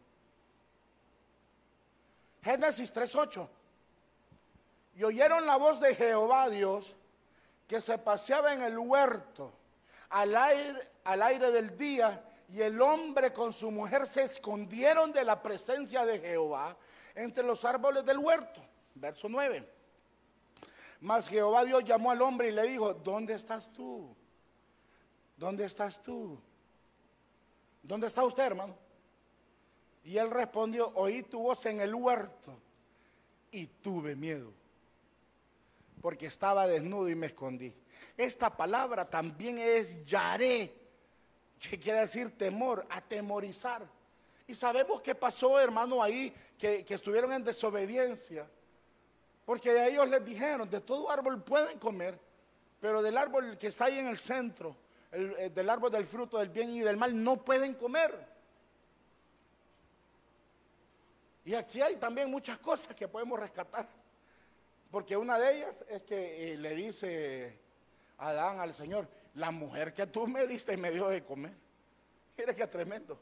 Génesis 2.44 2.94
3.8. 2.94 3.50
Y 4.98 5.06
oyeron 5.06 5.44
la 5.48 5.56
voz 5.56 5.80
de 5.80 5.96
Jehová 5.96 6.50
Dios 6.50 6.96
que 7.68 7.82
se 7.82 7.98
paseaba 7.98 8.54
en 8.54 8.62
el 8.62 8.78
huerto 8.78 9.52
al 10.10 10.38
aire, 10.38 10.80
al 11.04 11.24
aire 11.24 11.52
del 11.52 11.76
día 11.76 12.29
y 12.52 12.62
el 12.62 12.82
hombre 12.82 13.32
con 13.32 13.54
su 13.54 13.70
mujer 13.70 14.08
se 14.08 14.24
escondieron 14.24 15.12
de 15.12 15.24
la 15.24 15.42
presencia 15.42 16.06
de 16.06 16.20
Jehová 16.20 16.76
entre 17.14 17.44
los 17.44 17.64
árboles 17.64 18.04
del 18.06 18.18
huerto. 18.18 18.62
Verso 18.96 19.30
9. 19.30 19.68
Mas 21.02 21.28
Jehová 21.28 21.64
Dios 21.64 21.84
llamó 21.86 22.12
al 22.12 22.22
hombre 22.22 22.50
y 22.50 22.52
le 22.52 22.64
dijo, 22.64 22.94
¿dónde 22.94 23.34
estás 23.36 23.72
tú? 23.72 24.16
¿Dónde 25.38 25.66
estás 25.66 26.02
tú? 26.02 26.40
¿Dónde 27.84 28.08
está 28.08 28.26
usted, 28.26 28.44
hermano? 28.44 28.76
Y 30.04 30.18
él 30.18 30.32
respondió, 30.32 30.92
oí 30.96 31.24
tu 31.24 31.42
voz 31.42 31.66
en 31.66 31.80
el 31.82 31.94
huerto 31.94 32.60
y 33.52 33.68
tuve 33.68 34.16
miedo, 34.16 34.52
porque 36.02 36.28
estaba 36.28 36.68
desnudo 36.68 37.10
y 37.10 37.16
me 37.16 37.28
escondí. 37.28 37.74
Esta 38.18 38.56
palabra 38.56 39.10
también 39.10 39.60
es 39.60 40.06
yaré, 40.06 40.79
que 41.60 41.80
quiere 41.80 42.00
decir 42.00 42.38
temor, 42.38 42.86
atemorizar. 42.90 43.86
Y 44.48 44.56
sabemos 44.56 45.02
qué 45.02 45.14
pasó, 45.14 45.60
hermano, 45.60 46.02
ahí, 46.02 46.34
que, 46.58 46.86
estuvieron 46.90 47.32
en 47.34 47.44
desobediencia. 47.44 48.50
Porque 49.46 49.70
a 49.72 49.88
ellos 49.88 50.08
les 50.10 50.24
dijeron, 50.26 50.70
de 50.70 50.80
todo 50.80 51.10
árbol 51.10 51.44
pueden 51.44 51.78
comer, 51.78 52.20
pero 52.80 53.02
del 53.02 53.18
árbol 53.18 53.58
que 53.58 53.68
está 53.68 53.86
ahí 53.86 54.00
en 54.00 54.08
el 54.08 54.18
centro, 54.18 54.76
eh, 55.12 55.52
del 55.54 55.70
árbol 55.70 55.92
del 55.92 56.06
fruto 56.06 56.38
del 56.38 56.50
bien 56.50 56.70
y 56.72 56.80
del 56.80 56.98
mal, 56.98 57.24
no 57.24 57.44
pueden 57.44 57.74
comer. 57.74 58.28
Y 61.46 61.56
aquí 61.56 61.82
hay 61.82 61.96
también 61.96 62.30
muchas 62.30 62.60
cosas 62.60 62.96
que 62.96 63.08
podemos 63.08 63.40
rescatar. 63.40 63.88
Porque 64.92 65.16
una 65.16 65.38
de 65.38 65.58
ellas 65.58 65.86
es 65.88 66.02
que 66.04 66.54
eh, 66.54 66.58
le 66.58 66.76
dice 66.76 67.60
Adán 68.18 68.60
al 68.60 68.74
Señor, 68.74 69.08
la 69.36 69.52
mujer 69.52 69.94
que 69.94 70.08
tú 70.08 70.28
me 70.28 70.46
diste 70.48 70.74
y 70.74 70.78
me 70.78 70.92
dio 70.92 71.08
de 71.08 71.24
comer. 71.24 71.56
Mira 72.38 72.54
qué 72.54 72.66
tremendo. 72.68 73.20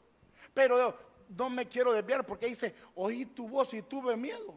Pero 0.54 0.98
no 1.28 1.50
me 1.50 1.66
quiero 1.68 1.92
desviar 1.92 2.24
porque 2.24 2.46
dice, 2.46 2.74
oí 2.94 3.26
tu 3.26 3.48
voz 3.48 3.74
y 3.74 3.82
tuve 3.82 4.16
miedo. 4.16 4.54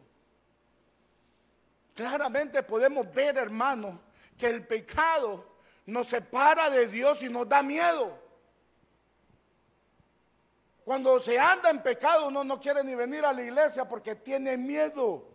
Claramente 1.94 2.64
podemos 2.64 3.12
ver, 3.14 3.38
hermano, 3.38 4.00
que 4.38 4.48
el 4.48 4.66
pecado 4.66 5.58
nos 5.86 6.08
separa 6.08 6.70
de 6.70 6.88
Dios 6.88 7.22
y 7.24 7.30
nos 7.30 7.48
da 7.48 7.62
miedo. 7.62 8.18
Cuando 10.84 11.20
se 11.20 11.38
anda 11.40 11.70
en 11.70 11.82
pecado 11.84 12.28
uno 12.28 12.44
no 12.44 12.60
quiere 12.60 12.84
ni 12.84 12.96
venir 12.96 13.24
a 13.24 13.34
la 13.34 13.42
iglesia 13.42 13.88
porque 13.88 14.16
tiene 14.16 14.58
miedo. 14.58 15.28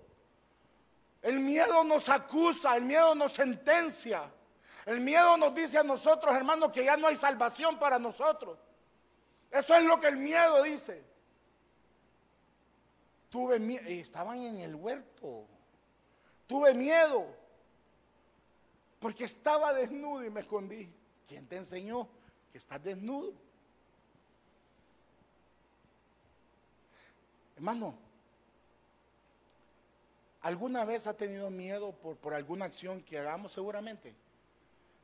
El 1.23 1.41
miedo 1.41 1.85
nos 1.85 2.09
acusa, 2.09 2.77
el 2.77 2.85
miedo 2.85 3.15
nos 3.15 3.33
sentencia. 3.33 4.33
El 4.87 5.01
miedo 5.01 5.37
nos 5.37 5.53
dice 5.53 5.79
a 5.79 5.83
nosotros, 5.83 6.33
hermanos, 6.35 6.71
que 6.71 6.85
ya 6.85 6.97
no 6.97 7.09
hay 7.09 7.17
salvación 7.17 7.77
para 7.77 7.99
nosotros. 7.99 8.57
Eso 9.51 9.75
es 9.75 9.85
lo 9.85 9.99
que 9.99 10.07
el 10.07 10.17
miedo 10.17 10.63
dice. 10.63 11.03
Tuve 13.29 13.59
miedo, 13.59 13.85
estaban 13.89 14.39
en 14.39 14.61
el 14.61 14.77
huerto. 14.77 15.45
Tuve 16.47 16.73
miedo 16.73 17.27
porque 19.01 19.25
estaba 19.25 19.73
desnudo 19.73 20.25
y 20.25 20.31
me 20.31 20.41
escondí. 20.41 20.89
¿Quién 21.27 21.49
te 21.49 21.57
enseñó 21.57 22.09
que 22.53 22.59
estás 22.59 22.81
desnudo? 22.81 23.33
Hermano, 27.57 27.99
¿alguna 30.43 30.85
vez 30.85 31.09
ha 31.09 31.17
tenido 31.17 31.51
miedo 31.51 31.93
por, 31.93 32.17
por 32.17 32.35
alguna 32.35 32.67
acción 32.67 33.03
que 33.03 33.19
hagamos 33.19 33.51
seguramente? 33.51 34.15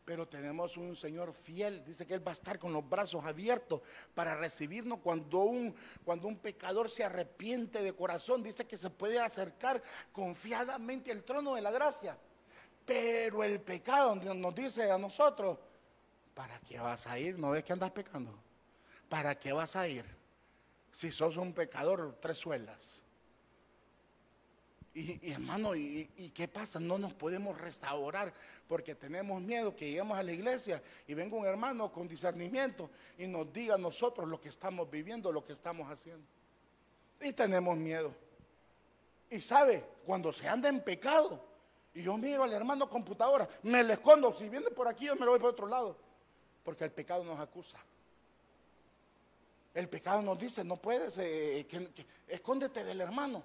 Pero 0.04 0.26
tenemos 0.26 0.76
un 0.76 0.96
Señor 0.96 1.32
fiel, 1.32 1.84
dice 1.84 2.06
que 2.06 2.14
Él 2.14 2.26
va 2.26 2.32
a 2.32 2.34
estar 2.34 2.58
con 2.58 2.72
los 2.72 2.88
brazos 2.88 3.24
abiertos 3.24 3.82
para 4.14 4.34
recibirnos 4.34 4.98
cuando 4.98 5.38
un, 5.40 5.74
cuando 6.04 6.26
un 6.26 6.38
pecador 6.38 6.90
se 6.90 7.04
arrepiente 7.04 7.82
de 7.82 7.92
corazón. 7.92 8.42
Dice 8.42 8.66
que 8.66 8.76
se 8.76 8.90
puede 8.90 9.20
acercar 9.20 9.80
confiadamente 10.10 11.12
al 11.12 11.22
trono 11.22 11.54
de 11.54 11.62
la 11.62 11.70
gracia. 11.70 12.18
Pero 12.84 13.44
el 13.44 13.60
pecado 13.60 14.16
nos 14.16 14.54
dice 14.54 14.90
a 14.90 14.98
nosotros, 14.98 15.58
¿para 16.34 16.58
qué 16.60 16.80
vas 16.80 17.06
a 17.06 17.18
ir? 17.18 17.38
¿No 17.38 17.50
ves 17.50 17.62
que 17.62 17.72
andas 17.72 17.92
pecando? 17.92 18.36
¿Para 19.08 19.38
qué 19.38 19.52
vas 19.52 19.76
a 19.76 19.86
ir? 19.86 20.22
si 20.92 21.10
sos 21.10 21.38
un 21.38 21.54
pecador, 21.54 22.18
tres 22.20 22.38
suelas. 22.38 23.02
Y, 24.94 25.32
hermano, 25.32 25.74
y, 25.74 26.32
qué 26.34 26.48
pasa? 26.48 26.78
No 26.78 26.98
nos 26.98 27.14
podemos 27.14 27.56
restaurar 27.56 28.32
porque 28.68 28.94
tenemos 28.94 29.40
miedo 29.40 29.74
que 29.74 29.86
lleguemos 29.86 30.18
a 30.18 30.22
la 30.22 30.32
iglesia 30.32 30.82
y 31.06 31.14
venga 31.14 31.36
un 31.36 31.46
hermano 31.46 31.90
con 31.90 32.06
discernimiento 32.06 32.90
y 33.16 33.26
nos 33.26 33.50
diga 33.52 33.76
a 33.76 33.78
nosotros 33.78 34.28
lo 34.28 34.38
que 34.38 34.50
estamos 34.50 34.90
viviendo, 34.90 35.32
lo 35.32 35.42
que 35.42 35.54
estamos 35.54 35.90
haciendo. 35.90 36.26
Y 37.22 37.32
tenemos 37.32 37.76
miedo. 37.76 38.14
Y 39.30 39.40
sabe, 39.40 39.82
cuando 40.04 40.30
se 40.30 40.46
anda 40.46 40.68
en 40.68 40.80
pecado, 40.80 41.42
y 41.94 42.02
yo 42.02 42.16
miro 42.18 42.42
al 42.42 42.52
hermano 42.52 42.88
computadora, 42.90 43.48
me 43.62 43.82
le 43.82 43.94
escondo, 43.94 44.34
si 44.34 44.50
viene 44.50 44.70
por 44.70 44.88
aquí 44.88 45.06
yo 45.06 45.14
me 45.16 45.24
lo 45.24 45.30
voy 45.30 45.40
por 45.40 45.50
otro 45.50 45.66
lado, 45.66 45.96
porque 46.62 46.84
el 46.84 46.92
pecado 46.92 47.24
nos 47.24 47.40
acusa. 47.40 47.78
El 49.72 49.88
pecado 49.88 50.20
nos 50.20 50.38
dice, 50.38 50.64
no 50.64 50.76
puedes, 50.76 51.16
eh, 51.16 51.66
escóndete 52.28 52.84
del 52.84 53.00
hermano. 53.00 53.42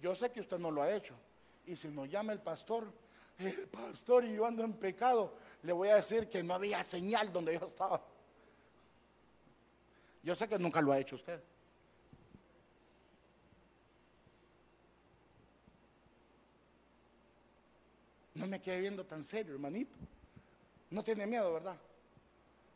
Yo 0.00 0.14
sé 0.14 0.30
que 0.30 0.40
usted 0.40 0.58
no 0.58 0.70
lo 0.70 0.82
ha 0.82 0.92
hecho. 0.92 1.14
Y 1.66 1.76
si 1.76 1.88
nos 1.88 2.08
llama 2.08 2.32
el 2.32 2.40
pastor, 2.40 2.92
el 3.38 3.68
pastor 3.68 4.24
y 4.24 4.34
yo 4.34 4.46
ando 4.46 4.64
en 4.64 4.72
pecado, 4.72 5.34
le 5.62 5.72
voy 5.72 5.88
a 5.88 5.96
decir 5.96 6.28
que 6.28 6.42
no 6.42 6.54
había 6.54 6.82
señal 6.82 7.32
donde 7.32 7.58
yo 7.58 7.66
estaba. 7.66 8.02
Yo 10.22 10.34
sé 10.34 10.48
que 10.48 10.58
nunca 10.58 10.80
lo 10.80 10.92
ha 10.92 10.98
hecho 10.98 11.16
usted. 11.16 11.42
No 18.34 18.46
me 18.46 18.60
quede 18.60 18.80
viendo 18.80 19.04
tan 19.04 19.22
serio, 19.22 19.52
hermanito. 19.52 19.96
No 20.90 21.04
tiene 21.04 21.26
miedo, 21.26 21.52
¿verdad? 21.52 21.78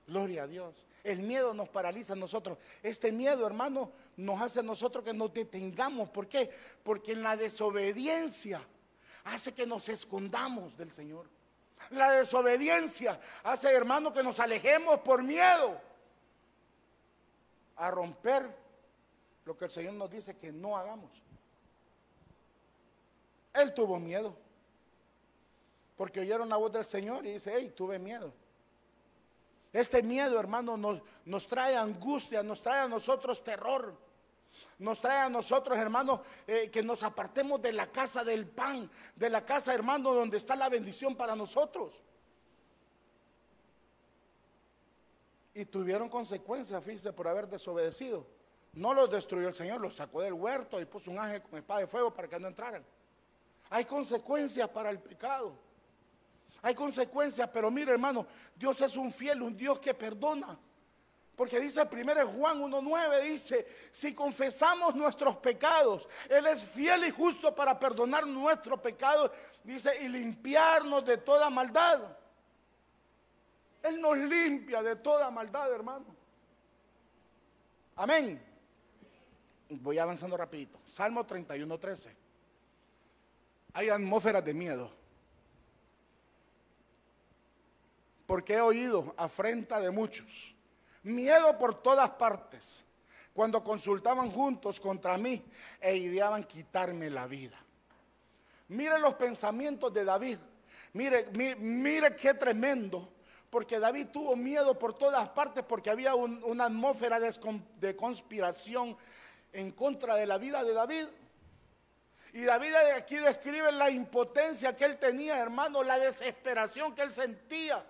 Gloria 0.07 0.43
a 0.43 0.47
Dios. 0.47 0.87
El 1.03 1.21
miedo 1.21 1.55
nos 1.55 1.69
paraliza 1.69 2.13
a 2.13 2.17
nosotros. 2.17 2.59
Este 2.83 3.11
miedo, 3.11 3.47
hermano, 3.47 3.91
nos 4.17 4.41
hace 4.41 4.61
a 4.61 4.63
nosotros 4.63 5.05
que 5.05 5.15
nos 5.15 5.33
detengamos. 5.33 6.11
¿Por 6.11 6.29
qué? 6.29 6.51
Porque 6.83 7.13
en 7.13 7.23
la 7.23 7.37
desobediencia 7.37 8.61
hace 9.25 9.53
que 9.55 9.67
nos 9.67 9.89
escondamos 9.89 10.77
del 10.77 10.93
Señor. 10.93 11.27
La 11.91 12.11
desobediencia 12.13 13.19
hace, 13.43 13.73
hermano, 13.73 14.13
que 14.13 14.23
nos 14.23 14.39
alejemos 14.41 15.01
por 15.01 15.23
miedo 15.23 15.81
a 17.77 17.91
romper 17.91 18.55
lo 19.45 19.57
que 19.57 19.65
el 19.65 19.71
Señor 19.71 19.95
nos 19.95 20.11
dice 20.11 20.37
que 20.37 20.53
no 20.53 20.77
hagamos. 20.77 21.11
Él 23.55 23.73
tuvo 23.73 23.99
miedo. 23.99 24.37
Porque 25.97 26.21
oyeron 26.21 26.49
la 26.49 26.57
voz 26.57 26.73
del 26.73 26.85
Señor 26.85 27.25
y 27.25 27.33
dice, 27.33 27.53
hey, 27.55 27.73
tuve 27.75 27.99
miedo. 27.99 28.33
Este 29.75 30.05
miedo, 30.05 30.39
hermano, 30.39 30.77
nos, 30.77 31.03
nos 31.25 31.49
trae 31.49 31.77
angustia, 31.77 32.45
nos 32.45 32.63
trae 32.63 32.83
a 32.83 32.89
nosotros 32.89 33.43
terror. 33.43 33.99
Nos 34.79 35.01
trae 35.01 35.19
a 35.19 35.29
nosotros, 35.29 35.77
hermano, 35.77 36.23
eh, 36.47 36.71
que 36.71 36.81
nos 36.81 37.03
apartemos 37.03 37.61
de 37.61 37.73
la 37.73 37.89
casa 37.89 38.23
del 38.23 38.47
pan, 38.47 38.89
de 39.17 39.29
la 39.29 39.45
casa, 39.45 39.75
hermano, 39.75 40.15
donde 40.15 40.37
está 40.37 40.55
la 40.55 40.69
bendición 40.69 41.17
para 41.17 41.35
nosotros. 41.35 42.01
Y 45.55 45.65
tuvieron 45.65 46.09
consecuencias, 46.09 46.83
fíjese, 46.85 47.13
por 47.13 47.27
haber 47.27 47.49
desobedecido. 47.49 48.29
No 48.75 48.95
los 48.95 49.11
destruyó 49.11 49.49
el 49.49 49.55
Señor, 49.55 49.81
los 49.81 49.97
sacó 49.97 50.21
del 50.21 50.35
huerto 50.35 50.81
y 50.81 50.85
puso 50.85 51.11
un 51.11 51.19
ángel 51.19 51.43
con 51.43 51.59
espada 51.59 51.81
de 51.81 51.89
fuego 51.89 52.15
para 52.15 52.29
que 52.29 52.39
no 52.39 52.47
entraran. 52.47 52.87
Hay 53.71 53.85
consecuencias 53.85 54.69
para 54.69 54.91
el 54.91 55.01
pecado. 55.01 55.59
Hay 56.65 56.75
consecuencias, 56.75 57.51
pero 57.53 57.71
mire 57.71 57.93
hermano, 57.93 58.27
Dios 58.57 58.81
es 58.81 58.97
un 58.97 59.13
fiel, 59.13 59.43
un 59.43 59.55
Dios 59.55 59.79
que 59.79 59.93
perdona. 59.93 60.59
Porque 61.37 61.61
dice 61.61 61.85
primero 61.85 62.27
Juan 62.27 62.59
1.9, 62.59 63.23
dice, 63.23 63.67
si 63.93 64.15
confesamos 64.15 64.95
nuestros 64.95 65.37
pecados, 65.37 66.09
Él 66.27 66.47
es 66.47 66.65
fiel 66.65 67.05
y 67.05 67.11
justo 67.11 67.55
para 67.55 67.79
perdonar 67.79 68.27
nuestros 68.27 68.81
pecados, 68.81 69.31
dice, 69.63 69.91
y 70.05 70.09
limpiarnos 70.09 71.05
de 71.05 71.19
toda 71.19 71.51
maldad. 71.51 72.01
Él 73.83 74.01
nos 74.01 74.17
limpia 74.17 74.83
de 74.83 74.97
toda 74.97 75.31
maldad, 75.31 75.71
hermano. 75.71 76.07
Amén. 77.97 78.43
Voy 79.69 79.99
avanzando 79.99 80.35
rapidito. 80.35 80.79
Salmo 80.87 81.27
31.13. 81.27 82.09
Hay 83.75 83.91
atmósferas 83.91 84.43
de 84.43 84.55
miedo. 84.55 85.04
Porque 88.27 88.55
he 88.55 88.61
oído 88.61 89.15
afrenta 89.17 89.81
de 89.81 89.91
muchos 89.91 90.55
miedo 91.05 91.57
por 91.59 91.81
todas 91.83 92.11
partes, 92.11 92.85
cuando 93.33 93.63
consultaban 93.63 94.31
juntos 94.31 94.81
contra 94.81 95.17
mí 95.17 95.45
e 95.81 95.97
ideaban 95.97 96.45
quitarme 96.45 97.11
la 97.11 97.27
vida. 97.27 97.59
Mire 98.69 98.99
los 98.99 99.15
pensamientos 99.15 99.93
de 99.93 100.05
David, 100.05 100.39
mire, 100.95 101.27
mire, 101.33 102.17
qué 102.17 102.35
tremendo, 102.35 103.13
porque 103.51 103.79
David 103.79 104.09
tuvo 104.09 104.35
miedo 104.35 104.79
por 104.79 104.97
todas 104.97 105.29
partes 105.29 105.63
porque 105.65 105.91
había 105.91 106.15
una 106.15 106.65
atmósfera 106.65 107.21
de, 107.21 107.97
conspiración 107.97 108.97
en 109.53 109.73
contra 109.73 110.17
de 110.17 110.27
la 110.27 110.39
vida 110.39 110.65
de 110.65 110.73
David. 110.73 111.07
Y 112.33 112.43
David 112.43 112.75
aquí 112.97 113.17
describe 113.17 113.71
la 113.71 113.91
impotencia 113.91 114.75
que 114.75 114.85
él 114.85 114.99
tenía, 114.99 115.39
hermano, 115.39 115.85
la 115.85 115.99
desesperación 115.99 116.93
que 116.93 117.03
él 117.03 117.13
sentía 117.13 117.85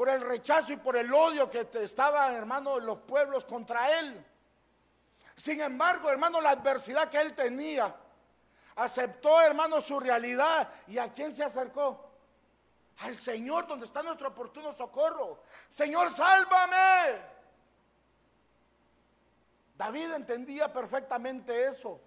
por 0.00 0.08
el 0.08 0.22
rechazo 0.22 0.72
y 0.72 0.78
por 0.78 0.96
el 0.96 1.12
odio 1.12 1.50
que 1.50 1.68
estaban, 1.74 2.34
hermano, 2.34 2.80
los 2.80 3.00
pueblos 3.00 3.44
contra 3.44 3.98
él. 3.98 4.24
Sin 5.36 5.60
embargo, 5.60 6.08
hermano, 6.08 6.40
la 6.40 6.52
adversidad 6.52 7.10
que 7.10 7.20
él 7.20 7.34
tenía, 7.34 7.94
aceptó, 8.76 9.42
hermano, 9.42 9.78
su 9.82 10.00
realidad. 10.00 10.70
¿Y 10.86 10.96
a 10.96 11.12
quién 11.12 11.36
se 11.36 11.44
acercó? 11.44 12.12
Al 13.00 13.20
Señor, 13.20 13.66
donde 13.66 13.84
está 13.84 14.02
nuestro 14.02 14.28
oportuno 14.28 14.72
socorro. 14.72 15.42
Señor, 15.70 16.10
sálvame. 16.16 17.20
David 19.76 20.12
entendía 20.12 20.72
perfectamente 20.72 21.64
eso. 21.66 22.00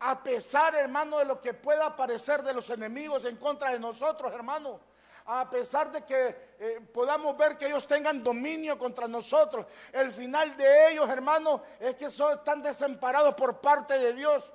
A 0.00 0.20
pesar, 0.20 0.74
hermano, 0.74 1.18
de 1.18 1.26
lo 1.26 1.40
que 1.40 1.54
pueda 1.54 1.94
parecer 1.94 2.42
de 2.42 2.54
los 2.54 2.68
enemigos 2.70 3.24
en 3.24 3.36
contra 3.36 3.70
de 3.70 3.78
nosotros, 3.78 4.32
hermano 4.32 4.80
a 5.24 5.48
pesar 5.48 5.92
de 5.92 6.02
que 6.02 6.54
eh, 6.58 6.80
podamos 6.92 7.36
ver 7.36 7.56
que 7.56 7.66
ellos 7.66 7.86
tengan 7.86 8.22
dominio 8.22 8.78
contra 8.78 9.06
nosotros, 9.06 9.66
el 9.92 10.10
final 10.10 10.56
de 10.56 10.92
ellos, 10.92 11.08
hermanos, 11.08 11.60
es 11.78 11.94
que 11.94 12.10
son, 12.10 12.38
están 12.38 12.62
desamparados 12.62 13.34
por 13.34 13.60
parte 13.60 13.98
de 13.98 14.12
Dios. 14.12 14.52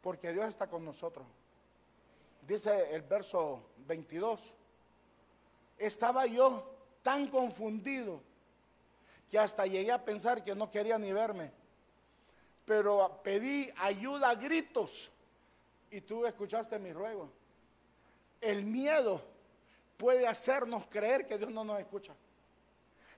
Porque 0.00 0.32
Dios 0.32 0.46
está 0.46 0.68
con 0.68 0.84
nosotros. 0.84 1.26
Dice 2.46 2.94
el 2.94 3.02
verso 3.02 3.70
22. 3.86 4.54
Estaba 5.78 6.26
yo 6.26 6.68
tan 7.02 7.28
confundido 7.28 8.20
que 9.30 9.38
hasta 9.38 9.66
llegué 9.66 9.92
a 9.92 10.04
pensar 10.04 10.42
que 10.42 10.54
no 10.54 10.70
quería 10.70 10.98
ni 10.98 11.12
verme. 11.12 11.52
Pero 12.64 13.20
pedí 13.22 13.72
ayuda 13.78 14.30
a 14.30 14.34
gritos 14.34 15.10
y 15.92 16.00
tú 16.00 16.26
escuchaste 16.26 16.78
mi 16.78 16.92
ruego. 16.92 17.30
El 18.40 18.64
miedo 18.64 19.22
puede 19.98 20.26
hacernos 20.26 20.86
creer 20.86 21.26
que 21.26 21.38
Dios 21.38 21.50
no 21.50 21.64
nos 21.64 21.78
escucha. 21.78 22.14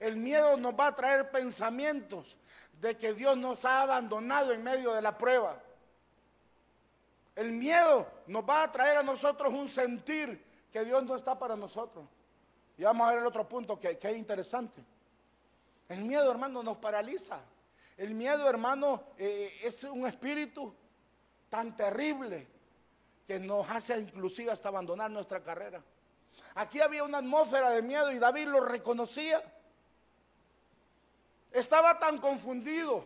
El 0.01 0.17
miedo 0.17 0.57
nos 0.57 0.75
va 0.75 0.89
a 0.89 0.95
traer 0.95 1.31
pensamientos 1.31 2.37
de 2.81 2.97
que 2.97 3.15
Dios 3.15 3.37
nos 3.37 3.65
ha 3.65 3.83
abandonado 3.83 4.53
en 4.53 4.63
medio 4.63 4.93
de 4.93 5.01
la 5.01 5.17
prueba. 5.17 5.63
El 7.37 7.53
miedo 7.53 8.11
nos 8.27 8.43
va 8.43 8.65
a 8.65 8.73
traer 8.73 8.99
a 8.99 9.03
nosotros 9.03 9.53
un 9.53 9.69
sentir 9.69 10.45
que 10.73 10.85
Dios 10.85 11.05
no 11.05 11.15
está 11.15 11.39
para 11.39 11.57
nosotros. 11.57 12.05
Y 12.77 12.83
vamos 12.83 13.07
a 13.07 13.11
ver 13.11 13.21
el 13.21 13.27
otro 13.27 13.49
punto 13.49 13.79
que, 13.79 13.99
es 14.03 14.17
interesante. 14.17 14.85
El 15.89 16.03
miedo, 16.03 16.29
hermano, 16.29 16.61
nos 16.65 16.79
paraliza. 16.79 17.41
El 17.97 18.15
miedo, 18.15 18.51
hermano, 18.51 19.05
eh, 19.17 19.61
es 19.63 19.85
un 19.85 20.09
espíritu 20.09 20.75
tan 21.49 21.77
terrible 21.77 22.54
que 23.27 23.41
nos 23.41 23.69
hace 23.71 23.99
inclusive 24.01 24.51
hasta 24.51 24.69
abandonar 24.69 25.11
nuestra 25.11 25.43
carrera. 25.43 25.83
Aquí 26.55 26.81
había 26.81 27.05
una 27.05 27.19
atmósfera 27.19 27.71
de 27.71 27.83
miedo 27.83 28.13
y 28.13 28.19
David 28.19 28.49
lo 28.49 28.61
reconocía. 28.61 29.43
Estaba 31.53 31.99
tan 31.99 32.19
confundido 32.19 33.05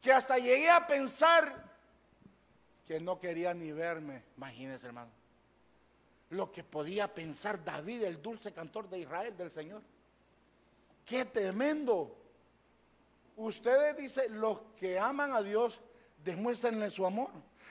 que 0.00 0.12
hasta 0.12 0.38
llegué 0.38 0.70
a 0.70 0.86
pensar 0.86 1.64
que 2.86 3.00
no 3.00 3.18
quería 3.18 3.52
ni 3.54 3.72
verme. 3.72 4.22
Imagínense, 4.36 4.86
hermano. 4.86 5.10
Lo 6.30 6.52
que 6.52 6.62
podía 6.62 7.12
pensar 7.12 7.64
David, 7.64 8.04
el 8.04 8.22
dulce 8.22 8.52
cantor 8.52 8.88
de 8.88 9.00
Israel, 9.00 9.36
del 9.36 9.50
Señor. 9.50 9.82
Qué 11.04 11.24
tremendo. 11.24 12.16
Ustedes 13.36 13.96
dicen, 13.96 14.40
los 14.40 14.60
que 14.76 14.98
aman 14.98 15.32
a 15.32 15.42
Dios, 15.42 15.80
demuéstrenle 16.26 16.90
su 16.90 17.06
amor. 17.06 17.30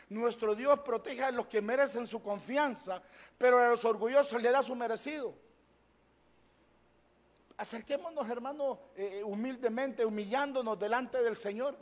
Nuestro 0.10 0.56
Dios 0.56 0.80
protege 0.80 1.24
a 1.24 1.32
los 1.32 1.48
que 1.48 1.62
merecen 1.62 2.08
su 2.08 2.24
confianza, 2.24 3.04
pero 3.38 3.60
a 3.60 3.70
los 3.70 3.84
orgullosos 3.84 4.42
le 4.42 4.50
da 4.50 4.64
su 4.64 4.74
merecido. 4.76 5.36
Acerquémonos, 7.58 8.30
hermanos, 8.30 8.80
eh, 8.96 9.22
humildemente, 9.24 10.06
humillándonos 10.06 10.80
delante 10.80 11.22
del 11.22 11.36
Señor. 11.36 11.78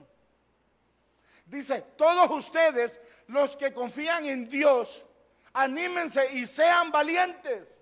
Dice, 1.45 1.81
todos 1.95 2.29
ustedes, 2.31 2.99
los 3.27 3.55
que 3.55 3.71
confían 3.71 4.25
en 4.25 4.49
Dios, 4.49 5.05
anímense 5.53 6.33
y 6.33 6.45
sean 6.45 6.91
valientes. 6.91 7.79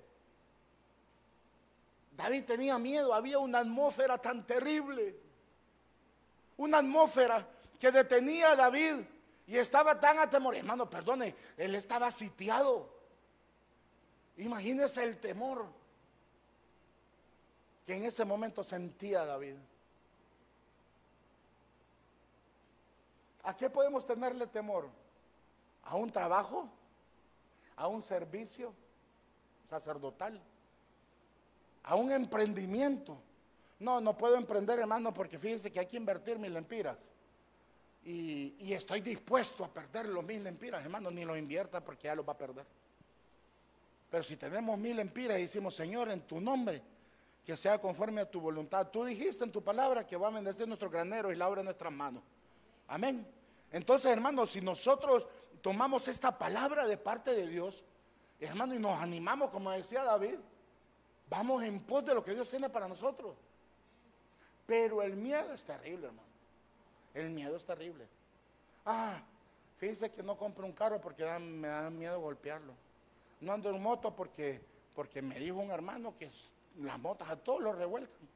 David 2.11 2.43
tenía 2.43 2.77
miedo, 2.77 3.13
había 3.13 3.39
una 3.39 3.59
atmósfera 3.59 4.17
tan 4.17 4.45
terrible, 4.45 5.15
una 6.57 6.79
atmósfera 6.79 7.47
que 7.81 7.91
detenía 7.91 8.51
a 8.51 8.55
David 8.55 8.97
y 9.47 9.57
estaba 9.57 9.99
tan 9.99 10.19
atemorido, 10.19 10.61
hermano, 10.61 10.87
perdone, 10.87 11.35
él 11.57 11.73
estaba 11.73 12.11
sitiado. 12.11 12.87
Imagínese 14.37 15.03
el 15.03 15.19
temor 15.19 15.65
que 17.83 17.95
en 17.95 18.05
ese 18.05 18.23
momento 18.23 18.63
sentía 18.63 19.25
David. 19.25 19.55
¿A 23.41 23.57
qué 23.57 23.67
podemos 23.67 24.05
tenerle 24.05 24.45
temor? 24.45 24.87
¿A 25.81 25.95
un 25.95 26.11
trabajo? 26.11 26.69
¿A 27.77 27.87
un 27.87 28.03
servicio 28.03 28.75
sacerdotal? 29.67 30.39
¿A 31.81 31.95
un 31.95 32.11
emprendimiento? 32.11 33.17
No, 33.79 33.99
no 33.99 34.15
puedo 34.15 34.35
emprender, 34.35 34.77
hermano, 34.77 35.11
porque 35.11 35.39
fíjense 35.39 35.71
que 35.71 35.79
hay 35.79 35.87
que 35.87 35.97
invertir 35.97 36.37
mil 36.37 36.53
lempiras. 36.53 37.11
Y, 38.03 38.73
estoy 38.73 39.01
dispuesto 39.01 39.63
a 39.63 39.67
perder 39.67 40.07
los 40.07 40.23
mil 40.23 40.45
empiras, 40.47 40.83
hermano, 40.83 41.11
ni 41.11 41.23
los 41.23 41.37
invierta 41.37 41.83
porque 41.83 42.07
ya 42.07 42.15
los 42.15 42.27
va 42.27 42.33
a 42.33 42.37
perder. 42.37 42.65
Pero 44.09 44.23
si 44.23 44.35
tenemos 44.37 44.77
mil 44.77 44.99
empiras 44.99 45.37
y 45.37 45.43
decimos, 45.43 45.75
Señor, 45.75 46.09
en 46.09 46.21
tu 46.21 46.41
nombre, 46.41 46.81
que 47.45 47.55
sea 47.57 47.79
conforme 47.79 48.21
a 48.21 48.29
tu 48.29 48.39
voluntad. 48.39 48.87
Tú 48.89 49.03
dijiste 49.03 49.43
en 49.43 49.51
tu 49.51 49.63
palabra 49.63 50.05
que 50.05 50.15
va 50.15 50.27
a 50.27 50.31
bendecir 50.31 50.67
nuestro 50.67 50.89
granero 50.89 51.31
y 51.31 51.35
la 51.35 51.47
obra 51.47 51.61
en 51.61 51.65
nuestras 51.65 51.91
manos. 51.91 52.23
Amén. 52.87 53.25
Entonces, 53.71 54.11
hermano, 54.11 54.45
si 54.45 54.61
nosotros 54.61 55.27
tomamos 55.61 56.07
esta 56.07 56.37
palabra 56.37 56.87
de 56.87 56.97
parte 56.97 57.33
de 57.33 57.47
Dios, 57.47 57.83
hermano, 58.39 58.75
y 58.75 58.79
nos 58.79 58.99
animamos, 58.99 59.49
como 59.49 59.71
decía 59.71 60.03
David, 60.03 60.35
vamos 61.29 61.63
en 61.63 61.79
pos 61.81 62.05
de 62.05 62.13
lo 62.13 62.23
que 62.23 62.33
Dios 62.33 62.49
tiene 62.49 62.69
para 62.69 62.87
nosotros. 62.87 63.35
Pero 64.65 65.01
el 65.01 65.15
miedo 65.15 65.53
es 65.53 65.63
terrible, 65.63 66.07
hermano. 66.07 66.30
El 67.13 67.29
miedo 67.31 67.57
es 67.57 67.65
terrible. 67.65 68.07
Ah, 68.85 69.21
fíjese 69.77 70.11
que 70.11 70.23
no 70.23 70.37
compro 70.37 70.65
un 70.65 70.73
carro 70.73 70.99
porque 70.99 71.23
me 71.39 71.67
da 71.67 71.89
miedo 71.89 72.19
golpearlo. 72.19 72.73
No 73.41 73.53
ando 73.53 73.69
en 73.69 73.81
moto 73.81 74.15
porque, 74.15 74.61
porque 74.95 75.21
me 75.21 75.39
dijo 75.39 75.57
un 75.57 75.71
hermano 75.71 76.15
que 76.15 76.29
las 76.77 76.99
motos 76.99 77.27
a 77.29 77.35
todos 77.35 77.61
los 77.61 77.75
revuelcan. 77.75 78.27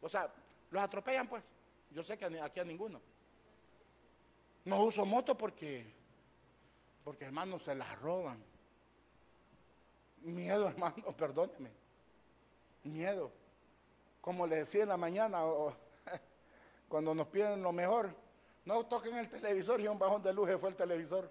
o 0.00 0.08
sea, 0.08 0.32
los 0.70 0.82
atropellan 0.82 1.28
pues. 1.28 1.42
Yo 1.90 2.02
sé 2.02 2.18
que 2.18 2.24
aquí 2.40 2.60
a 2.60 2.64
ninguno. 2.64 3.00
No 4.64 4.82
uso 4.82 5.04
moto 5.04 5.36
porque, 5.36 5.86
porque 7.04 7.24
hermano 7.24 7.58
se 7.58 7.74
las 7.74 7.98
roban. 8.00 8.42
Miedo, 10.22 10.66
hermano, 10.68 11.16
perdóneme. 11.16 11.70
Miedo. 12.82 13.30
Como 14.20 14.46
le 14.46 14.56
decía 14.56 14.82
en 14.82 14.88
la 14.88 14.96
mañana, 14.96 15.44
cuando 16.88 17.14
nos 17.14 17.26
piden 17.28 17.62
lo 17.62 17.72
mejor, 17.72 18.14
no 18.64 18.84
toquen 18.86 19.16
el 19.16 19.28
televisor 19.28 19.80
y 19.80 19.88
un 19.88 19.98
bajón 19.98 20.22
de 20.22 20.32
luz 20.32 20.48
fue 20.58 20.70
el 20.70 20.76
televisor. 20.76 21.30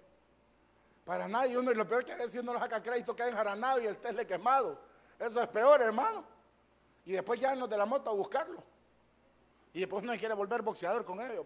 Para 1.04 1.28
nadie. 1.28 1.58
Uno, 1.58 1.70
y 1.70 1.74
lo 1.74 1.86
peor 1.86 2.04
que 2.04 2.12
es 2.12 2.32
si 2.32 2.38
uno 2.38 2.54
lo 2.54 2.58
saca 2.58 2.82
crédito, 2.82 3.14
queda 3.14 3.28
enjaranado 3.28 3.80
y 3.80 3.86
el 3.86 3.96
Tesla 3.98 4.24
quemado. 4.24 4.78
Eso 5.18 5.42
es 5.42 5.48
peor, 5.48 5.82
hermano. 5.82 6.24
Y 7.04 7.12
después 7.12 7.38
ya 7.38 7.54
nos 7.54 7.68
de 7.68 7.76
la 7.76 7.84
moto 7.84 8.10
a 8.10 8.14
buscarlo. 8.14 8.62
Y 9.72 9.80
después 9.80 10.02
no 10.02 10.16
quiere 10.16 10.34
volver 10.34 10.62
boxeador 10.62 11.04
con 11.04 11.20
ellos. 11.20 11.44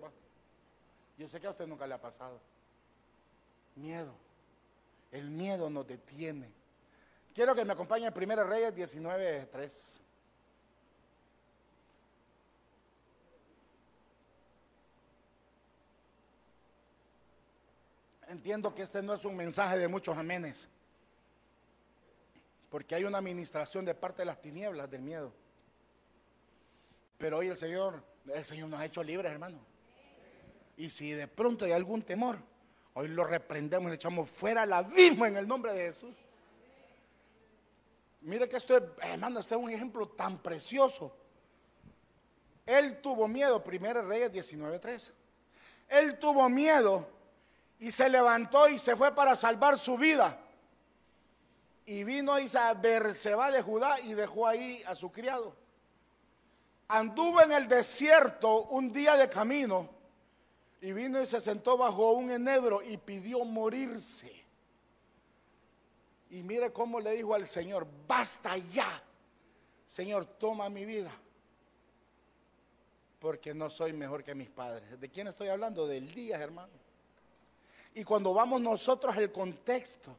Yo 1.16 1.28
sé 1.28 1.40
que 1.40 1.46
a 1.46 1.50
usted 1.50 1.66
nunca 1.66 1.86
le 1.86 1.94
ha 1.94 2.00
pasado. 2.00 2.40
Miedo. 3.74 4.14
El 5.10 5.30
miedo 5.30 5.68
nos 5.70 5.86
detiene. 5.86 6.52
Quiero 7.34 7.54
que 7.54 7.64
me 7.64 7.72
acompañe 7.72 8.06
en 8.06 8.14
Primera 8.14 8.44
Reyes 8.44 8.74
19.3. 8.74 10.00
Entiendo 18.28 18.74
que 18.74 18.82
este 18.82 19.02
no 19.02 19.14
es 19.14 19.24
un 19.24 19.34
mensaje 19.34 19.78
de 19.78 19.88
muchos 19.88 20.16
amenes, 20.16 20.68
porque 22.68 22.94
hay 22.94 23.04
una 23.04 23.18
administración 23.18 23.86
de 23.86 23.94
parte 23.94 24.20
de 24.20 24.26
las 24.26 24.40
tinieblas 24.42 24.90
del 24.90 25.00
miedo. 25.00 25.32
Pero 27.16 27.38
hoy 27.38 27.48
el 27.48 27.56
Señor, 27.56 28.02
el 28.26 28.44
Señor 28.44 28.68
nos 28.68 28.80
ha 28.80 28.84
hecho 28.84 29.02
libres, 29.02 29.32
hermano. 29.32 29.58
Y 30.76 30.90
si 30.90 31.12
de 31.12 31.26
pronto 31.26 31.64
hay 31.64 31.72
algún 31.72 32.02
temor, 32.02 32.38
hoy 32.92 33.08
lo 33.08 33.24
reprendemos 33.24 33.86
y 33.86 33.90
le 33.90 33.94
echamos 33.96 34.28
fuera 34.28 34.62
al 34.62 34.74
abismo 34.74 35.24
en 35.24 35.38
el 35.38 35.48
nombre 35.48 35.72
de 35.72 35.86
Jesús. 35.86 36.14
Mire 38.20 38.46
que 38.46 38.58
esto 38.58 38.76
es, 38.76 38.82
hermano, 39.00 39.40
este 39.40 39.54
es 39.54 39.60
un 39.60 39.70
ejemplo 39.70 40.06
tan 40.06 40.36
precioso. 40.38 41.16
Él 42.66 43.00
tuvo 43.00 43.26
miedo, 43.26 43.64
1 43.66 44.02
Reyes 44.02 44.30
19.3. 44.30 45.12
Él 45.88 46.18
tuvo 46.18 46.46
miedo 46.50 47.17
y 47.80 47.90
se 47.90 48.08
levantó 48.08 48.68
y 48.68 48.78
se 48.78 48.96
fue 48.96 49.14
para 49.14 49.36
salvar 49.36 49.78
su 49.78 49.96
vida. 49.96 50.38
Y 51.86 52.04
vino 52.04 52.34
a 52.34 52.74
Berseba 52.74 53.50
de 53.50 53.62
Judá 53.62 54.00
y 54.00 54.14
dejó 54.14 54.46
ahí 54.46 54.82
a 54.86 54.94
su 54.94 55.10
criado. 55.10 55.56
Anduvo 56.88 57.40
en 57.40 57.52
el 57.52 57.68
desierto 57.68 58.64
un 58.64 58.92
día 58.92 59.14
de 59.16 59.28
camino 59.28 59.88
y 60.80 60.92
vino 60.92 61.20
y 61.20 61.26
se 61.26 61.40
sentó 61.40 61.76
bajo 61.76 62.12
un 62.12 62.30
enebro 62.30 62.82
y 62.82 62.96
pidió 62.96 63.44
morirse. 63.44 64.32
Y 66.30 66.42
mire 66.42 66.72
cómo 66.72 67.00
le 67.00 67.12
dijo 67.12 67.34
al 67.34 67.46
Señor, 67.46 67.86
basta 68.06 68.56
ya, 68.56 69.02
Señor, 69.86 70.26
toma 70.26 70.68
mi 70.68 70.84
vida, 70.84 71.10
porque 73.18 73.54
no 73.54 73.70
soy 73.70 73.94
mejor 73.94 74.22
que 74.22 74.34
mis 74.34 74.50
padres. 74.50 75.00
¿De 75.00 75.08
quién 75.08 75.26
estoy 75.28 75.48
hablando? 75.48 75.86
De 75.86 75.96
Elías, 75.96 76.40
hermano. 76.40 76.87
Y 77.98 78.04
cuando 78.04 78.32
vamos 78.32 78.60
nosotros 78.60 79.16
al 79.16 79.32
contexto 79.32 80.16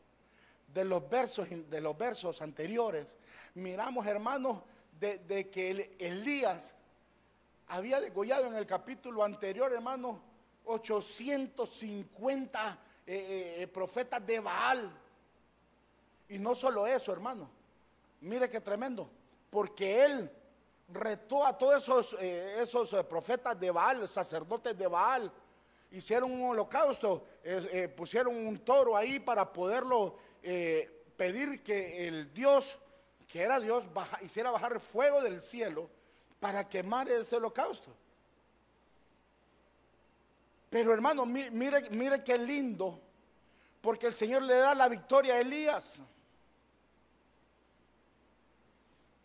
de 0.68 0.84
los 0.84 1.10
versos, 1.10 1.48
de 1.50 1.80
los 1.80 1.98
versos 1.98 2.42
anteriores, 2.42 3.18
miramos, 3.54 4.06
hermanos, 4.06 4.64
de, 5.00 5.50
que 5.50 5.96
Elías 5.98 6.74
había 7.70 8.02
degollado 8.02 8.48
en 8.48 8.56
el 8.56 8.66
capítulo 8.66 9.24
anterior, 9.24 9.72
hermanos, 9.72 10.18
850 10.66 12.80
eh, 13.08 13.16
eh, 13.16 13.62
eh, 13.62 13.68
profetas 13.68 14.28
de 14.28 14.42
Baal. 14.42 14.92
Y 16.28 16.38
no 16.38 16.54
solo 16.56 16.86
eso, 16.86 17.14
hermano. 17.14 17.50
Mire 18.20 18.50
qué 18.50 18.60
tremendo. 18.60 19.10
Porque 19.50 20.04
él 20.04 20.30
retó 20.90 21.46
a 21.46 21.58
todos 21.58 21.82
esos, 21.82 22.14
esos 22.20 22.94
profetas 23.06 23.58
de 23.58 23.72
Baal, 23.72 24.06
sacerdotes 24.06 24.78
de 24.78 24.88
Baal, 24.88 25.32
hicieron 25.92 26.32
un 26.32 26.50
holocausto, 26.50 27.26
eh, 27.44 27.92
pusieron 27.96 28.36
un 28.36 28.60
toro 28.60 28.96
ahí 28.96 29.20
para 29.20 29.52
poderlo 29.52 30.18
eh, 30.44 31.04
pedir 31.18 31.64
que 31.64 32.08
el 32.08 32.34
Dios, 32.34 32.78
que 33.28 33.42
era 33.42 33.60
Dios, 33.60 33.86
hiciera 34.22 34.52
bajar 34.52 34.80
fuego 34.80 35.22
del 35.22 35.42
cielo 35.42 35.90
para 36.40 36.68
quemar 36.68 37.10
ese 37.10 37.36
holocausto. 37.36 37.96
Pero 40.70 40.94
hermano, 40.94 41.26
mire, 41.26 41.90
mire 41.90 42.24
qué 42.24 42.38
lindo, 42.38 43.02
porque 43.82 44.08
el 44.08 44.14
Señor 44.14 44.44
le 44.44 44.56
da 44.56 44.76
la 44.76 44.88
victoria 44.88 45.36
a 45.36 45.40
Elías. 45.40 46.00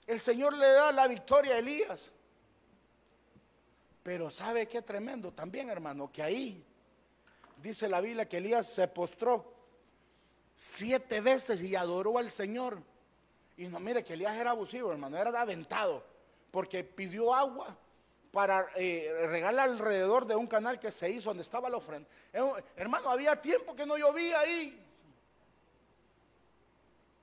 El 0.07 0.21
Señor 0.21 0.55
le 0.55 0.67
da 0.67 0.93
la 0.93 1.07
victoria 1.07 1.55
a 1.55 1.59
Elías. 1.59 2.11
Pero 4.05 4.31
¿sabe 4.31 4.69
qué 4.69 4.83
tremendo 4.83 5.33
también, 5.33 5.71
hermano? 5.71 6.13
Que 6.13 6.23
ahí 6.23 6.63
dice 7.63 7.89
la 7.89 8.03
Biblia 8.03 8.29
que 8.29 8.37
Elías 8.37 8.71
se 8.71 8.87
postró 8.87 9.51
siete 10.55 11.23
veces 11.23 11.63
y 11.63 11.75
adoró 11.75 12.19
al 12.19 12.31
Señor. 12.31 12.83
Y 13.57 13.67
no, 13.67 13.81
mire 13.81 14.05
que 14.05 14.13
Elías 14.13 14.37
era 14.37 14.51
abusivo, 14.51 14.93
hermano, 14.93 15.17
era 15.17 15.41
aventado, 15.41 16.05
porque 16.51 16.85
pidió 16.85 17.33
agua 17.35 17.75
para 18.31 18.67
eh, 18.77 19.27
regalar 19.27 19.71
alrededor 19.71 20.27
de 20.27 20.37
un 20.37 20.49
canal 20.49 20.79
que 20.79 20.93
se 20.93 21.09
hizo 21.09 21.31
donde 21.31 21.43
estaba 21.43 21.71
la 21.71 21.79
ofrenda. 21.79 22.07
hermano, 22.77 23.09
había 23.09 23.41
tiempo 23.41 23.75
que 23.75 23.87
no 23.87 23.97
llovía 23.97 24.41
ahí. 24.41 24.85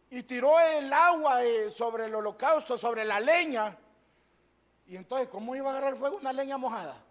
Y 0.09 0.23
tiró 0.23 0.59
el 0.59 0.91
agua 0.91 1.43
eh, 1.43 1.69
sobre 1.69 2.05
el 2.05 2.15
holocausto, 2.15 2.75
sobre 2.75 3.05
la 3.05 3.19
leña. 3.19 3.77
Y 4.87 4.95
entonces, 4.95 5.29
¿cómo 5.29 5.55
iba 5.55 5.69
a 5.69 5.77
agarrar 5.77 5.95
fuego 5.95 6.17
una 6.17 6.33
leña 6.33 6.57
mojada? 6.57 7.01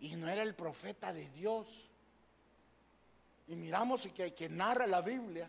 Y 0.00 0.16
no 0.16 0.28
era 0.28 0.42
el 0.42 0.54
profeta 0.54 1.12
de 1.12 1.28
Dios. 1.30 1.88
Y 3.46 3.56
miramos 3.56 4.06
que, 4.06 4.34
que 4.34 4.48
narra 4.48 4.86
la 4.86 5.00
Biblia 5.00 5.48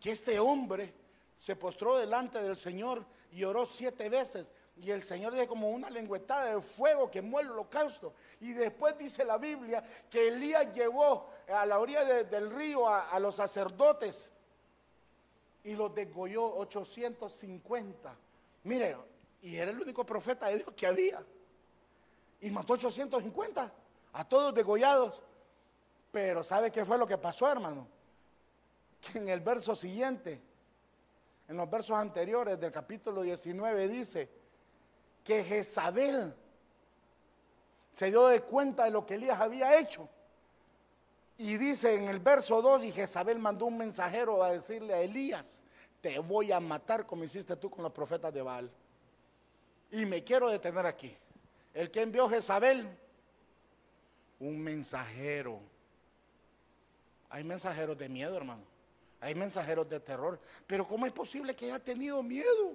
que 0.00 0.12
este 0.12 0.38
hombre 0.38 0.92
se 1.36 1.56
postró 1.56 1.98
delante 1.98 2.42
del 2.42 2.56
Señor 2.56 3.04
y 3.32 3.44
oró 3.44 3.66
siete 3.66 4.08
veces. 4.08 4.52
Y 4.76 4.90
el 4.90 5.02
Señor 5.02 5.32
dice 5.32 5.46
como 5.46 5.70
una 5.70 5.90
lengüetada 5.90 6.54
de 6.54 6.62
fuego 6.62 7.10
que 7.10 7.20
muere 7.20 7.48
el 7.48 7.52
holocausto. 7.52 8.14
Y 8.40 8.52
después 8.52 8.96
dice 8.96 9.24
la 9.24 9.36
Biblia 9.36 9.84
que 10.08 10.28
Elías 10.28 10.72
llevó 10.72 11.28
a 11.48 11.66
la 11.66 11.78
orilla 11.78 12.04
del 12.24 12.50
río 12.50 12.88
a, 12.88 13.10
a, 13.10 13.20
los 13.20 13.36
sacerdotes 13.36 14.32
y 15.64 15.74
los 15.74 15.94
degolló 15.94 16.54
850. 16.56 18.16
Mire, 18.64 18.96
y 19.42 19.56
era 19.56 19.70
el 19.70 19.80
único 19.80 20.04
profeta 20.04 20.48
de 20.48 20.58
Dios 20.58 20.72
que 20.76 20.86
había. 20.86 21.24
Y 22.40 22.50
mató 22.50 22.74
850, 22.74 23.72
a 24.12 24.28
todos 24.28 24.54
degollados. 24.54 25.22
Pero 26.10 26.42
¿sabe 26.42 26.70
qué 26.70 26.84
fue 26.84 26.98
lo 26.98 27.06
que 27.06 27.18
pasó, 27.18 27.50
hermano? 27.50 27.86
Que 29.00 29.18
en 29.18 29.28
el 29.28 29.40
verso 29.40 29.74
siguiente, 29.74 30.40
en 31.48 31.56
los 31.56 31.70
versos 31.70 31.96
anteriores 31.96 32.58
del 32.60 32.70
capítulo 32.70 33.22
19 33.22 33.88
dice 33.88 34.28
que 35.24 35.44
Jezabel 35.44 36.34
se 37.92 38.06
dio 38.06 38.26
de 38.26 38.40
cuenta 38.42 38.84
de 38.84 38.90
lo 38.90 39.06
que 39.06 39.14
Elías 39.14 39.40
había 39.40 39.78
hecho. 39.78 40.08
Y 41.38 41.56
dice 41.56 41.94
en 41.94 42.08
el 42.08 42.18
verso 42.18 42.60
2, 42.60 42.84
y 42.84 42.92
Jezabel 42.92 43.38
mandó 43.38 43.66
un 43.66 43.78
mensajero 43.78 44.42
a 44.42 44.52
decirle 44.52 44.92
a 44.92 45.00
Elías, 45.00 45.62
te 46.00 46.18
voy 46.18 46.52
a 46.52 46.60
matar 46.60 47.06
como 47.06 47.24
hiciste 47.24 47.56
tú 47.56 47.70
con 47.70 47.82
los 47.82 47.92
profetas 47.92 48.32
de 48.32 48.42
Baal. 48.42 48.70
Y 49.90 50.06
me 50.06 50.22
quiero 50.24 50.48
detener 50.48 50.86
aquí. 50.86 51.16
El 51.74 51.90
que 51.90 52.02
envió 52.02 52.28
Jezabel, 52.28 52.88
un 54.38 54.60
mensajero. 54.60 55.60
Hay 57.28 57.44
mensajeros 57.44 57.96
de 57.98 58.08
miedo, 58.08 58.36
hermano. 58.36 58.62
Hay 59.20 59.34
mensajeros 59.34 59.88
de 59.88 60.00
terror. 60.00 60.40
Pero 60.66 60.86
¿cómo 60.86 61.06
es 61.06 61.12
posible 61.12 61.54
que 61.54 61.66
haya 61.66 61.78
tenido 61.78 62.22
miedo? 62.22 62.74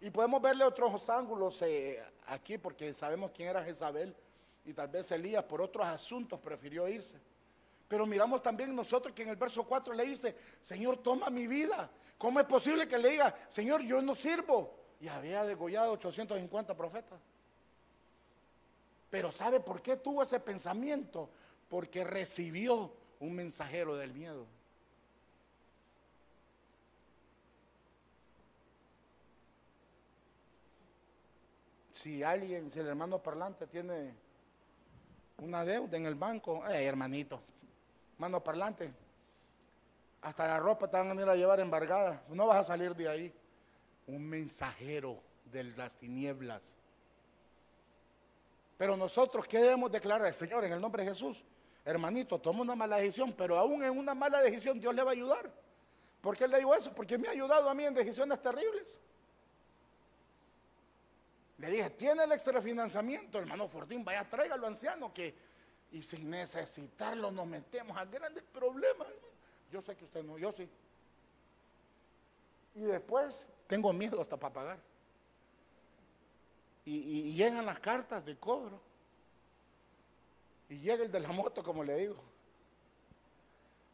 Y 0.00 0.10
podemos 0.10 0.40
verle 0.42 0.64
otros 0.64 1.08
ángulos 1.08 1.62
eh, 1.62 2.02
aquí 2.26 2.58
porque 2.58 2.92
sabemos 2.92 3.30
quién 3.34 3.48
era 3.48 3.64
Jezabel. 3.64 4.14
Y 4.66 4.72
tal 4.72 4.88
vez 4.88 5.10
Elías 5.10 5.44
por 5.44 5.62
otros 5.62 5.86
asuntos 5.86 6.38
prefirió 6.40 6.86
irse. 6.88 7.16
Pero 7.88 8.06
miramos 8.06 8.42
también 8.42 8.74
nosotros 8.74 9.14
que 9.14 9.22
en 9.22 9.28
el 9.28 9.36
verso 9.36 9.64
4 9.64 9.92
le 9.92 10.06
dice, 10.06 10.36
Señor, 10.62 10.98
toma 10.98 11.30
mi 11.30 11.46
vida. 11.46 11.90
¿Cómo 12.16 12.40
es 12.40 12.46
posible 12.46 12.88
que 12.88 12.98
le 12.98 13.10
diga, 13.10 13.34
Señor, 13.48 13.82
yo 13.82 14.00
no 14.00 14.14
sirvo? 14.14 14.74
Y 15.00 15.08
había 15.08 15.44
degollado 15.44 15.92
850 15.92 16.76
profetas. 16.76 17.20
Pero 19.10 19.30
¿sabe 19.30 19.60
por 19.60 19.82
qué 19.82 19.96
tuvo 19.96 20.22
ese 20.22 20.40
pensamiento? 20.40 21.28
Porque 21.68 22.04
recibió 22.04 22.92
un 23.20 23.34
mensajero 23.34 23.96
del 23.96 24.12
miedo. 24.12 24.46
Si 31.94 32.22
alguien, 32.22 32.70
si 32.72 32.80
el 32.80 32.88
hermano 32.88 33.22
parlante 33.22 33.66
tiene 33.66 34.14
una 35.38 35.64
deuda 35.64 35.96
en 35.96 36.06
el 36.06 36.14
banco, 36.14 36.66
eh, 36.68 36.84
hermanito, 36.84 37.40
mano 38.18 38.42
parlante. 38.42 38.92
Hasta 40.22 40.48
la 40.48 40.58
ropa 40.58 40.88
te 40.88 40.96
van 40.96 41.08
a 41.08 41.14
venir 41.14 41.28
a 41.28 41.36
llevar 41.36 41.60
embargada. 41.60 42.22
No 42.28 42.46
vas 42.46 42.58
a 42.58 42.64
salir 42.64 42.94
de 42.94 43.08
ahí. 43.08 43.34
Un 44.06 44.26
mensajero 44.26 45.20
de 45.44 45.64
las 45.64 45.96
tinieblas. 45.96 46.74
Pero 48.76 48.96
nosotros, 48.96 49.46
¿qué 49.46 49.58
debemos 49.58 49.90
declarar? 49.92 50.32
Señor, 50.34 50.64
en 50.64 50.72
el 50.72 50.80
nombre 50.80 51.04
de 51.04 51.10
Jesús, 51.10 51.42
hermanito, 51.84 52.40
toma 52.40 52.62
una 52.62 52.74
mala 52.74 52.96
decisión, 52.96 53.32
pero 53.32 53.58
aún 53.58 53.82
en 53.84 53.96
una 53.96 54.14
mala 54.14 54.42
decisión 54.42 54.80
Dios 54.80 54.94
le 54.94 55.02
va 55.02 55.10
a 55.10 55.12
ayudar. 55.12 55.50
¿Por 56.20 56.36
qué 56.36 56.48
le 56.48 56.58
digo 56.58 56.74
eso? 56.74 56.92
Porque 56.94 57.18
me 57.18 57.28
ha 57.28 57.32
ayudado 57.32 57.68
a 57.68 57.74
mí 57.74 57.84
en 57.84 57.94
decisiones 57.94 58.40
terribles. 58.40 58.98
Le 61.58 61.70
dije, 61.70 61.90
tiene 61.90 62.24
el 62.24 62.32
extrafinanciamiento, 62.32 63.38
hermano 63.38 63.68
Fortín, 63.68 64.04
vaya, 64.04 64.28
tráigalo 64.28 64.66
anciano, 64.66 65.14
que 65.14 65.34
y 65.94 66.02
sin 66.02 66.28
necesitarlo 66.28 67.30
nos 67.30 67.46
metemos 67.46 67.96
a 67.96 68.04
grandes 68.04 68.42
problemas. 68.42 69.06
Yo 69.70 69.80
sé 69.80 69.94
que 69.94 70.04
usted 70.04 70.24
no, 70.24 70.36
yo 70.36 70.50
sí. 70.50 70.68
Y 72.74 72.80
después 72.80 73.44
tengo 73.68 73.92
miedo 73.92 74.20
hasta 74.20 74.36
para 74.36 74.52
pagar. 74.52 74.78
Y, 76.84 77.32
llegan 77.34 77.64
las 77.64 77.78
cartas 77.78 78.24
de 78.26 78.36
cobro. 78.36 78.80
Y 80.68 80.78
llega 80.78 81.04
el 81.04 81.12
de 81.12 81.20
la 81.20 81.30
moto, 81.30 81.62
como 81.62 81.84
le 81.84 81.96
digo. 81.96 82.16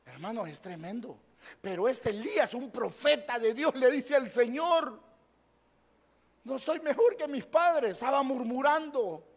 Hermano, 0.07 0.47
es 0.47 0.59
tremendo. 0.59 1.19
Pero 1.61 1.87
este 1.87 2.11
Elías, 2.11 2.55
un 2.55 2.71
profeta 2.71 3.39
de 3.39 3.53
Dios, 3.53 3.75
le 3.75 3.91
dice 3.91 4.17
al 4.17 4.31
Señor, 4.31 4.99
no 6.45 6.59
soy 6.59 6.81
mejor 6.81 7.15
que 7.19 7.29
mis 7.29 7.45
padres. 7.45 7.91
Estaba 7.93 8.23
murmurando. 8.23 9.30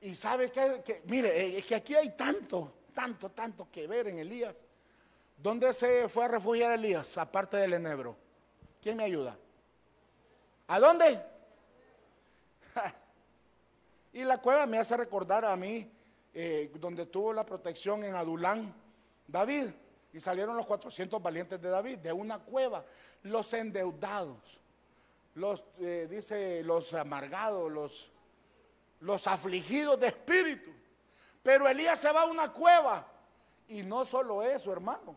Y 0.00 0.14
sabe 0.14 0.50
que, 0.50 1.02
mire, 1.06 1.28
eh, 1.28 1.58
es 1.58 1.66
que 1.66 1.74
aquí 1.74 1.94
hay 1.94 2.10
tanto, 2.10 2.72
tanto, 2.94 3.30
tanto 3.30 3.68
que 3.70 3.86
ver 3.86 4.08
en 4.08 4.18
Elías. 4.18 4.56
¿Dónde 5.38 5.72
se 5.74 6.08
fue 6.08 6.24
a 6.24 6.28
refugiar 6.28 6.72
Elías, 6.72 7.16
aparte 7.18 7.56
del 7.56 7.74
enebro? 7.74 8.16
¿Quién 8.80 8.96
me 8.96 9.04
ayuda? 9.04 9.36
¿A 10.68 10.80
dónde? 10.80 11.22
y 14.12 14.24
la 14.24 14.38
cueva 14.38 14.66
me 14.66 14.78
hace 14.78 14.96
recordar 14.96 15.44
a 15.44 15.56
mí, 15.56 15.90
eh, 16.34 16.70
donde 16.74 17.06
tuvo 17.06 17.32
la 17.32 17.44
protección 17.44 18.04
en 18.04 18.14
Adulán, 18.14 18.74
David. 19.26 19.70
Y 20.12 20.20
salieron 20.20 20.56
los 20.56 20.66
400 20.66 21.22
valientes 21.22 21.60
de 21.60 21.68
David, 21.68 21.98
de 21.98 22.12
una 22.12 22.38
cueva. 22.38 22.84
Los 23.24 23.52
endeudados, 23.52 24.58
los, 25.34 25.62
eh, 25.78 26.06
dice, 26.08 26.62
los 26.62 26.94
amargados, 26.94 27.70
los 27.70 28.10
los 29.06 29.26
afligidos 29.28 29.98
de 30.00 30.08
espíritu. 30.08 30.70
Pero 31.42 31.68
Elías 31.68 31.98
se 31.98 32.12
va 32.12 32.22
a 32.22 32.26
una 32.26 32.52
cueva. 32.52 33.06
Y 33.68 33.84
no 33.84 34.04
solo 34.04 34.42
eso, 34.42 34.72
hermano. 34.72 35.16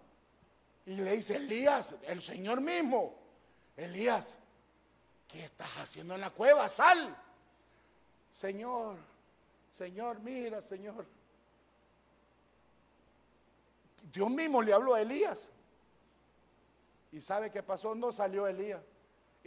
Y 0.85 0.95
le 0.97 1.13
dice, 1.13 1.37
Elías, 1.37 1.95
el 2.03 2.21
Señor 2.21 2.61
mismo, 2.61 3.15
Elías, 3.75 4.25
¿qué 5.27 5.43
estás 5.43 5.69
haciendo 5.79 6.13
en 6.13 6.21
la 6.21 6.29
cueva? 6.29 6.69
Sal. 6.69 7.15
Señor, 8.31 8.97
Señor, 9.71 10.19
mira, 10.19 10.61
Señor. 10.61 11.05
Dios 14.13 14.29
mismo 14.29 14.61
le 14.61 14.71
habló 14.71 14.93
a 14.93 15.01
Elías. 15.01 15.49
¿Y 17.11 17.21
sabe 17.21 17.49
qué 17.49 17.63
pasó? 17.63 17.95
No 17.95 18.11
salió 18.11 18.47
Elías 18.47 18.81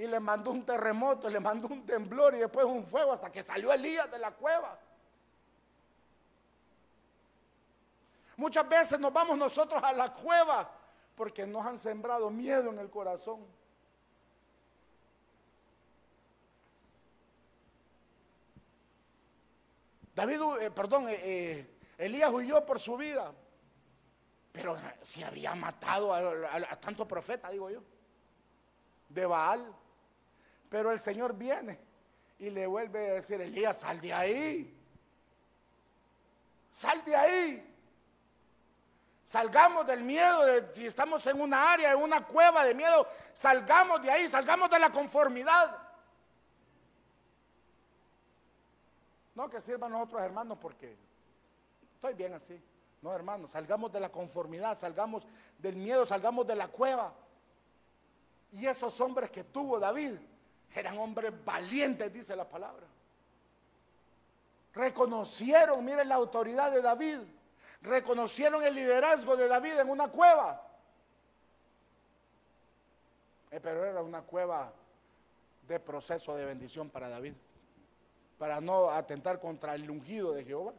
y 0.02 0.06
le 0.08 0.18
mandó 0.18 0.50
un 0.50 0.66
terremoto, 0.66 1.28
le 1.28 1.38
mandó 1.38 1.68
un 1.68 1.86
temblor 1.86 2.34
y 2.34 2.38
después 2.38 2.66
un 2.66 2.84
fuego 2.84 3.12
hasta 3.12 3.30
que 3.30 3.40
salió 3.40 3.72
Elías 3.72 4.10
de 4.10 4.18
la 4.18 4.32
cueva. 4.32 4.76
Muchas 8.36 8.68
veces 8.68 8.98
nos 8.98 9.12
vamos 9.12 9.38
nosotros 9.38 9.80
a 9.80 9.92
la 9.92 10.12
cueva 10.12 10.68
porque 11.14 11.46
nos 11.46 11.64
han 11.64 11.78
sembrado 11.78 12.30
miedo 12.30 12.70
en 12.70 12.80
el 12.80 12.90
corazón. 12.90 13.46
David, 20.16 20.40
eh, 20.62 20.70
perdón, 20.72 21.08
eh, 21.10 21.20
eh, 21.22 21.78
Elías 21.96 22.32
huyó 22.32 22.66
por 22.66 22.80
su 22.80 22.96
vida, 22.96 23.32
pero 24.50 24.76
si 25.00 25.22
había 25.22 25.54
matado 25.54 26.12
a 26.12 26.76
tanto 26.80 27.06
profeta, 27.06 27.50
digo 27.50 27.70
yo, 27.70 27.84
de 29.08 29.26
Baal. 29.26 29.76
Pero 30.72 30.90
el 30.90 30.98
Señor 30.98 31.34
viene 31.34 31.78
y 32.38 32.48
le 32.48 32.66
vuelve 32.66 33.10
a 33.10 33.14
decir, 33.16 33.38
Elías, 33.38 33.80
sal 33.80 34.00
de 34.00 34.10
ahí. 34.10 34.74
Sal 36.72 37.04
de 37.04 37.14
ahí. 37.14 37.76
Salgamos 39.22 39.86
del 39.86 40.02
miedo, 40.02 40.42
si 40.74 40.86
estamos 40.86 41.26
en 41.26 41.42
una 41.42 41.72
área, 41.72 41.92
en 41.92 41.98
una 41.98 42.26
cueva 42.26 42.64
de 42.64 42.74
miedo, 42.74 43.06
salgamos 43.34 44.00
de 44.00 44.10
ahí, 44.10 44.26
salgamos 44.30 44.70
de 44.70 44.78
la 44.78 44.90
conformidad. 44.90 45.76
No 49.34 49.50
que 49.50 49.60
sirvan 49.60 49.92
a 49.92 50.02
otros 50.02 50.22
hermanos 50.22 50.56
porque 50.58 50.96
estoy 51.96 52.14
bien 52.14 52.32
así. 52.32 52.58
No, 53.02 53.12
hermanos, 53.12 53.50
salgamos 53.50 53.92
de 53.92 54.00
la 54.00 54.08
conformidad, 54.08 54.78
salgamos 54.78 55.26
del 55.58 55.76
miedo, 55.76 56.06
salgamos 56.06 56.46
de 56.46 56.56
la 56.56 56.68
cueva. 56.68 57.12
Y 58.52 58.66
esos 58.66 58.98
hombres 59.02 59.30
que 59.30 59.44
tuvo 59.44 59.78
David, 59.78 60.18
eran 60.74 60.98
hombres 60.98 61.32
valientes, 61.44 62.12
dice 62.12 62.34
la 62.34 62.48
palabra. 62.48 62.86
Reconocieron, 64.74 65.84
miren 65.84 66.08
la 66.08 66.14
autoridad 66.14 66.72
de 66.72 66.80
David. 66.80 67.18
Reconocieron 67.82 68.62
el 68.62 68.74
liderazgo 68.74 69.36
de 69.36 69.48
David 69.48 69.78
en 69.80 69.90
una 69.90 70.08
cueva. 70.08 70.66
Eh, 73.50 73.60
pero 73.60 73.84
era 73.84 74.02
una 74.02 74.22
cueva 74.22 74.72
de 75.68 75.78
proceso 75.78 76.34
de 76.36 76.46
bendición 76.46 76.88
para 76.88 77.08
David. 77.08 77.34
Para 78.38 78.60
no 78.60 78.90
atentar 78.90 79.38
contra 79.40 79.74
el 79.74 79.90
ungido 79.90 80.32
de 80.32 80.44
Jehová. 80.44 80.72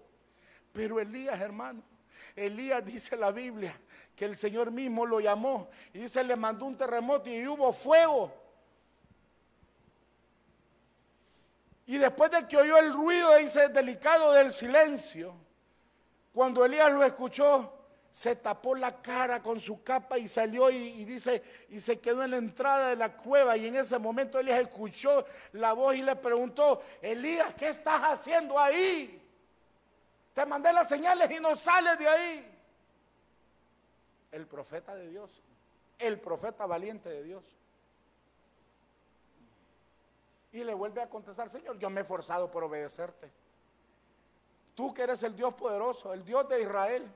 Pero 0.71 0.99
Elías, 0.99 1.39
hermano, 1.39 1.83
Elías 2.35 2.83
dice 2.83 3.15
la 3.15 3.31
Biblia 3.31 3.79
que 4.15 4.25
el 4.25 4.35
Señor 4.35 4.71
mismo 4.71 5.05
lo 5.05 5.19
llamó 5.19 5.69
y 5.93 5.99
dice 5.99 6.23
le 6.23 6.35
mandó 6.35 6.65
un 6.65 6.75
terremoto 6.75 7.29
y 7.29 7.47
hubo 7.47 7.71
fuego. 7.71 8.42
Y 11.85 11.97
después 11.97 12.31
de 12.31 12.47
que 12.47 12.57
oyó 12.57 12.77
el 12.77 12.93
ruido, 12.93 13.35
dice, 13.37 13.67
delicado 13.69 14.33
del 14.33 14.53
silencio, 14.53 15.35
cuando 16.33 16.63
Elías 16.63 16.91
lo 16.91 17.03
escuchó, 17.03 17.83
se 18.11 18.35
tapó 18.35 18.75
la 18.75 19.01
cara 19.01 19.41
con 19.41 19.59
su 19.59 19.83
capa 19.83 20.19
y 20.19 20.27
salió 20.27 20.69
y, 20.69 21.03
dice, 21.03 21.41
y 21.69 21.81
se 21.81 21.99
quedó 21.99 22.23
en 22.23 22.31
la 22.31 22.37
entrada 22.37 22.89
de 22.89 22.95
la 22.95 23.17
cueva. 23.17 23.57
Y 23.57 23.65
en 23.67 23.75
ese 23.75 23.97
momento 23.97 24.39
Elías 24.39 24.61
escuchó 24.61 25.25
la 25.53 25.73
voz 25.73 25.95
y 25.95 26.03
le 26.03 26.15
preguntó, 26.15 26.81
Elías, 27.01 27.53
¿qué 27.55 27.69
estás 27.69 28.01
haciendo 28.03 28.57
ahí? 28.57 29.19
Te 30.33 30.45
mandé 30.45 30.71
las 30.71 30.87
señales 30.87 31.29
y 31.31 31.39
no 31.39 31.55
sales 31.55 31.97
de 31.97 32.07
ahí. 32.07 32.59
El 34.31 34.47
profeta 34.47 34.95
de 34.95 35.09
Dios, 35.09 35.41
el 35.99 36.19
profeta 36.19 36.65
valiente 36.65 37.09
de 37.09 37.23
Dios. 37.23 37.43
Y 40.53 40.63
le 40.63 40.73
vuelve 40.75 41.01
a 41.01 41.09
contestar, 41.09 41.49
Señor, 41.49 41.79
yo 41.79 41.89
me 41.89 42.01
he 42.01 42.03
forzado 42.03 42.49
por 42.49 42.63
obedecerte. 42.63 43.29
Tú 44.75 44.93
que 44.93 45.01
eres 45.01 45.23
el 45.23 45.35
Dios 45.35 45.53
poderoso, 45.55 46.13
el 46.13 46.23
Dios 46.23 46.47
de 46.47 46.61
Israel. 46.61 47.11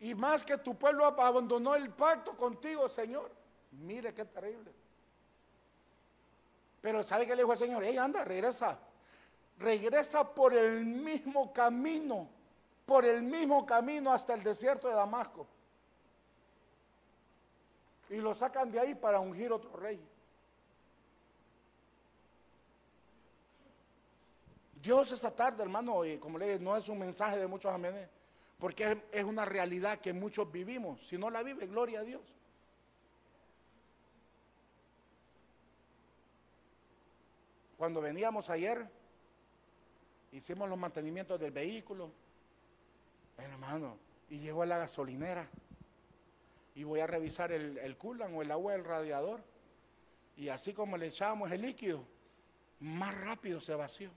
Y 0.00 0.14
más 0.14 0.44
que 0.44 0.58
tu 0.58 0.74
pueblo 0.74 1.06
abandonó 1.06 1.74
el 1.74 1.90
pacto 1.90 2.36
contigo, 2.36 2.86
Señor. 2.88 3.30
Mire 3.72 4.12
qué 4.12 4.26
terrible. 4.26 4.70
Pero 6.82 7.02
¿sabe 7.02 7.26
qué 7.26 7.34
le 7.34 7.42
dijo 7.42 7.52
el 7.54 7.58
Señor? 7.58 7.82
Ey, 7.82 7.96
anda, 7.96 8.22
regresa. 8.22 8.78
Regresa 9.58 10.34
por 10.34 10.52
el 10.52 10.84
mismo 10.84 11.50
camino, 11.50 12.28
por 12.84 13.06
el 13.06 13.22
mismo 13.22 13.64
camino 13.64 14.12
hasta 14.12 14.34
el 14.34 14.42
desierto 14.42 14.86
de 14.86 14.94
Damasco. 14.94 15.46
Y 18.10 18.16
lo 18.16 18.34
sacan 18.34 18.70
de 18.70 18.80
ahí 18.80 18.94
para 18.94 19.18
ungir 19.18 19.50
otro 19.50 19.74
rey. 19.76 19.98
Dios 24.86 25.10
esta 25.10 25.32
tarde, 25.32 25.64
hermano, 25.64 26.02
como 26.20 26.38
le 26.38 26.46
dije, 26.46 26.60
no 26.60 26.76
es 26.76 26.88
un 26.88 27.00
mensaje 27.00 27.38
de 27.38 27.48
muchos 27.48 27.74
amenes, 27.74 28.08
porque 28.56 29.02
es, 29.10 29.24
una 29.24 29.44
realidad 29.44 29.98
que 29.98 30.12
muchos 30.12 30.52
vivimos. 30.52 31.04
Si 31.04 31.18
no 31.18 31.28
la 31.28 31.42
vive, 31.42 31.66
gloria 31.66 31.98
a 31.98 32.02
Dios. 32.04 32.22
Cuando 37.76 38.00
veníamos 38.00 38.48
ayer, 38.48 38.88
hicimos 40.30 40.68
los 40.68 40.78
mantenimientos 40.78 41.40
del 41.40 41.50
vehículo, 41.50 42.12
hermano, 43.38 43.98
y 44.30 44.38
llegó 44.38 44.62
a 44.62 44.66
la 44.66 44.78
gasolinera 44.78 45.50
y 46.76 46.84
voy 46.84 47.00
a 47.00 47.08
revisar 47.08 47.50
el, 47.50 47.76
el 47.78 47.96
o 48.00 48.40
el 48.40 48.52
agua 48.52 48.74
del 48.74 48.84
radiador. 48.84 49.42
Y 50.36 50.48
así 50.48 50.72
como 50.72 50.96
le 50.96 51.08
echábamos 51.08 51.50
el 51.50 51.62
líquido, 51.62 52.04
más 52.78 53.20
rápido 53.20 53.60
se 53.60 53.74
vació. 53.74 54.12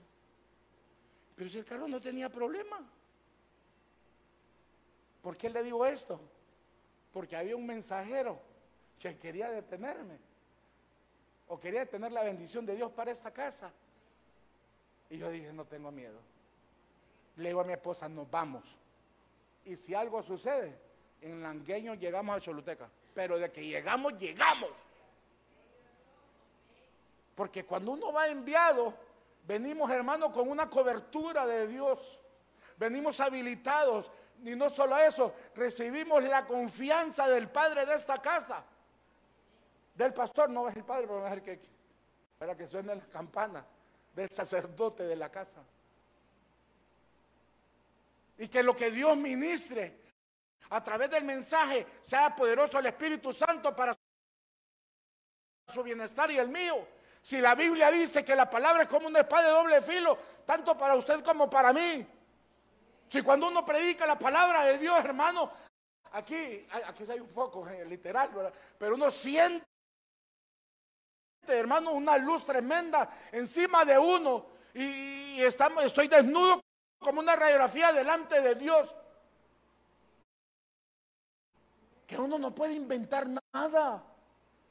Pero 1.40 1.48
si 1.48 1.56
el 1.56 1.64
carro 1.64 1.88
no 1.88 2.02
tenía 2.02 2.28
problema. 2.28 2.86
¿Por 5.22 5.38
qué 5.38 5.48
le 5.48 5.62
digo 5.62 5.86
esto? 5.86 6.20
Porque 7.14 7.34
había 7.34 7.56
un 7.56 7.64
mensajero 7.64 8.38
que 8.98 9.16
quería 9.16 9.48
detenerme. 9.48 10.18
O 11.48 11.58
quería 11.58 11.86
tener 11.86 12.12
la 12.12 12.24
bendición 12.24 12.66
de 12.66 12.76
Dios 12.76 12.92
para 12.92 13.10
esta 13.10 13.30
casa. 13.30 13.72
Y 15.08 15.16
yo 15.16 15.30
dije, 15.30 15.50
no 15.50 15.64
tengo 15.64 15.90
miedo. 15.90 16.20
Le 17.36 17.48
digo 17.48 17.62
a 17.62 17.64
mi 17.64 17.72
esposa, 17.72 18.06
nos 18.06 18.30
vamos. 18.30 18.76
Y 19.64 19.78
si 19.78 19.94
algo 19.94 20.22
sucede, 20.22 20.78
en 21.22 21.42
Langueño 21.42 21.94
llegamos 21.94 22.36
a 22.36 22.40
Choluteca. 22.42 22.90
Pero 23.14 23.38
de 23.38 23.50
que 23.50 23.64
llegamos, 23.64 24.12
llegamos. 24.18 24.72
Porque 27.34 27.64
cuando 27.64 27.92
uno 27.92 28.12
va 28.12 28.28
enviado, 28.28 28.94
venimos 29.46 29.90
hermano 29.90 30.32
con 30.32 30.48
una 30.48 30.68
cobertura 30.68 31.46
de 31.46 31.66
Dios. 31.66 32.20
Venimos 32.76 33.20
habilitados. 33.20 34.10
Y 34.42 34.56
no 34.56 34.70
solo 34.70 34.96
eso, 34.96 35.34
recibimos 35.54 36.22
la 36.22 36.46
confianza 36.46 37.28
del 37.28 37.48
padre 37.50 37.84
de 37.84 37.94
esta 37.94 38.20
casa. 38.22 38.64
Del 39.94 40.14
pastor, 40.14 40.48
no 40.48 40.66
es 40.68 40.76
el 40.76 40.84
padre, 40.84 41.06
pero 41.06 41.26
es 41.26 41.32
el 41.32 41.42
que, 41.42 41.60
para 42.38 42.56
que 42.56 42.66
suene 42.66 42.94
la 42.94 43.06
campana. 43.06 43.64
Del 44.14 44.30
sacerdote 44.30 45.04
de 45.04 45.16
la 45.16 45.30
casa. 45.30 45.62
Y 48.38 48.48
que 48.48 48.62
lo 48.62 48.74
que 48.74 48.90
Dios 48.90 49.16
ministre 49.16 50.00
a 50.70 50.82
través 50.82 51.10
del 51.10 51.24
mensaje 51.24 51.86
sea 52.00 52.34
poderoso 52.34 52.78
el 52.78 52.86
Espíritu 52.86 53.32
Santo 53.32 53.74
para 53.76 53.94
su 55.68 55.82
bienestar 55.82 56.30
y 56.30 56.38
el 56.38 56.48
mío. 56.48 56.86
Si 57.22 57.40
la 57.40 57.54
Biblia 57.54 57.90
dice 57.90 58.24
que 58.24 58.34
la 58.34 58.48
palabra 58.48 58.82
es 58.82 58.88
como 58.88 59.06
una 59.06 59.20
espada 59.20 59.48
de 59.48 59.50
doble 59.50 59.82
filo, 59.82 60.18
tanto 60.46 60.76
para 60.76 60.94
usted 60.94 61.22
como 61.22 61.50
para 61.50 61.72
mí. 61.72 62.06
Si 63.08 63.22
cuando 63.22 63.48
uno 63.48 63.64
predica 63.64 64.06
la 64.06 64.18
palabra 64.18 64.64
de 64.64 64.78
Dios, 64.78 65.04
hermano, 65.04 65.50
aquí, 66.12 66.66
aquí 66.86 67.04
hay 67.10 67.20
un 67.20 67.28
foco 67.28 67.68
eh, 67.68 67.84
literal, 67.84 68.30
pero 68.78 68.94
uno 68.94 69.10
siente, 69.10 69.66
hermano, 71.46 71.92
una 71.92 72.16
luz 72.16 72.44
tremenda 72.44 73.10
encima 73.32 73.84
de 73.84 73.98
uno 73.98 74.46
y 74.74 75.40
estamos, 75.42 75.84
estoy 75.84 76.08
desnudo 76.08 76.60
como 76.98 77.20
una 77.20 77.36
radiografía 77.36 77.92
delante 77.92 78.40
de 78.40 78.54
Dios. 78.54 78.94
Que 82.06 82.16
uno 82.16 82.38
no 82.38 82.54
puede 82.54 82.74
inventar 82.74 83.26
nada, 83.52 84.04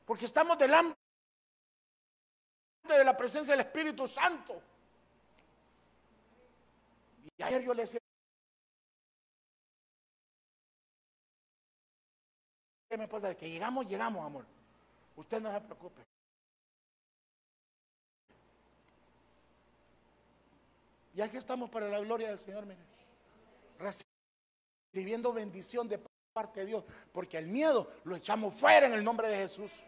porque 0.05 0.25
estamos 0.25 0.57
delante 0.57 0.98
de 2.93 3.03
la 3.03 3.15
presencia 3.15 3.53
del 3.53 3.65
Espíritu 3.65 4.07
Santo. 4.07 4.61
Y 7.37 7.43
ayer 7.43 7.63
yo 7.63 7.73
le 7.73 7.83
decía 7.83 7.99
esposa, 12.97 13.35
que 13.35 13.49
llegamos, 13.49 13.87
llegamos, 13.87 14.25
amor. 14.25 14.45
Usted 15.15 15.39
no 15.41 15.51
se 15.51 15.61
preocupe. 15.61 16.01
Y 21.13 21.21
aquí 21.21 21.37
estamos 21.37 21.69
para 21.69 21.87
la 21.87 21.99
gloria 21.99 22.29
del 22.29 22.39
Señor, 22.39 22.65
mire. 22.65 22.79
Recibiendo 24.93 25.33
bendición 25.33 25.87
de 25.87 25.99
parte 26.33 26.61
de 26.61 26.65
Dios, 26.67 26.83
porque 27.11 27.37
el 27.37 27.47
miedo 27.47 27.91
lo 28.05 28.15
echamos 28.15 28.53
fuera 28.53 28.87
en 28.87 28.93
el 28.93 29.03
nombre 29.03 29.27
de 29.27 29.37
Jesús. 29.37 29.83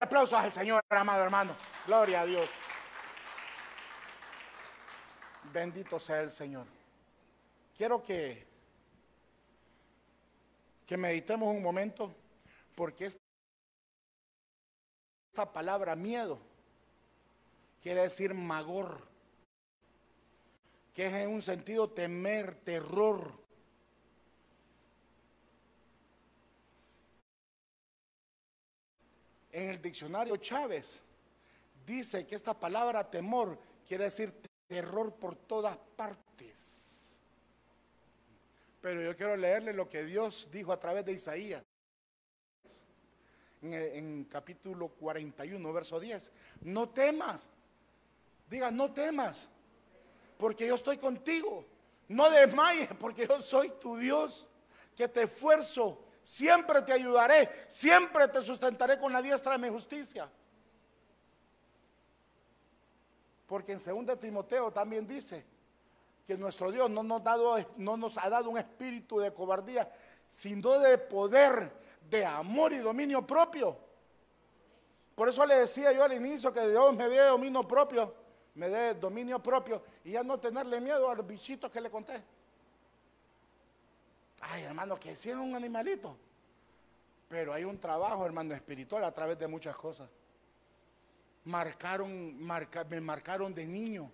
Aplausos 0.00 0.38
al 0.38 0.52
Señor, 0.52 0.82
amado 0.88 1.22
hermano. 1.22 1.54
Gloria 1.86 2.22
a 2.22 2.26
Dios. 2.26 2.48
Bendito 5.52 5.98
sea 5.98 6.20
el 6.20 6.32
Señor. 6.32 6.66
Quiero 7.76 8.02
que 8.02 8.50
que 10.90 10.96
meditemos 10.96 11.48
un 11.54 11.62
momento 11.62 12.12
porque 12.74 13.06
esta 13.06 13.22
palabra 15.52 15.94
miedo 15.94 16.40
quiere 17.80 18.02
decir 18.02 18.34
magor, 18.34 19.06
que 20.92 21.06
es 21.06 21.14
en 21.14 21.30
un 21.30 21.42
sentido 21.42 21.88
temer, 21.90 22.56
terror. 22.64 23.39
En 29.52 29.70
el 29.70 29.82
diccionario 29.82 30.36
Chávez 30.36 31.00
dice 31.86 32.26
que 32.26 32.34
esta 32.34 32.58
palabra 32.58 33.08
temor 33.08 33.58
quiere 33.86 34.04
decir 34.04 34.32
terror 34.66 35.14
por 35.14 35.36
todas 35.36 35.76
partes. 35.96 37.16
Pero 38.80 39.02
yo 39.02 39.16
quiero 39.16 39.36
leerle 39.36 39.72
lo 39.72 39.88
que 39.88 40.04
Dios 40.04 40.48
dijo 40.50 40.72
a 40.72 40.80
través 40.80 41.04
de 41.04 41.12
Isaías. 41.12 41.62
En, 43.62 43.74
en 43.74 44.24
capítulo 44.24 44.88
41, 44.88 45.72
verso 45.72 46.00
10. 46.00 46.30
No 46.62 46.88
temas 46.88 47.46
Diga, 48.50 48.72
no 48.72 48.92
temas, 48.92 49.46
porque 50.36 50.66
yo 50.66 50.74
estoy 50.74 50.98
contigo. 50.98 51.64
No 52.08 52.28
desmayes, 52.28 52.88
porque 52.98 53.28
yo 53.28 53.40
soy 53.40 53.70
tu 53.80 53.96
Dios, 53.96 54.44
que 54.96 55.06
te 55.06 55.22
esfuerzo, 55.22 56.04
siempre 56.22 56.82
te 56.82 56.92
ayudaré, 56.92 57.48
siempre 57.68 58.28
te 58.28 58.42
sustentaré 58.42 58.98
con 58.98 59.12
la 59.12 59.22
diestra 59.22 59.52
de 59.52 59.58
mi 59.58 59.68
justicia. 59.68 60.30
Porque 63.46 63.72
en 63.72 64.06
2 64.06 64.18
Timoteo 64.20 64.72
también 64.72 65.06
dice 65.06 65.44
que 66.26 66.36
nuestro 66.36 66.70
Dios 66.70 66.88
no 66.88 67.02
nos, 67.02 67.22
no 67.76 67.96
nos 67.96 68.18
ha 68.18 68.30
dado 68.30 68.50
un 68.50 68.58
espíritu 68.58 69.18
de 69.18 69.34
cobardía, 69.34 69.90
sino 70.28 70.78
de 70.78 70.98
poder, 70.98 71.72
de 72.08 72.24
amor 72.24 72.72
y 72.72 72.78
dominio 72.78 73.26
propio. 73.26 73.76
Por 75.14 75.28
eso 75.28 75.44
le 75.44 75.56
decía 75.56 75.92
yo 75.92 76.04
al 76.04 76.12
inicio 76.12 76.52
que 76.52 76.68
Dios 76.68 76.94
me 76.94 77.08
dio 77.08 77.26
dominio 77.26 77.66
propio 77.66 78.14
me 78.54 78.68
dé 78.68 78.94
dominio 78.94 79.42
propio 79.42 79.82
y 80.04 80.12
ya 80.12 80.22
no 80.22 80.38
tenerle 80.38 80.80
miedo 80.80 81.10
a 81.10 81.14
los 81.14 81.26
bichitos 81.26 81.70
que 81.70 81.80
le 81.80 81.90
conté. 81.90 82.22
Ay, 84.40 84.62
hermano, 84.62 84.96
que 84.98 85.14
si 85.14 85.30
es 85.30 85.36
un 85.36 85.54
animalito. 85.54 86.16
Pero 87.28 87.52
hay 87.52 87.64
un 87.64 87.78
trabajo, 87.78 88.24
hermano, 88.26 88.54
espiritual 88.54 89.04
a 89.04 89.12
través 89.12 89.38
de 89.38 89.46
muchas 89.46 89.76
cosas. 89.76 90.08
Marcaron, 91.44 92.36
me 92.88 93.00
marcaron 93.00 93.54
de 93.54 93.66
niño. 93.66 94.10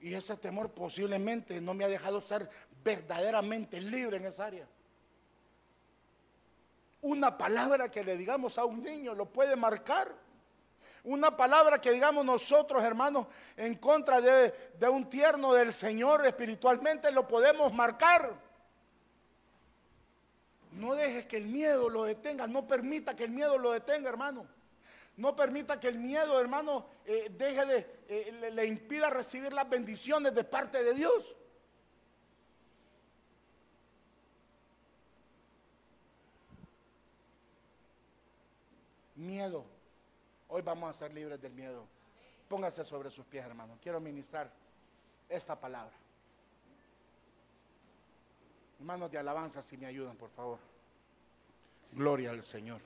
Y 0.00 0.14
ese 0.14 0.36
temor 0.36 0.70
posiblemente 0.70 1.60
no 1.60 1.74
me 1.74 1.84
ha 1.84 1.88
dejado 1.88 2.20
ser 2.20 2.48
verdaderamente 2.82 3.80
libre 3.80 4.16
en 4.16 4.24
esa 4.26 4.46
área. 4.46 4.66
Una 7.02 7.36
palabra 7.36 7.90
que 7.90 8.02
le 8.02 8.16
digamos 8.16 8.58
a 8.58 8.64
un 8.64 8.82
niño 8.82 9.14
lo 9.14 9.26
puede 9.26 9.54
marcar. 9.56 10.12
Una 11.04 11.36
palabra 11.36 11.80
que 11.80 11.92
digamos 11.92 12.24
nosotros, 12.24 12.82
hermanos, 12.82 13.26
en 13.56 13.76
contra 13.76 14.20
de, 14.20 14.52
un 14.88 15.08
tierno 15.08 15.54
del 15.54 15.72
Señor 15.72 16.26
espiritualmente, 16.26 17.10
lo 17.10 17.26
podemos 17.26 17.72
marcar. 17.72 18.34
No 20.72 20.94
dejes 20.94 21.26
que 21.26 21.36
el 21.36 21.46
miedo 21.46 21.88
lo 21.88 22.04
detenga, 22.04 22.46
no 22.46 22.66
permita 22.66 23.14
que 23.14 23.24
el 23.24 23.30
miedo 23.30 23.58
lo 23.58 23.72
detenga, 23.72 24.08
hermano. 24.08 24.46
No 25.16 25.34
permita 25.34 25.80
que 25.80 25.88
el 25.88 25.98
miedo, 25.98 26.40
hermano, 26.40 26.86
eh, 27.04 27.28
deje 27.30 27.66
de, 27.66 28.04
eh, 28.08 28.50
le 28.52 28.66
impida 28.66 29.10
recibir 29.10 29.52
las 29.52 29.68
bendiciones 29.68 30.34
de 30.34 30.44
parte 30.44 30.82
de 30.82 30.94
Dios. 30.94 31.34
Miedo 39.16 39.77
Hoy 40.48 40.62
vamos 40.62 40.90
a 40.90 40.92
ser 40.94 41.12
libres 41.12 41.40
del 41.40 41.52
miedo. 41.52 41.86
Póngase 42.48 42.84
sobre 42.84 43.10
sus 43.10 43.26
pies, 43.26 43.44
hermano. 43.44 43.78
Quiero 43.82 44.00
ministrar 44.00 44.50
esta 45.28 45.58
palabra. 45.58 45.94
Hermanos 48.78 49.10
de 49.10 49.18
alabanza, 49.18 49.60
si 49.60 49.76
me 49.76 49.86
ayudan, 49.86 50.16
por 50.16 50.30
favor. 50.30 50.58
Gloria 51.92 52.30
al 52.30 52.42
Señor. 52.42 52.80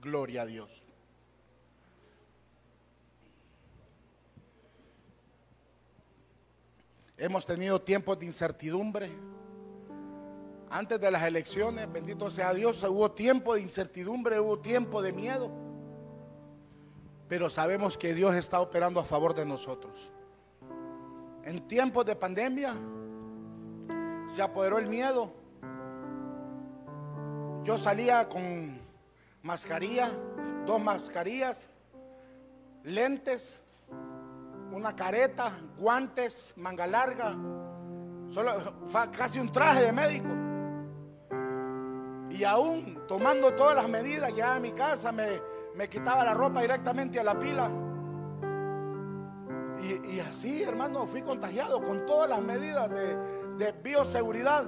Gloria 0.00 0.42
a 0.42 0.46
Dios. 0.46 0.87
Hemos 7.20 7.44
tenido 7.44 7.82
tiempos 7.82 8.16
de 8.20 8.26
incertidumbre. 8.26 9.10
Antes 10.70 11.00
de 11.00 11.10
las 11.10 11.24
elecciones, 11.24 11.90
bendito 11.90 12.30
sea 12.30 12.54
Dios, 12.54 12.80
hubo 12.84 13.10
tiempo 13.10 13.54
de 13.54 13.62
incertidumbre, 13.62 14.38
hubo 14.38 14.60
tiempo 14.60 15.02
de 15.02 15.12
miedo. 15.12 15.50
Pero 17.28 17.50
sabemos 17.50 17.98
que 17.98 18.14
Dios 18.14 18.36
está 18.36 18.60
operando 18.60 19.00
a 19.00 19.04
favor 19.04 19.34
de 19.34 19.44
nosotros. 19.44 20.12
En 21.42 21.66
tiempos 21.66 22.06
de 22.06 22.14
pandemia 22.14 22.74
se 24.28 24.40
apoderó 24.40 24.78
el 24.78 24.86
miedo. 24.86 25.32
Yo 27.64 27.76
salía 27.76 28.28
con 28.28 28.80
mascarilla, 29.42 30.12
dos 30.66 30.80
mascarillas, 30.80 31.68
lentes, 32.84 33.60
una 34.72 34.94
careta, 34.94 35.52
guantes, 35.76 36.52
manga 36.56 36.86
larga, 36.86 37.36
solo 38.30 38.52
casi 39.16 39.38
un 39.38 39.50
traje 39.50 39.82
de 39.84 39.92
médico. 39.92 40.28
Y 42.30 42.44
aún 42.44 43.02
tomando 43.08 43.54
todas 43.54 43.74
las 43.74 43.88
medidas, 43.88 44.34
ya 44.34 44.56
a 44.56 44.60
mi 44.60 44.72
casa 44.72 45.10
me, 45.12 45.40
me 45.74 45.88
quitaba 45.88 46.24
la 46.24 46.34
ropa 46.34 46.60
directamente 46.60 47.18
a 47.18 47.24
la 47.24 47.38
pila. 47.38 47.70
Y, 49.80 50.18
así, 50.18 50.64
hermano, 50.64 51.06
fui 51.06 51.22
contagiado 51.22 51.80
con 51.80 52.04
todas 52.04 52.28
las 52.28 52.42
medidas 52.42 52.90
de, 52.90 53.72
bioseguridad. 53.82 54.64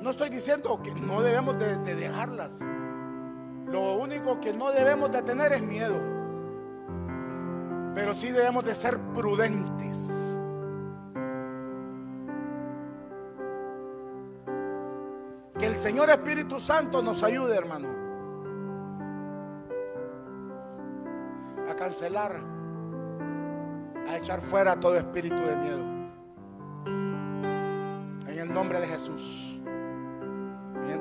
No 0.00 0.10
estoy 0.10 0.28
diciendo 0.28 0.80
que 0.82 0.92
no 0.92 1.22
debemos 1.22 1.58
de, 1.58 1.76
de 1.78 1.96
dejarlas. 1.96 2.60
Lo 3.66 3.96
único 3.96 4.40
que 4.40 4.54
no 4.54 4.70
debemos 4.70 5.10
de 5.10 5.22
tener 5.22 5.52
es 5.52 5.62
miedo. 5.62 6.17
Pero 7.94 8.14
sí 8.14 8.30
debemos 8.30 8.64
de 8.64 8.74
ser 8.74 8.98
prudentes. 9.14 10.38
Que 15.58 15.66
el 15.66 15.74
Señor 15.74 16.08
Espíritu 16.10 16.58
Santo 16.58 17.02
nos 17.02 17.22
ayude, 17.22 17.56
hermano, 17.56 17.88
a 21.68 21.74
cancelar, 21.74 22.40
a 24.06 24.16
echar 24.16 24.40
fuera 24.40 24.78
todo 24.78 24.96
espíritu 24.96 25.34
de 25.34 25.56
miedo. 25.56 25.84
En 28.28 28.38
el 28.38 28.52
nombre 28.52 28.80
de 28.80 28.86
Jesús. 28.86 29.58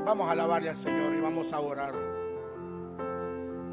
Vamos 0.08 0.30
a 0.30 0.32
alabarle 0.32 0.70
al 0.70 0.78
Señor 0.78 1.14
y 1.14 1.20
vamos 1.20 1.52
a 1.52 1.60
orar. 1.60 1.94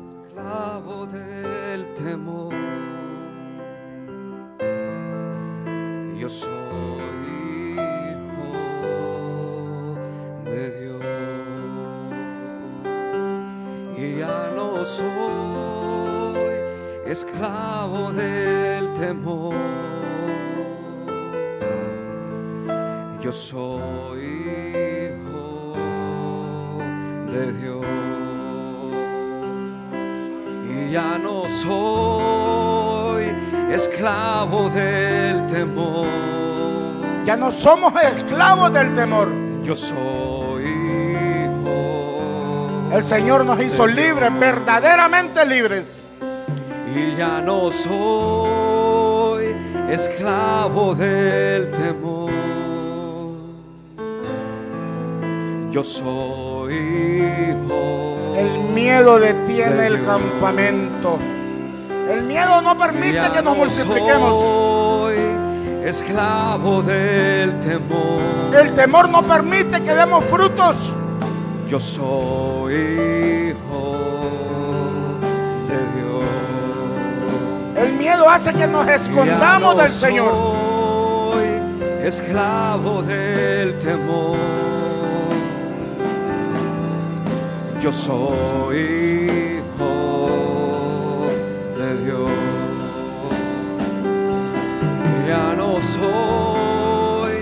Esclavo 0.04 1.06
del 1.06 1.94
temor. 1.94 2.83
Yo 6.24 6.30
soy 6.30 6.48
Dios 10.80 11.02
y 13.94 14.16
ya 14.20 14.50
no 14.56 14.82
soy 14.86 15.04
esclavo 17.04 18.10
del 18.12 18.90
temor. 18.94 19.54
Yo 23.20 23.30
soy 23.30 24.24
hijo 25.12 25.74
de 27.30 27.52
Dios 27.52 27.86
y 30.70 30.90
ya 30.90 31.18
no 31.18 31.50
soy 31.50 32.24
esclavo 33.74 34.70
del 34.70 35.46
temor. 35.46 36.13
Ya 37.24 37.36
no 37.36 37.50
somos 37.50 37.92
esclavos 38.02 38.72
del 38.72 38.92
temor. 38.94 39.28
Yo 39.62 39.74
soy 39.74 40.34
el 42.94 43.02
Señor 43.02 43.44
nos 43.44 43.60
hizo 43.60 43.88
libres, 43.88 44.30
verdaderamente 44.38 45.44
libres. 45.44 46.06
Y 46.94 47.16
ya 47.16 47.40
no 47.40 47.72
soy 47.72 49.46
esclavo 49.90 50.94
del 50.94 51.72
temor. 51.72 52.30
Yo 55.72 55.82
soy 55.82 56.74
hijo. 56.74 58.36
El 58.36 58.72
miedo 58.72 59.18
detiene 59.18 59.88
el 59.88 60.00
campamento. 60.04 61.18
El 62.08 62.22
miedo 62.22 62.62
no 62.62 62.78
permite 62.78 63.28
que 63.34 63.42
nos 63.42 63.56
multipliquemos. 63.56 64.40
Soy 64.40 65.16
esclavo 65.84 66.82
del 66.82 67.60
temor. 67.60 68.54
El 68.54 68.72
temor 68.74 69.08
no 69.08 69.22
permite 69.22 69.82
que 69.82 69.94
demos 69.94 70.24
frutos 70.24 70.94
yo 71.68 71.80
soy 71.80 72.74
hijo 72.74 73.96
de 75.68 75.78
Dios. 75.96 76.24
El 77.76 77.94
miedo 77.94 78.28
hace 78.28 78.52
que 78.54 78.66
nos 78.66 78.86
escondamos 78.86 79.76
del 79.78 79.88
Señor. 79.88 80.30
Soy 80.30 82.06
esclavo 82.06 83.02
del 83.02 83.78
temor. 83.80 84.36
Yo 87.80 87.90
soy 87.90 89.43
soy 96.04 97.34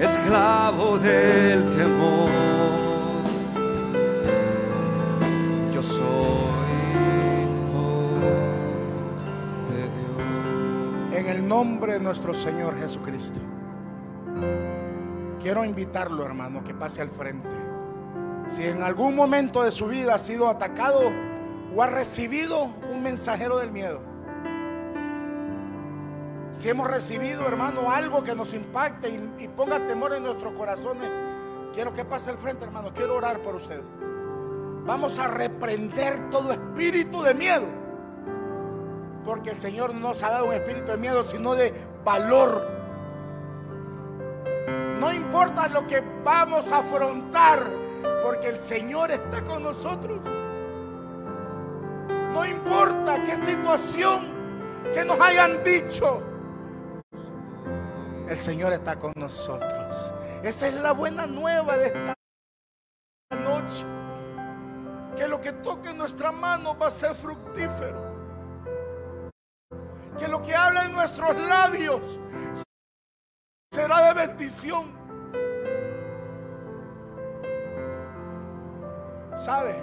esclavo 0.00 0.98
del 0.98 1.70
temor. 1.70 2.28
nombre 11.48 11.94
de 11.94 12.00
nuestro 12.00 12.34
Señor 12.34 12.78
Jesucristo. 12.78 13.40
Quiero 15.40 15.64
invitarlo, 15.64 16.24
hermano, 16.24 16.62
que 16.62 16.74
pase 16.74 17.00
al 17.00 17.10
frente. 17.10 17.48
Si 18.48 18.64
en 18.64 18.82
algún 18.82 19.16
momento 19.16 19.64
de 19.64 19.70
su 19.70 19.86
vida 19.86 20.14
ha 20.14 20.18
sido 20.18 20.48
atacado 20.48 21.10
o 21.74 21.82
ha 21.82 21.86
recibido 21.86 22.64
un 22.92 23.02
mensajero 23.02 23.58
del 23.58 23.72
miedo. 23.72 24.07
Si 26.52 26.68
hemos 26.68 26.88
recibido, 26.88 27.46
hermano, 27.46 27.90
algo 27.90 28.22
que 28.22 28.34
nos 28.34 28.54
impacte 28.54 29.08
y, 29.38 29.48
ponga 29.48 29.84
temor 29.86 30.14
en 30.14 30.22
nuestros 30.24 30.52
corazones, 30.54 31.10
quiero 31.72 31.92
que 31.92 32.04
pase 32.04 32.30
al 32.30 32.38
frente, 32.38 32.64
hermano. 32.64 32.92
Quiero 32.94 33.16
orar 33.16 33.40
por 33.42 33.54
usted. 33.54 33.82
Vamos 34.84 35.18
a 35.18 35.28
reprender 35.28 36.30
todo 36.30 36.52
espíritu 36.52 37.22
de 37.22 37.34
miedo 37.34 37.78
porque 39.28 39.50
el 39.50 39.58
Señor 39.58 39.92
no 39.92 40.08
nos 40.08 40.22
ha 40.22 40.30
dado 40.30 40.46
un 40.46 40.54
espíritu 40.54 40.90
de 40.92 40.96
miedo, 40.96 41.22
sino 41.22 41.54
de 41.54 41.74
valor. 42.02 42.66
No 44.98 45.12
importa 45.12 45.68
lo 45.68 45.86
que 45.86 46.02
vamos 46.24 46.72
a 46.72 46.78
afrontar, 46.78 47.70
porque 48.24 48.48
el 48.48 48.58
Señor 48.58 49.10
está 49.10 49.44
con 49.44 49.64
nosotros. 49.64 50.20
No 52.32 52.46
importa 52.46 53.22
qué 53.22 53.36
situación 53.36 54.28
que 54.94 55.04
nos 55.04 55.20
hayan 55.20 55.62
dicho, 55.62 56.22
el 58.28 58.38
Señor 58.38 58.72
está 58.72 58.98
con 58.98 59.12
nosotros. 59.16 60.12
Esa 60.42 60.68
es 60.68 60.74
la 60.74 60.92
buena 60.92 61.26
nueva 61.26 61.76
de 61.76 61.86
esta 61.86 62.14
noche. 63.30 63.84
Que 65.16 65.26
lo 65.26 65.40
que 65.40 65.52
toque 65.52 65.90
en 65.90 65.98
nuestra 65.98 66.30
mano 66.30 66.76
va 66.78 66.88
a 66.88 66.90
ser 66.90 67.14
fructífero 67.14 68.08
que 70.18 70.28
lo 70.28 70.42
que 70.42 70.54
habla 70.54 70.84
en 70.84 70.92
nuestros 70.92 71.40
labios 71.40 72.18
será 73.70 74.12
de 74.12 74.26
bendición. 74.26 74.98
¿Sabe? 79.36 79.76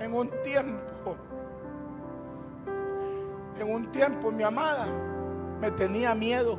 En 0.00 0.12
un 0.12 0.28
tiempo, 0.42 1.16
en 3.58 3.72
un 3.72 3.90
tiempo 3.92 4.32
mi 4.32 4.42
amada 4.42 4.86
me 5.60 5.70
tenía 5.70 6.14
miedo. 6.14 6.58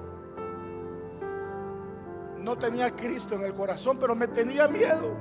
No 2.48 2.58
tenía 2.58 2.96
Cristo 2.96 3.36
en 3.36 3.44
el 3.44 3.54
corazón, 3.54 3.98
pero 4.00 4.16
me 4.16 4.26
tenía 4.26 4.70
miedo. 4.70 5.18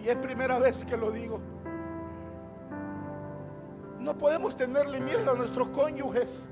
Y 0.00 0.08
es 0.08 0.16
primera 0.16 0.58
vez 0.58 0.82
que 0.86 0.96
lo 0.96 1.10
digo. 1.10 1.38
No 3.98 4.16
podemos 4.16 4.56
tenerle 4.56 5.02
miedo 5.02 5.30
a 5.30 5.34
nuestros 5.34 5.68
cónyuges. 5.68 6.48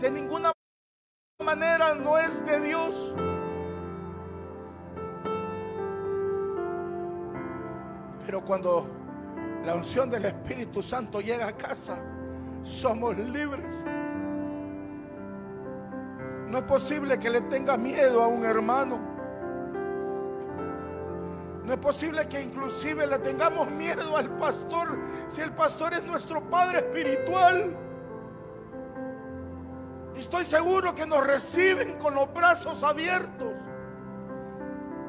De 0.00 0.10
ninguna 0.10 0.52
manera 1.44 1.94
no 1.96 2.16
es 2.16 2.46
de 2.46 2.60
Dios. 2.60 3.14
Pero 8.24 8.42
cuando 8.42 8.86
la 9.66 9.74
unción 9.74 10.08
del 10.08 10.24
Espíritu 10.24 10.82
Santo 10.82 11.20
llega 11.20 11.48
a 11.48 11.52
casa, 11.58 11.98
somos 12.62 13.18
libres. 13.18 13.84
No 16.46 16.58
es 16.58 16.64
posible 16.64 17.18
que 17.18 17.28
le 17.28 17.40
tenga 17.42 17.76
miedo 17.76 18.22
a 18.22 18.28
un 18.28 18.44
hermano. 18.44 18.98
No 21.64 21.72
es 21.72 21.78
posible 21.80 22.28
que 22.28 22.40
inclusive 22.40 23.06
le 23.08 23.18
tengamos 23.18 23.68
miedo 23.72 24.16
al 24.16 24.30
pastor 24.36 24.96
si 25.26 25.40
el 25.40 25.52
pastor 25.52 25.94
es 25.94 26.04
nuestro 26.04 26.40
Padre 26.48 26.78
espiritual. 26.78 27.76
Y 30.14 30.20
estoy 30.20 30.46
seguro 30.46 30.94
que 30.94 31.04
nos 31.04 31.26
reciben 31.26 31.98
con 31.98 32.14
los 32.14 32.32
brazos 32.32 32.84
abiertos. 32.84 33.52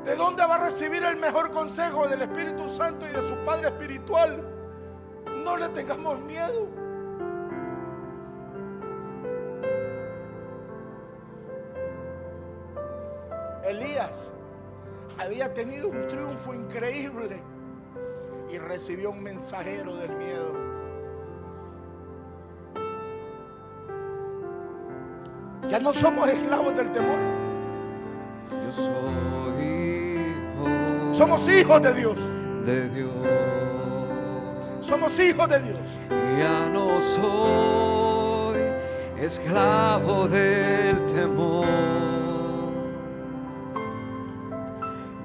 ¿De 0.04 0.16
dónde 0.16 0.44
va 0.46 0.56
a 0.56 0.66
recibir 0.66 1.04
el 1.04 1.18
mejor 1.18 1.52
consejo 1.52 2.08
del 2.08 2.24
Espíritu 2.24 2.68
Santo 2.68 3.06
y 3.06 3.12
de 3.12 3.22
su 3.22 3.36
Padre 3.46 3.68
espiritual? 3.68 4.44
No 5.44 5.58
le 5.58 5.70
tengamos 5.70 6.20
miedo. 6.22 6.77
Había 15.28 15.54
tenido 15.54 15.90
un 15.90 16.08
triunfo 16.08 16.54
increíble 16.54 17.42
y 18.50 18.58
recibió 18.58 19.12
un 19.12 19.22
mensajero 19.22 19.94
del 19.98 20.16
miedo. 20.16 20.54
Ya 25.68 25.80
no 25.82 25.92
somos 25.92 26.30
esclavos 26.30 26.74
del 26.78 26.94
temor. 26.94 27.20
Yo 28.50 28.72
soy 28.72 29.66
hijo 29.66 31.14
Somos 31.14 31.50
hijos 31.50 31.82
de 31.82 31.94
Dios. 31.94 32.32
de 32.66 32.90
Dios. 32.90 33.12
Somos 34.80 35.20
hijos 35.20 35.50
de 35.50 35.60
Dios. 35.60 36.00
Ya 36.40 36.70
no 36.70 37.02
soy 37.02 38.60
esclavo 39.20 40.30
del 40.30 41.06
temor. 41.08 41.66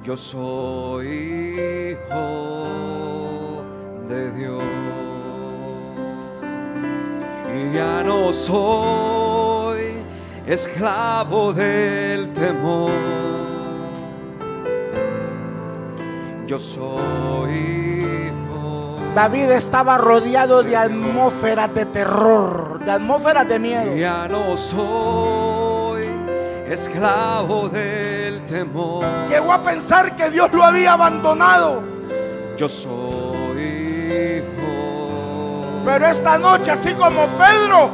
Yo 0.04 0.16
soy 0.16 1.94
hijo 1.94 3.62
de 4.08 4.32
Dios. 4.32 4.64
Y 7.54 7.72
ya 7.72 8.02
no 8.02 8.32
soy 8.32 9.92
esclavo 10.44 11.52
del 11.52 12.32
temor. 12.32 12.90
Yo 16.48 16.58
soy 16.58 17.52
hijo. 18.00 18.98
David 19.14 19.52
estaba 19.52 19.98
rodeado 19.98 20.64
de 20.64 20.76
atmósferas 20.76 21.72
de 21.72 21.86
terror, 21.86 22.84
de 22.84 22.90
atmósferas 22.90 23.46
de 23.46 23.58
miedo. 23.60 23.94
Ya 23.94 24.26
no 24.26 24.56
soy 24.56 26.02
esclavo 26.66 27.68
del 27.68 28.21
temor. 28.52 29.04
Llegó 29.28 29.52
a 29.52 29.62
pensar 29.62 30.14
que 30.14 30.30
Dios 30.30 30.52
lo 30.52 30.62
había 30.62 30.92
abandonado. 30.92 31.82
Yo 32.56 32.68
soy 32.68 34.42
hijo. 34.42 35.82
Pero 35.84 36.06
esta 36.06 36.38
noche, 36.38 36.70
así 36.70 36.94
como 36.94 37.26
Pedro, 37.38 37.90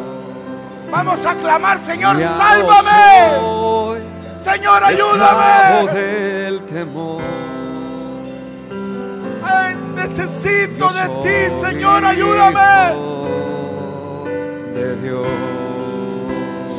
vamos 0.90 1.24
a 1.24 1.34
clamar, 1.34 1.78
Señor, 1.78 2.18
Ya 2.18 2.36
sálvame. 2.36 3.38
soy 3.38 4.00
Señor, 4.42 4.84
ayúdame. 4.84 5.92
del 5.92 6.60
temor. 6.66 7.22
Ay, 9.42 9.76
necesito 9.94 10.88
Yo 10.88 10.94
de 10.94 11.08
ti, 11.22 11.66
Señor, 11.66 12.04
ayúdame. 12.04 12.94
De 14.74 14.96
Dios. 15.02 15.26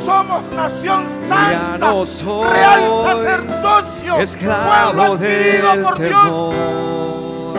Somos 0.09 0.41
nación 0.53 1.05
santa, 1.27 1.77
no 1.77 2.03
soy 2.03 2.49
real 2.49 2.81
sacerdocio, 3.03 4.17
esclavo 4.17 5.01
adquirido 5.03 5.83
por 5.83 5.99
Dios. 5.99 6.23
temor. 6.23 7.57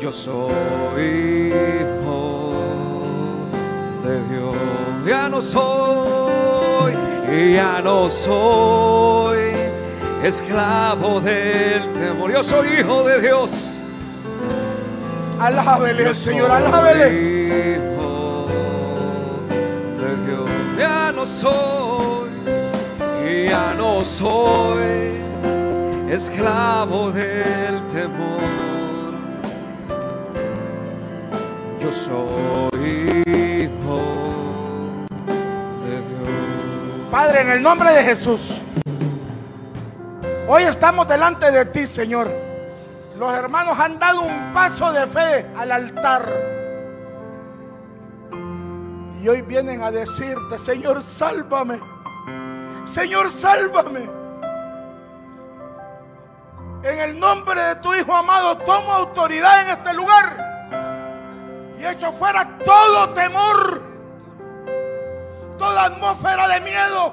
Yo 0.00 0.10
soy 0.10 1.52
hijo 1.54 2.52
de 4.02 4.14
Dios. 4.28 4.56
Ya 5.06 5.28
no 5.28 5.40
soy, 5.40 6.94
ya 7.54 7.80
no 7.80 8.10
soy 8.10 9.52
esclavo 10.24 11.20
del 11.20 11.92
temor. 11.92 12.32
Yo 12.32 12.42
soy 12.42 12.80
hijo 12.80 13.04
de 13.04 13.20
Dios. 13.20 13.74
Alábele 15.38 16.12
Señor, 16.12 16.50
alábele. 16.50 17.91
Dios. 20.26 20.50
Ya 20.78 21.12
no 21.12 21.26
soy, 21.26 22.30
ya 23.48 23.74
no 23.74 24.04
soy 24.04 25.12
esclavo 26.10 27.10
del 27.10 27.80
temor. 27.92 28.42
Yo 31.80 31.90
soy 31.90 33.22
hijo 33.26 34.02
de 35.84 35.96
Dios. 36.08 37.10
Padre, 37.10 37.42
en 37.42 37.50
el 37.52 37.62
nombre 37.62 37.92
de 37.92 38.02
Jesús, 38.04 38.60
hoy 40.46 40.64
estamos 40.64 41.08
delante 41.08 41.50
de 41.50 41.64
ti, 41.66 41.86
Señor. 41.86 42.30
Los 43.18 43.34
hermanos 43.34 43.78
han 43.78 43.98
dado 43.98 44.22
un 44.22 44.52
paso 44.52 44.92
de 44.92 45.06
fe 45.06 45.46
al 45.56 45.72
altar. 45.72 46.51
Y 49.22 49.28
hoy 49.28 49.42
vienen 49.42 49.82
a 49.82 49.90
decirte, 49.90 50.58
Señor, 50.58 51.02
sálvame. 51.02 51.80
Señor, 52.84 53.30
sálvame. 53.30 54.10
En 56.82 56.98
el 56.98 57.18
nombre 57.20 57.62
de 57.62 57.76
tu 57.76 57.94
Hijo 57.94 58.12
amado, 58.12 58.58
tomo 58.58 58.92
autoridad 58.92 59.62
en 59.62 59.78
este 59.78 59.94
lugar. 59.94 61.72
Y 61.78 61.84
echo 61.86 62.10
fuera 62.12 62.58
todo 62.64 63.10
temor 63.10 63.92
toda 65.62 65.84
atmósfera 65.84 66.48
de 66.48 66.60
miedo, 66.60 67.12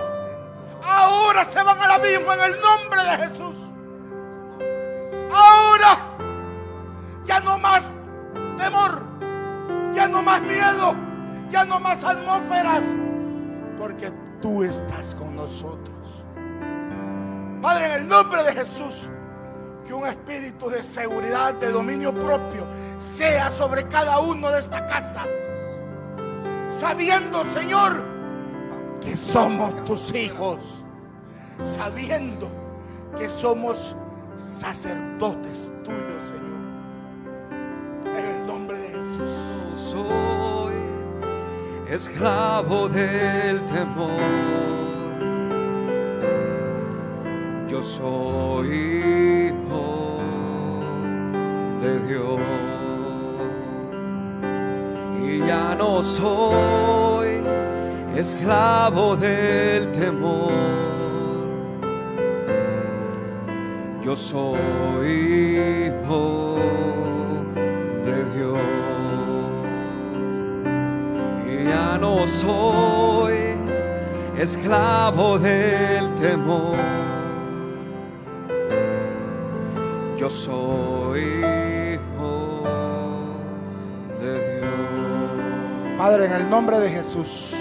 ahora 0.84 1.46
se 1.46 1.62
van 1.62 1.80
al 1.80 1.92
abismo 1.92 2.34
en 2.34 2.42
el 2.42 2.60
nombre 2.60 3.04
de 3.04 3.18
Jesús. 3.18 3.68
Ahora 5.32 5.98
ya 7.26 7.40
no 7.42 7.60
más 7.60 7.92
temor, 8.58 9.04
ya 9.94 10.08
no 10.08 10.24
más 10.24 10.42
miedo, 10.42 10.96
ya 11.50 11.66
no 11.66 11.80
más 11.80 12.04
atmósferas, 12.04 12.84
porque 13.78 14.12
tú 14.42 14.64
estás 14.64 15.16
con 15.16 15.36
nosotros. 15.36 16.24
Padre, 17.62 17.88
en 17.88 17.92
el 18.02 18.08
nombre 18.08 18.44
de 18.44 18.54
Jesús, 18.54 19.10
que 19.86 19.94
un 19.94 20.08
espíritu 20.08 20.70
de 20.70 20.84
seguridad, 20.84 21.54
de 21.56 21.72
dominio 21.72 22.14
propio, 22.14 22.66
sea 23.00 23.50
sobre 23.50 23.88
cada 23.88 24.20
uno 24.20 24.50
de 24.52 24.60
esta 24.60 24.86
casa. 24.86 25.26
Sabiendo, 26.70 27.44
Señor, 27.46 28.04
que 29.02 29.18
somos 29.18 29.84
tus 29.86 30.14
hijos, 30.14 30.86
sabiendo 31.66 32.50
que 33.18 33.28
somos 33.28 33.96
sacerdotes 34.38 35.72
tuyos, 35.84 36.24
Señor. 36.28 36.50
En 38.16 38.26
el 38.26 38.48
nombre 38.48 38.78
de 38.78 38.90
Jesús. 38.90 40.69
Esclavo 41.92 42.88
del 42.88 43.66
temor. 43.66 44.12
Yo 47.68 47.82
soy 47.82 49.50
hijo 49.50 50.20
de 51.82 52.00
Dios. 52.08 52.40
Y 55.20 55.40
ya 55.40 55.74
no 55.74 56.04
soy 56.04 57.44
esclavo 58.16 59.16
del 59.16 59.92
temor. 59.92 60.52
Yo 64.04 64.16
soy 64.16 65.88
hijo 65.88 66.60
soy 72.28 73.56
esclavo 74.38 75.38
del 75.40 76.14
temor. 76.16 76.78
Yo 80.18 80.30
soy 80.30 81.22
hijo 81.22 82.64
de 84.20 84.60
Dios. 84.60 85.98
Padre, 85.98 86.26
en 86.26 86.34
el 86.34 86.50
nombre 86.50 86.80
de 86.80 86.90
Jesús, 86.90 87.54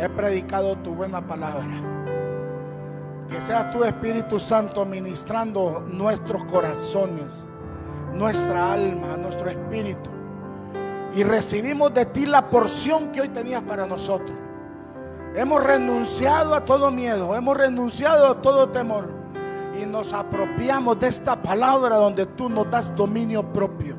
he 0.00 0.08
predicado 0.08 0.76
tu 0.76 0.94
buena 0.94 1.26
palabra. 1.26 1.66
Que 3.28 3.40
sea 3.40 3.70
tu 3.70 3.84
Espíritu 3.84 4.38
Santo 4.40 4.86
ministrando 4.86 5.84
nuestros 5.86 6.44
corazones, 6.44 7.46
nuestra 8.14 8.72
alma, 8.72 9.16
nuestro 9.18 9.50
espíritu. 9.50 10.17
Y 11.18 11.24
recibimos 11.24 11.92
de 11.92 12.06
ti 12.06 12.26
la 12.26 12.48
porción 12.48 13.10
que 13.10 13.20
hoy 13.20 13.28
tenías 13.30 13.64
para 13.64 13.86
nosotros. 13.86 14.38
Hemos 15.34 15.64
renunciado 15.64 16.54
a 16.54 16.64
todo 16.64 16.92
miedo, 16.92 17.34
hemos 17.34 17.56
renunciado 17.56 18.28
a 18.28 18.40
todo 18.40 18.68
temor. 18.68 19.08
Y 19.76 19.84
nos 19.84 20.12
apropiamos 20.12 21.00
de 21.00 21.08
esta 21.08 21.42
palabra 21.42 21.96
donde 21.96 22.24
tú 22.24 22.48
nos 22.48 22.70
das 22.70 22.94
dominio 22.94 23.42
propio. 23.52 23.96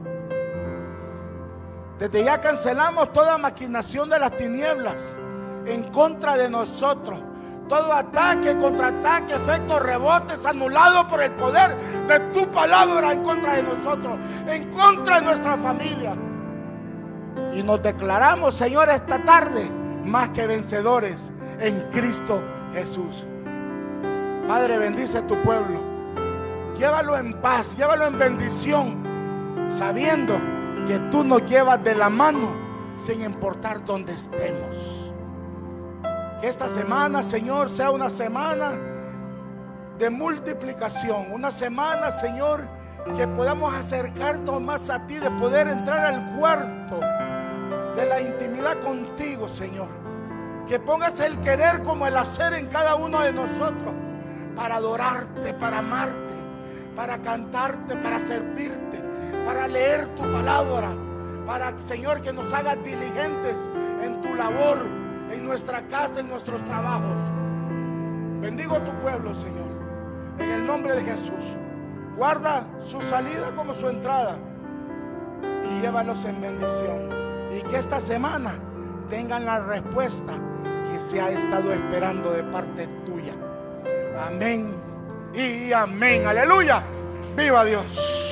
Desde 2.00 2.24
ya 2.24 2.40
cancelamos 2.40 3.12
toda 3.12 3.38
maquinación 3.38 4.10
de 4.10 4.18
las 4.18 4.38
tinieblas 4.38 5.18
en 5.66 5.92
contra 5.92 6.38
de 6.38 6.50
nosotros. 6.50 7.20
Todo 7.68 7.92
ataque, 7.92 8.58
contraataque, 8.58 9.34
efectos, 9.34 9.82
rebotes 9.82 10.46
anulados 10.46 11.04
por 11.12 11.22
el 11.22 11.32
poder 11.32 11.76
de 12.08 12.18
tu 12.32 12.50
palabra 12.50 13.12
en 13.12 13.24
contra 13.24 13.58
de 13.58 13.64
nosotros, 13.64 14.18
en 14.48 14.72
contra 14.72 15.20
de 15.20 15.26
nuestra 15.26 15.58
familia. 15.58 16.16
Y 17.54 17.64
nos 17.64 17.82
declaramos, 17.82 18.56
Señor, 18.56 18.90
esta 18.90 19.24
tarde 19.24 19.70
más 20.06 20.30
que 20.32 20.48
vencedores 20.48 21.32
en 21.60 21.82
Cristo 21.90 22.42
Jesús. 22.74 23.26
Padre, 24.48 24.78
bendice 24.78 25.20
a 25.20 25.28
tu 25.28 25.40
pueblo. 25.42 25.80
Llévalo 26.78 27.18
en 27.18 27.34
paz, 27.42 27.76
llévalo 27.76 28.08
en 28.08 28.18
bendición, 28.18 29.68
sabiendo 29.70 30.40
que 30.88 30.98
tú 31.12 31.24
nos 31.24 31.46
llevas 31.46 31.84
de 31.84 31.94
la 31.96 32.10
mano 32.10 32.56
sin 32.96 33.22
importar 33.22 33.84
dónde 33.84 34.14
estemos. 34.14 35.14
Que 36.40 36.48
esta 36.48 36.70
semana, 36.70 37.22
Señor, 37.22 37.70
sea 37.70 37.92
una 37.92 38.10
semana 38.10 38.72
de 39.98 40.10
multiplicación, 40.10 41.32
una 41.32 41.52
semana, 41.52 42.12
Señor, 42.12 42.64
que 43.18 43.28
podamos 43.28 43.74
acercarnos 43.74 44.62
más 44.62 44.90
a 44.90 45.06
ti, 45.06 45.16
de 45.16 45.30
poder 45.32 45.68
entrar 45.68 46.06
al 46.06 46.38
cuarto 46.40 47.00
de 48.00 48.06
la 48.06 48.22
intimidad 48.22 48.80
contigo, 48.80 49.50
Señor. 49.50 49.90
Que 50.68 50.80
pongas 50.80 51.20
el 51.20 51.40
querer 51.42 51.84
como 51.84 52.08
el 52.08 52.16
hacer 52.16 52.54
en 52.54 52.68
cada 52.68 52.96
uno 52.96 53.20
de 53.22 53.34
nosotros 53.34 53.94
para 54.56 54.78
adorarte, 54.78 55.54
para 55.54 55.80
amarte, 55.80 56.34
para 56.96 57.18
cantarte, 57.18 57.96
para 57.98 58.20
servirte, 58.20 59.04
para 59.46 59.68
leer 59.68 60.08
tu 60.16 60.22
palabra, 60.22 60.90
para, 61.46 61.78
Señor, 61.80 62.22
que 62.22 62.32
nos 62.32 62.54
hagas 62.54 62.82
diligentes 62.84 63.70
en 64.02 64.22
tu 64.22 64.34
labor, 64.36 64.78
en 65.32 65.46
nuestra 65.46 65.82
casa, 65.88 66.22
en 66.22 66.30
nuestros 66.30 66.64
trabajos. 66.64 67.20
Bendigo 68.40 68.80
tu 68.80 68.92
pueblo, 69.00 69.34
Señor, 69.36 69.70
en 70.38 70.50
el 70.50 70.66
nombre 70.66 70.96
de 70.96 71.02
Jesús. 71.02 71.58
Guarda 72.16 72.66
su 72.80 73.02
salida 73.02 73.54
como 73.56 73.74
su 73.74 73.90
entrada 73.90 74.38
y 75.64 75.82
llévalos 75.82 76.24
en 76.26 76.42
bendición. 76.42 77.19
Y 77.52 77.62
que 77.64 77.78
esta 77.78 78.00
semana 78.00 78.56
tengan 79.10 79.46
la 79.46 79.60
respuesta 79.60 80.34
que 80.92 81.00
se 81.00 81.20
ha 81.20 81.32
estado 81.32 81.72
esperando 81.74 82.32
de 82.32 82.44
parte 82.44 82.88
tuya. 83.06 83.34
Amén 84.20 84.74
y 85.34 85.72
amén. 85.72 86.26
Aleluya. 86.26 86.84
Viva 87.36 87.64
Dios. 87.66 88.29